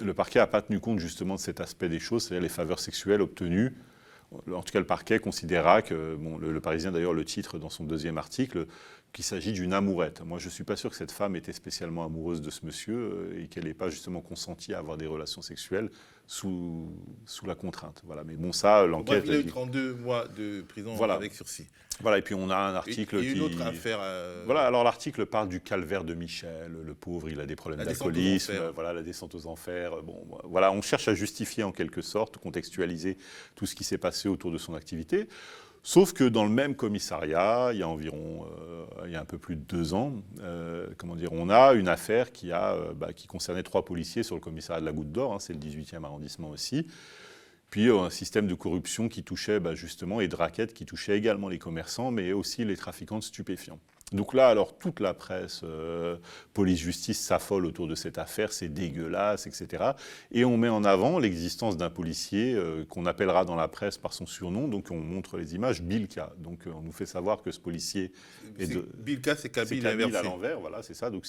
le 0.00 0.14
parquet 0.14 0.38
n'a 0.38 0.46
pas 0.46 0.62
tenu 0.62 0.78
compte 0.78 1.00
justement 1.00 1.34
de 1.34 1.40
cet 1.40 1.60
aspect 1.60 1.88
des 1.88 1.98
choses, 1.98 2.24
c'est-à-dire 2.24 2.42
les 2.42 2.48
faveurs 2.48 2.78
sexuelles 2.78 3.20
obtenues. 3.20 3.74
En 4.52 4.62
tout 4.62 4.72
cas, 4.72 4.80
le 4.80 4.86
parquet 4.86 5.18
considéra 5.18 5.82
que, 5.82 6.16
bon, 6.16 6.38
le, 6.38 6.52
le 6.52 6.60
Parisien 6.60 6.90
d'ailleurs 6.90 7.12
le 7.12 7.24
titre 7.24 7.58
dans 7.58 7.70
son 7.70 7.84
deuxième 7.84 8.18
article, 8.18 8.66
qu'il 9.14 9.24
s'agit 9.24 9.52
d'une 9.52 9.72
amourette. 9.72 10.22
Moi, 10.22 10.38
je 10.40 10.46
ne 10.46 10.50
suis 10.50 10.64
pas 10.64 10.74
sûr 10.74 10.90
que 10.90 10.96
cette 10.96 11.12
femme 11.12 11.36
était 11.36 11.52
spécialement 11.52 12.04
amoureuse 12.04 12.42
de 12.42 12.50
ce 12.50 12.66
monsieur 12.66 12.96
euh, 12.96 13.42
et 13.42 13.46
qu'elle 13.46 13.64
n'ait 13.64 13.72
pas 13.72 13.88
justement 13.88 14.20
consenti 14.20 14.74
à 14.74 14.78
avoir 14.78 14.98
des 14.98 15.06
relations 15.06 15.40
sexuelles 15.40 15.88
sous, 16.26 16.92
sous 17.24 17.46
la 17.46 17.54
contrainte. 17.54 18.02
Voilà. 18.04 18.24
Mais 18.24 18.34
bon, 18.34 18.52
ça, 18.52 18.84
l'enquête. 18.86 19.22
Il 19.26 19.32
a 19.32 19.38
eu 19.38 19.46
32 19.46 19.94
mois 19.94 20.26
de 20.36 20.62
prison 20.62 21.00
avec 21.00 21.32
sursis. 21.32 21.68
Voilà, 22.00 22.18
et 22.18 22.22
puis 22.22 22.34
on 22.34 22.50
a 22.50 22.56
un 22.56 22.74
article 22.74 23.16
et, 23.18 23.30
une 23.30 23.40
autre 23.42 23.62
affaire. 23.62 23.98
Euh, 24.00 24.42
voilà, 24.46 24.66
alors 24.66 24.82
l'article 24.82 25.26
parle 25.26 25.48
du 25.48 25.60
calvaire 25.60 26.02
de 26.02 26.14
Michel, 26.14 26.72
le 26.84 26.94
pauvre, 26.94 27.28
il 27.28 27.38
a 27.38 27.46
des 27.46 27.54
problèmes 27.54 27.84
d'alcoolisme, 27.84 28.52
voilà, 28.74 28.92
la 28.92 29.02
descente 29.02 29.36
aux 29.36 29.46
enfers. 29.46 30.02
Bon, 30.02 30.26
voilà, 30.42 30.72
on 30.72 30.82
cherche 30.82 31.06
à 31.06 31.14
justifier 31.14 31.62
en 31.62 31.70
quelque 31.70 32.02
sorte, 32.02 32.38
contextualiser 32.38 33.16
tout 33.54 33.66
ce 33.66 33.76
qui 33.76 33.84
s'est 33.84 33.98
passé 33.98 34.28
autour 34.28 34.50
de 34.50 34.58
son 34.58 34.74
activité. 34.74 35.28
Sauf 35.86 36.14
que 36.14 36.24
dans 36.24 36.44
le 36.44 36.50
même 36.50 36.74
commissariat, 36.76 37.68
il 37.74 37.80
y 37.80 37.82
a 37.82 37.88
environ, 37.88 38.46
euh, 38.58 38.86
il 39.04 39.12
y 39.12 39.16
a 39.16 39.20
un 39.20 39.26
peu 39.26 39.36
plus 39.36 39.54
de 39.54 39.60
deux 39.60 39.92
ans, 39.92 40.14
euh, 40.40 40.86
comment 40.96 41.14
dire, 41.14 41.28
on 41.32 41.50
a 41.50 41.74
une 41.74 41.88
affaire 41.88 42.28
euh, 42.42 42.94
bah, 42.94 43.12
qui 43.12 43.26
concernait 43.26 43.62
trois 43.62 43.84
policiers 43.84 44.22
sur 44.22 44.34
le 44.34 44.40
commissariat 44.40 44.80
de 44.80 44.86
la 44.86 44.92
Goutte 44.92 45.12
d'Or, 45.12 45.34
hein, 45.34 45.38
c'est 45.38 45.52
le 45.52 45.58
18e 45.58 46.02
arrondissement 46.02 46.48
aussi. 46.48 46.86
Puis 47.68 47.90
un 47.90 48.08
système 48.08 48.46
de 48.46 48.54
corruption 48.54 49.10
qui 49.10 49.24
touchait 49.24 49.60
bah, 49.60 49.74
justement, 49.74 50.22
et 50.22 50.28
de 50.28 50.36
raquettes 50.36 50.72
qui 50.72 50.86
touchait 50.86 51.18
également 51.18 51.50
les 51.50 51.58
commerçants, 51.58 52.10
mais 52.10 52.32
aussi 52.32 52.64
les 52.64 52.78
trafiquants 52.78 53.18
de 53.18 53.24
stupéfiants. 53.24 53.78
Donc 54.12 54.34
là, 54.34 54.48
alors 54.48 54.76
toute 54.76 55.00
la 55.00 55.14
presse, 55.14 55.62
euh, 55.64 56.16
police-justice 56.52 57.18
s'affole 57.18 57.64
autour 57.64 57.88
de 57.88 57.94
cette 57.94 58.18
affaire, 58.18 58.52
c'est 58.52 58.68
dégueulasse, 58.68 59.46
etc. 59.46 59.92
Et 60.30 60.44
on 60.44 60.58
met 60.58 60.68
en 60.68 60.84
avant 60.84 61.18
l'existence 61.18 61.76
d'un 61.76 61.88
policier 61.88 62.54
euh, 62.54 62.84
qu'on 62.84 63.06
appellera 63.06 63.44
dans 63.46 63.56
la 63.56 63.66
presse 63.66 63.96
par 63.96 64.12
son 64.12 64.26
surnom, 64.26 64.68
donc 64.68 64.88
on 64.90 65.00
montre 65.00 65.38
les 65.38 65.54
images, 65.54 65.82
Bilka. 65.82 66.32
Donc 66.38 66.66
euh, 66.66 66.72
on 66.76 66.82
nous 66.82 66.92
fait 66.92 67.06
savoir 67.06 67.42
que 67.42 67.50
ce 67.50 67.58
policier 67.58 68.12
est, 68.58 68.66
de... 68.66 68.86
Bilka, 68.98 69.36
c'est 69.36 69.48
Kabyle, 69.48 69.86
à 69.86 70.22
l'envers, 70.22 70.60
voilà, 70.60 70.82
c'est 70.82 70.94
ça. 70.94 71.08
Donc 71.08 71.24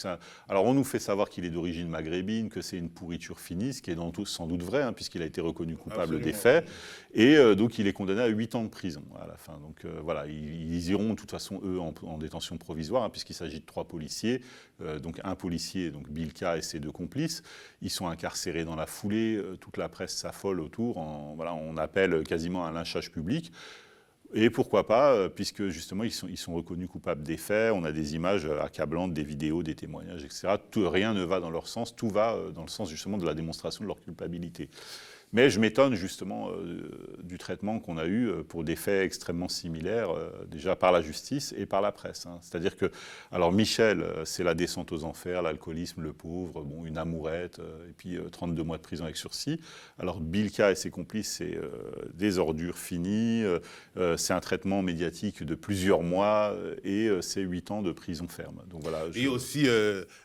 Alors 0.50 0.66
on 0.66 0.74
nous 0.74 0.84
fait 0.84 1.00
savoir 1.00 1.30
qu'il 1.30 1.46
est 1.46 1.50
d'origine 1.50 1.88
maghrébine, 1.88 2.50
que 2.50 2.62
c'est 2.62 2.78
une 2.78 2.90
pourriture 2.90 3.40
finie, 3.40 3.74
ce 3.74 3.82
qui 3.82 3.90
est 3.90 3.96
dans 3.96 4.12
tout, 4.12 4.26
sans 4.26 4.48
doute 4.48 4.64
vrai, 4.64 4.84
hein, 4.84 4.92
puisqu'il 4.92 5.22
a 5.22 5.26
été 5.26 5.40
reconnu 5.40 5.78
coupable 5.78 6.20
des 6.20 6.34
faits. 6.34 6.68
Et 7.14 7.38
donc 7.56 7.80
il 7.80 7.88
est 7.88 7.94
condamné 7.94 8.22
à 8.22 8.28
8 8.28 8.56
ans 8.56 8.64
de 8.64 8.70
prison 8.70 9.04
à 9.22 9.26
la 9.26 9.38
fin. 9.38 9.58
Donc 9.60 9.86
voilà, 10.04 10.28
ils, 10.28 10.90
iront 10.90 11.12
de 11.12 11.16
toute 11.16 11.32
façon, 11.32 11.62
eux, 11.64 11.80
en, 11.80 11.94
en 12.04 12.18
détention 12.18 12.58
provisoire 12.66 12.96
Hein, 13.06 13.10
puisqu'il 13.10 13.34
s'agit 13.34 13.60
de 13.60 13.66
trois 13.66 13.86
policiers, 13.86 14.42
euh, 14.82 15.00
donc 15.00 15.20
un 15.24 15.36
policier, 15.36 15.92
donc 15.92 16.10
Bilka 16.10 16.58
et 16.58 16.62
ses 16.62 16.80
deux 16.80 16.92
complices. 16.92 17.44
Ils 17.82 17.90
sont 17.90 18.08
incarcérés 18.08 18.66
dans 18.66 18.76
la 18.76 18.86
foulée, 18.86 19.36
euh, 19.36 19.56
toute 19.58 19.78
la 19.78 19.90
presse 19.90 20.16
s'affole 20.16 20.60
autour, 20.60 21.04
voilà, 21.36 21.54
on 21.54 21.78
appelle 21.78 22.24
quasiment 22.24 22.66
un 22.66 22.72
lynchage 22.72 23.12
public. 23.12 23.52
Et 24.34 24.50
pourquoi 24.50 24.88
pas, 24.88 25.14
euh, 25.14 25.30
puisque 25.30 25.68
justement 25.68 26.04
ils 26.04 26.12
sont, 26.12 26.28
ils 26.28 26.38
sont, 26.38 26.54
reconnus 26.54 26.90
coupables 26.90 27.24
des 27.24 27.38
faits, 27.38 27.72
on 27.74 27.84
a 27.84 27.92
des 27.92 28.16
images 28.16 28.46
accablantes, 28.46 29.14
des 29.14 29.24
vidéos, 29.24 29.64
des 29.64 29.76
témoignages, 29.76 30.26
etc. 30.26 30.56
Tout, 30.72 30.90
rien 30.90 31.14
ne 31.14 31.24
va 31.24 31.40
dans 31.40 31.52
leur 31.52 31.68
sens, 31.68 31.96
tout 31.96 32.10
va 32.10 32.38
dans 32.54 32.64
le 32.64 32.70
sens 32.70 32.90
justement 32.90 33.18
de 33.18 33.26
la 33.26 33.34
démonstration 33.34 33.84
de 33.84 33.88
leur 33.88 34.02
culpabilité. 34.02 34.70
Mais 35.36 35.50
je 35.50 35.60
m'étonne 35.60 35.96
justement 35.96 36.50
euh, 36.52 36.90
du 37.22 37.38
traitement 37.38 37.82
qu'on 37.82 37.98
a 37.98 38.06
eu 38.06 38.30
euh, 38.30 38.42
pour 38.42 38.64
des 38.64 38.78
faits 38.78 39.04
extrêmement 39.04 39.50
similaires, 39.50 40.12
euh, 40.12 40.30
déjà 40.50 40.78
par 40.78 40.94
la 40.94 41.02
justice 41.02 41.54
et 41.58 41.66
par 41.66 41.82
la 41.82 41.92
presse. 41.92 42.26
Hein. 42.26 42.40
C'est-à-dire 42.42 42.78
que, 42.78 42.90
alors 43.34 43.52
Michel, 43.52 44.06
c'est 44.24 44.46
la 44.46 44.54
descente 44.54 44.94
aux 44.94 45.04
enfers, 45.04 45.42
l'alcoolisme, 45.42 46.02
le 46.02 46.14
pauvre, 46.14 46.64
bon, 46.64 46.86
une 46.86 46.98
amourette, 46.98 47.60
et 47.90 47.92
puis 47.98 48.18
32 48.32 48.64
mois 48.64 48.78
de 48.78 48.82
prison 48.82 49.04
avec 49.04 49.18
sursis. 49.18 49.60
Alors 50.00 50.22
Bilka 50.22 50.72
et 50.72 50.76
ses 50.76 50.90
complices, 50.90 51.34
c'est 51.34 51.60
des 52.14 52.38
ordures 52.38 52.78
finies, 52.78 53.44
c'est 54.16 54.34
un 54.34 54.40
traitement 54.40 54.82
médiatique 54.82 55.44
de 55.44 55.56
plusieurs 55.56 56.02
mois 56.02 56.56
et 56.84 57.10
c'est 57.22 57.42
8 57.42 57.72
ans 57.72 57.82
de 57.82 57.92
prison 57.92 58.28
ferme. 58.28 58.62
Donc 58.70 58.84
voilà. 58.84 59.04
Et 59.16 59.28
aussi 59.28 59.68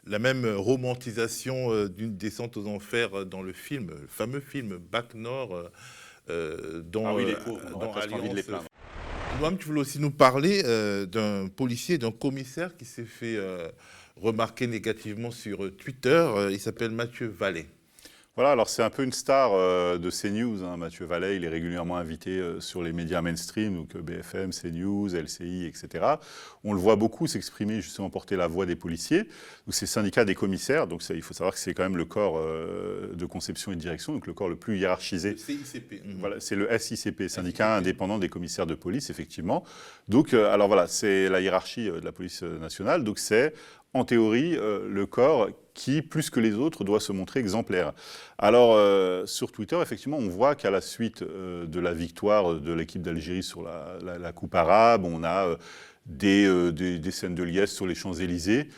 la 0.06 0.18
même 0.18 0.46
romantisation 0.46 1.86
d'une 1.86 2.16
descente 2.16 2.56
aux 2.56 2.66
enfers 2.66 3.26
dans 3.26 3.42
le 3.42 3.52
film, 3.52 3.90
le 3.90 4.06
fameux 4.06 4.40
film 4.40 4.78
Nord 5.14 5.55
euh, 5.55 5.70
euh, 6.28 6.82
dont, 6.84 7.07
ah 7.07 7.14
oui, 7.14 7.26
les 7.26 7.34
pauvres, 7.34 7.61
on 7.74 9.57
tu 9.57 9.66
voulais 9.66 9.80
aussi 9.80 9.98
nous 9.98 10.11
parler 10.11 10.62
euh, 10.64 11.07
d'un 11.07 11.48
policier, 11.48 11.98
d'un 11.98 12.12
commissaire 12.12 12.76
qui 12.76 12.84
s'est 12.84 13.05
fait 13.05 13.38
remarquer 14.16 14.66
négativement 14.66 15.30
sur 15.30 15.74
Twitter. 15.76 16.48
il 16.51 16.61
s'appelle 16.61 16.90
Mathieu 16.90 17.28
Vallée. 17.28 17.66
Voilà, 18.36 18.52
alors 18.52 18.68
c'est 18.68 18.84
un 18.84 18.90
peu 18.90 19.02
une 19.02 19.12
star 19.12 19.52
euh, 19.54 19.98
de 19.98 20.08
CNews, 20.08 20.62
hein, 20.62 20.76
Mathieu 20.76 21.04
Vallet, 21.04 21.34
il 21.34 21.44
est 21.44 21.48
régulièrement 21.48 21.96
invité 21.96 22.38
euh, 22.38 22.60
sur 22.60 22.80
les 22.80 22.92
médias 22.92 23.20
mainstream, 23.22 23.74
donc 23.74 23.96
euh, 23.96 24.02
BFM, 24.02 24.52
CNews, 24.52 25.08
LCI, 25.08 25.66
etc. 25.66 26.14
On 26.62 26.72
le 26.72 26.78
voit 26.78 26.94
beaucoup 26.94 27.26
s'exprimer, 27.26 27.80
justement 27.80 28.08
porter 28.08 28.36
la 28.36 28.46
voix 28.46 28.66
des 28.66 28.76
policiers. 28.76 29.24
Donc 29.24 29.74
c'est 29.74 29.86
le 29.86 29.88
syndicat 29.88 30.24
des 30.24 30.36
commissaires, 30.36 30.86
donc 30.86 31.02
il 31.10 31.22
faut 31.22 31.34
savoir 31.34 31.54
que 31.54 31.60
c'est 31.60 31.74
quand 31.74 31.82
même 31.82 31.96
le 31.96 32.04
corps 32.04 32.40
de 32.40 33.26
conception 33.26 33.72
et 33.72 33.74
de 33.74 33.80
direction, 33.80 34.12
donc 34.12 34.28
le 34.28 34.32
corps 34.32 34.48
le 34.48 34.56
plus 34.56 34.78
hiérarchisé. 34.78 35.32
Le 35.32 35.36
CICP. 35.36 36.04
Mhm. 36.04 36.16
Voilà, 36.20 36.38
c'est 36.38 36.54
le 36.54 36.68
SICP, 36.78 37.28
syndicat 37.28 37.76
indépendant 37.76 38.18
des 38.18 38.28
commissaires 38.28 38.66
de 38.66 38.76
police, 38.76 39.10
effectivement. 39.10 39.64
Donc 40.06 40.34
alors 40.34 40.68
voilà, 40.68 40.86
c'est 40.86 41.28
la 41.28 41.40
hiérarchie 41.40 41.86
de 41.86 42.04
la 42.04 42.12
police 42.12 42.42
nationale, 42.42 43.02
donc 43.02 43.18
c'est 43.18 43.54
en 43.95 44.05
théorie, 44.05 44.57
euh, 44.57 44.88
le 44.88 45.07
corps 45.07 45.49
qui, 45.74 46.03
plus 46.03 46.30
que 46.30 46.41
les 46.41 46.55
autres, 46.55 46.84
doit 46.84 47.01
se 47.01 47.12
montrer 47.12 47.41
exemplaire. 47.41 47.93
Alors, 48.38 48.74
euh, 48.74 49.26
sur 49.26 49.51
Twitter, 49.53 49.78
effectivement, 49.80 50.18
on 50.18 50.28
voit 50.28 50.55
qu'à 50.55 50.70
la 50.70 50.80
suite 50.80 51.22
euh, 51.22 51.66
de 51.66 51.80
la 51.80 51.93
victoire 51.93 52.55
de 52.55 52.72
l'équipe 52.72 53.03
d'Algérie 53.03 53.43
sur 53.43 53.62
la, 53.62 54.32
Coupe 54.32 54.55
arabe, 54.55 55.05
on 55.05 55.24
a 55.24 55.57
des, 56.07 56.72
des, 56.72 57.11
scènes 57.11 57.34
de 57.34 57.43
liesse 57.43 57.72
sur 57.72 57.86
les 57.86 57.95
Champs-Élysées 57.95 58.68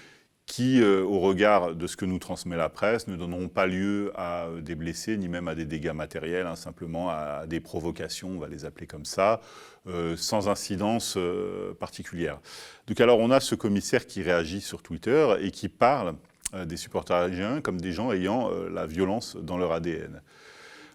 qui, 0.46 0.82
au 0.82 1.20
regard 1.20 1.74
de 1.74 1.86
ce 1.86 1.96
que 1.96 2.04
nous 2.04 2.18
transmet 2.18 2.56
la 2.56 2.68
presse, 2.68 3.06
ne 3.06 3.16
donneront 3.16 3.48
pas 3.48 3.66
lieu 3.66 4.12
à 4.16 4.48
des 4.60 4.74
blessés, 4.74 5.16
ni 5.16 5.28
même 5.28 5.48
à 5.48 5.54
des 5.54 5.64
dégâts 5.64 5.92
matériels, 5.92 6.46
hein, 6.46 6.56
simplement 6.56 7.10
à 7.10 7.46
des 7.46 7.60
provocations, 7.60 8.30
on 8.30 8.38
va 8.38 8.48
les 8.48 8.64
appeler 8.64 8.86
comme 8.86 9.04
ça, 9.04 9.40
euh, 9.88 10.16
sans 10.16 10.48
incidence 10.48 11.14
euh, 11.16 11.74
particulière. 11.74 12.38
Donc 12.86 13.00
alors 13.00 13.18
on 13.18 13.32
a 13.32 13.40
ce 13.40 13.56
commissaire 13.56 14.06
qui 14.06 14.22
réagit 14.22 14.60
sur 14.60 14.80
Twitter 14.80 15.34
et 15.40 15.50
qui 15.50 15.68
parle 15.68 16.14
euh, 16.54 16.64
des 16.64 16.76
supporters 16.76 17.16
algériens 17.16 17.60
comme 17.60 17.80
des 17.80 17.90
gens 17.90 18.12
ayant 18.12 18.48
la 18.70 18.86
violence 18.86 19.36
dans 19.36 19.58
leur 19.58 19.72
ADN. 19.72 20.22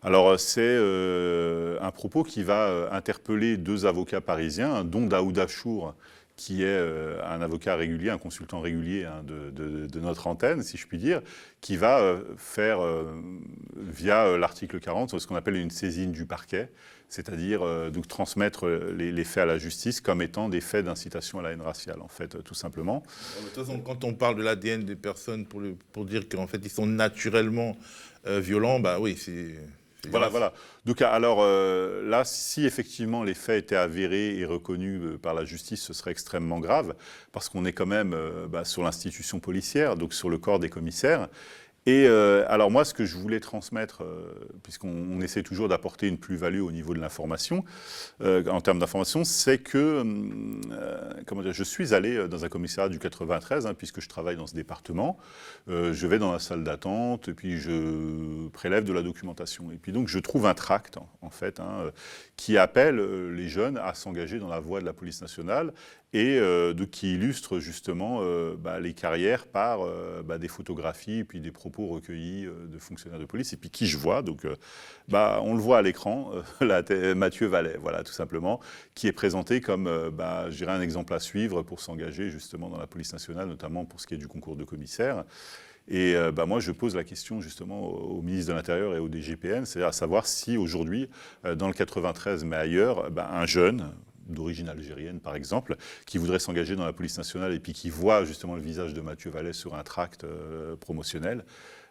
Alors 0.03 0.39
c'est 0.39 0.77
un 0.77 1.91
propos 1.91 2.23
qui 2.23 2.43
va 2.43 2.87
interpeller 2.93 3.57
deux 3.57 3.85
avocats 3.85 4.21
parisiens, 4.21 4.85
dont 4.85 5.05
Daoud 5.05 5.37
Achour, 5.37 5.93
qui 6.38 6.63
est 6.63 6.79
un 7.23 7.41
avocat 7.41 7.75
régulier, 7.75 8.09
un 8.09 8.17
consultant 8.17 8.61
régulier 8.61 9.03
hein, 9.05 9.23
de, 9.25 9.99
notre 9.99 10.27
antenne, 10.27 10.63
si 10.63 10.77
je 10.77 10.88
puis 10.88 10.97
dire, 10.97 11.21
qui 11.61 11.75
va 11.75 12.19
faire, 12.38 12.79
via 13.75 14.38
l'article 14.38 14.79
40, 14.79 15.19
ce 15.19 15.27
qu'on 15.27 15.35
appelle 15.35 15.55
une 15.55 15.71
saisine 15.71 16.11
du 16.11 16.25
parquet, 16.25 16.69
c'est-à-dire 17.09 17.61
euh, 17.63 17.89
transmettre 18.07 18.67
euh, 18.67 18.93
les, 18.93 19.23
faits 19.23 19.43
à 19.43 19.45
la 19.45 19.57
justice 19.57 20.01
comme 20.01 20.21
étant 20.21 20.49
des 20.49 20.61
faits 20.61 20.85
d'incitation 20.85 21.39
à 21.39 21.41
la 21.41 21.51
haine 21.51 21.61
raciale, 21.61 22.01
en 22.01 22.07
fait, 22.07 22.41
tout 22.43 22.53
simplement. 22.53 23.03
De 23.39 23.45
toute 23.45 23.65
façon, 23.65 23.79
quand 23.79 24.03
on 24.03 24.13
parle 24.13 24.35
de 24.35 24.43
l'ADN 24.43 24.83
des 24.83 24.95
personnes 24.95 25.45
pour, 25.45 26.05
dire 26.05 26.27
qu'en 26.29 26.47
fait 26.47 26.59
ils 26.63 26.69
sont 26.69 26.85
naturellement 26.85 27.77
euh, 28.25 28.39
violents, 28.39 28.79
bah 28.79 28.99
oui, 28.99 29.15
c'est. 29.17 29.55
Voilà, 30.09 30.29
voilà. 30.29 30.53
Donc, 30.85 31.01
alors 31.01 31.43
là, 31.43 32.23
si 32.23 32.65
effectivement 32.65 33.23
les 33.23 33.33
faits 33.33 33.65
étaient 33.65 33.75
avérés 33.75 34.37
et 34.37 34.45
reconnus 34.45 35.01
par 35.21 35.33
la 35.33 35.43
justice, 35.43 35.81
ce 35.81 35.93
serait 35.93 36.11
extrêmement 36.11 36.59
grave, 36.59 36.95
parce 37.31 37.49
qu'on 37.49 37.65
est 37.65 37.73
quand 37.73 37.87
même 37.87 38.15
bah, 38.49 38.63
sur 38.63 38.83
l'institution 38.83 39.39
policière, 39.39 39.95
donc 39.95 40.13
sur 40.13 40.29
le 40.29 40.37
corps 40.37 40.59
des 40.59 40.69
commissaires. 40.69 41.27
Et 41.88 42.05
euh, 42.05 42.43
alors 42.49 42.69
moi, 42.69 42.83
ce 42.83 42.93
que 42.93 43.05
je 43.05 43.15
voulais 43.15 43.39
transmettre, 43.39 44.03
euh, 44.03 44.33
puisqu'on 44.61 45.21
essaie 45.21 45.41
toujours 45.41 45.69
d'apporter 45.69 46.09
une 46.09 46.17
plus-value 46.17 46.59
au 46.59 46.73
niveau 46.73 46.93
de 46.93 46.99
l'information, 46.99 47.63
euh, 48.19 48.45
en 48.47 48.59
termes 48.59 48.79
d'information, 48.79 49.23
c'est 49.23 49.57
que 49.59 50.03
dire, 50.03 51.53
je 51.53 51.63
suis 51.63 51.93
allé 51.93 52.27
dans 52.27 52.43
un 52.43 52.49
commissariat 52.49 52.89
du 52.89 52.99
93, 52.99 53.67
hein, 53.67 53.73
puisque 53.73 54.01
je 54.01 54.09
travaille 54.09 54.35
dans 54.35 54.47
ce 54.47 54.55
département. 54.55 55.17
je 55.67 56.07
vais 56.07 56.19
dans 56.19 56.33
la 56.33 56.39
salle 56.39 56.65
d'attente, 56.65 57.29
et 57.29 57.33
puis 57.33 57.57
je 57.57 58.49
prélève 58.49 58.83
de 58.83 58.91
la 58.91 59.01
documentation. 59.01 59.71
Et 59.71 59.77
puis 59.77 59.93
donc 59.93 60.09
je 60.09 60.19
trouve 60.19 60.45
un 60.45 60.55
tract, 60.55 60.97
en, 61.21 61.29
fait, 61.29 61.61
hein, 61.61 61.91
qui 62.35 62.57
appelle 62.57 62.97
les 63.33 63.47
jeunes 63.47 63.77
à 63.77 63.93
s'engager 63.93 64.39
dans 64.39 64.49
la 64.49 64.59
voie 64.59 64.81
de 64.81 64.85
la 64.85 64.93
police 64.93 65.21
nationale 65.21 65.71
et 66.13 66.39
euh, 66.39 66.73
de, 66.73 66.85
qui 66.85 67.15
illustre 67.15 67.59
justement 67.59 68.19
euh, 68.21 68.55
bah, 68.57 68.79
les 68.79 68.93
carrières 68.93 69.45
par 69.45 69.81
euh, 69.81 70.23
bah, 70.23 70.37
des 70.37 70.47
photographies 70.47 71.19
et 71.19 71.23
puis 71.25 71.41
des 71.41 71.51
propos 71.51 71.87
recueillis 71.87 72.45
de 72.45 72.79
fonctionnaires 72.79 73.19
de 73.19 73.25
police 73.25 73.51
et 73.51 73.57
puis 73.57 73.69
qui 73.69 73.87
je 73.87 73.97
vois 73.97 74.21
donc 74.21 74.47
bah, 75.09 75.41
on 75.43 75.53
le 75.53 75.59
voit 75.59 75.79
à 75.79 75.81
l'écran 75.81 76.31
Mathieu 77.15 77.47
Vallet 77.47 77.77
voilà 77.81 78.03
tout 78.03 78.13
simplement 78.13 78.61
qui 78.95 79.07
est 79.07 79.11
présenté 79.11 79.59
comme 79.59 80.09
bah, 80.13 80.49
je 80.49 80.57
dirais 80.57 80.71
un 80.71 80.81
exemple 80.81 81.13
à 81.13 81.19
suivre 81.19 81.61
pour 81.61 81.81
s'engager 81.81 82.29
justement 82.29 82.69
dans 82.69 82.79
la 82.79 82.87
police 82.87 83.11
nationale 83.11 83.47
notamment 83.49 83.83
pour 83.83 83.99
ce 83.99 84.07
qui 84.07 84.13
est 84.13 84.17
du 84.17 84.27
concours 84.27 84.55
de 84.55 84.63
commissaire 84.63 85.25
et 85.89 86.15
bah, 86.33 86.45
moi, 86.45 86.59
je 86.59 86.73
pose 86.73 86.97
la 86.97 87.05
question 87.05 87.39
justement 87.39 87.81
au, 87.81 88.21
ministre 88.21 88.51
de 88.51 88.57
l'Intérieur 88.57 88.93
et 88.93 88.99
au 88.99 89.07
DGPN, 89.07 89.63
c'est-à-dire 89.63 89.87
à 89.87 89.93
savoir 89.93 90.27
si 90.27 90.57
aujourd'hui, 90.57 91.07
dans 91.55 91.67
le 91.67 91.73
93, 91.73 92.43
mais 92.43 92.57
ailleurs, 92.57 93.09
un 93.17 93.45
jeune, 93.45 93.89
d'origine 94.30 94.69
algérienne, 94.69 95.19
par 95.19 95.36
exemple, 95.36 95.75
qui 96.05 96.17
voudrait 96.17 96.39
s'engager 96.39 96.75
dans 96.75 96.86
la 96.86 96.93
police 96.93 97.17
nationale 97.17 97.53
et 97.53 97.59
puis 97.59 97.73
qui 97.73 97.89
voit 97.89 98.25
justement 98.25 98.55
le 98.55 98.61
visage 98.61 98.93
de 98.93 99.01
Mathieu 99.01 99.30
Vallée 99.30 99.53
sur 99.53 99.75
un 99.75 99.84
tract 99.84 100.23
euh, 100.23 100.75
promotionnel, 100.75 101.43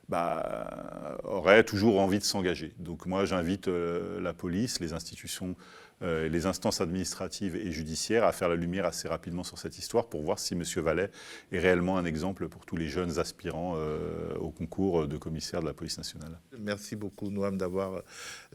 bah, 0.09 1.19
aurait 1.25 1.65
toujours 1.65 2.01
envie 2.01 2.19
de 2.19 2.25
s'engager. 2.25 2.73
Donc 2.79 3.07
moi, 3.07 3.25
j'invite 3.25 3.69
euh, 3.69 4.21
la 4.21 4.33
police, 4.33 4.81
les 4.81 4.93
institutions 4.93 5.57
euh, 6.03 6.29
les 6.29 6.45
instances 6.45 6.83
administratives 6.83 7.57
et 7.57 7.73
judiciaires 7.73 8.25
à 8.25 8.33
faire 8.33 8.51
la 8.51 8.57
lumière 8.57 8.85
assez 8.85 9.09
rapidement 9.09 9.45
sur 9.45 9.57
cette 9.57 9.79
histoire 9.79 10.11
pour 10.11 10.23
voir 10.23 10.39
si 10.39 10.53
M. 10.53 10.63
Vallet 10.77 11.11
est 11.53 11.59
réellement 11.59 11.97
un 11.97 12.05
exemple 12.05 12.49
pour 12.49 12.67
tous 12.67 12.77
les 12.77 12.89
jeunes 12.89 13.19
aspirants 13.19 13.77
euh, 13.77 14.35
au 14.37 14.51
concours 14.51 15.09
de 15.09 15.17
commissaire 15.17 15.61
de 15.63 15.67
la 15.67 15.73
police 15.73 15.97
nationale. 15.97 16.39
Merci 16.59 16.97
beaucoup, 16.97 17.31
Noam, 17.31 17.57
d'avoir, 17.57 18.03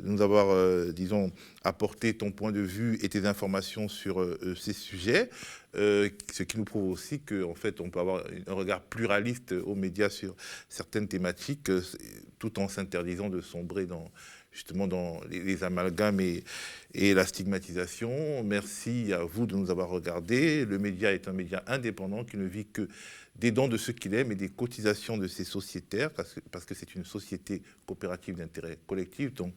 nous 0.03 0.21
avoir, 0.21 0.49
euh, 0.51 0.91
disons, 0.91 1.31
apporté 1.63 2.15
ton 2.15 2.31
point 2.31 2.51
de 2.51 2.59
vue 2.59 2.99
et 3.01 3.09
tes 3.09 3.25
informations 3.25 3.87
sur 3.87 4.23
ces 4.55 4.73
sujets. 4.73 5.31
ce 5.73 6.43
qui 6.43 6.57
nous 6.59 6.63
prouve 6.63 6.91
aussi 6.91 7.21
qu'en 7.21 7.55
fait, 7.55 7.81
on 7.81 7.89
peut 7.89 7.99
avoir 7.99 8.23
un 8.45 8.53
regard 8.53 8.81
pluraliste 8.81 9.53
aux 9.53 9.75
médias 9.75 10.09
sur 10.09 10.35
certaines 10.69 11.07
thématiques, 11.07 11.71
tout 12.37 12.59
en 12.59 12.67
s'interdisant 12.67 13.29
de 13.29 13.41
sombrer 13.41 13.87
dans 13.87 14.11
justement 14.51 14.87
dans 14.87 15.21
les, 15.29 15.63
amalgames 15.63 16.19
et, 16.19 16.43
la 16.93 17.25
stigmatisation. 17.25 18.43
Merci 18.43 19.13
à 19.13 19.23
vous 19.23 19.45
de 19.45 19.55
nous 19.55 19.71
avoir 19.71 19.89
regardés. 19.89 20.65
Le 20.65 20.77
média 20.77 21.13
est 21.13 21.27
un 21.27 21.33
média 21.33 21.63
indépendant 21.67 22.23
qui 22.23 22.37
ne 22.37 22.45
vit 22.45 22.65
que 22.65 22.87
des 23.35 23.51
dons 23.51 23.69
de 23.69 23.77
ceux 23.77 23.93
qu'il 23.93 24.13
aime 24.13 24.31
et 24.31 24.35
des 24.35 24.49
cotisations 24.49 25.17
de 25.17 25.27
ses 25.27 25.45
sociétaires, 25.45 26.11
parce 26.11 26.65
que 26.65 26.75
c'est 26.75 26.95
une 26.95 27.05
société 27.05 27.61
coopérative 27.85 28.35
d'intérêt 28.35 28.77
collectif. 28.85 29.33
Donc, 29.33 29.53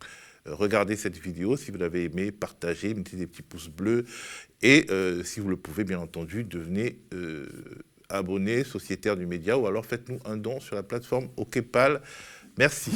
euh, 0.46 0.54
regardez 0.54 0.96
cette 0.96 1.18
vidéo 1.18 1.56
si 1.56 1.70
vous 1.70 1.78
l'avez 1.78 2.04
aimée, 2.04 2.30
partagez, 2.30 2.94
mettez 2.94 3.16
des 3.16 3.26
petits 3.26 3.42
pouces 3.42 3.68
bleus. 3.68 4.04
Et 4.62 4.86
euh, 4.90 5.24
si 5.24 5.40
vous 5.40 5.48
le 5.48 5.56
pouvez, 5.56 5.84
bien 5.84 5.98
entendu, 5.98 6.44
devenez 6.44 7.00
euh, 7.12 7.48
abonné, 8.08 8.62
sociétaire 8.64 9.16
du 9.16 9.26
média, 9.26 9.58
ou 9.58 9.66
alors 9.66 9.84
faites-nous 9.84 10.20
un 10.24 10.36
don 10.36 10.60
sur 10.60 10.76
la 10.76 10.82
plateforme 10.82 11.28
OKPAL. 11.36 12.00
Merci. 12.56 12.92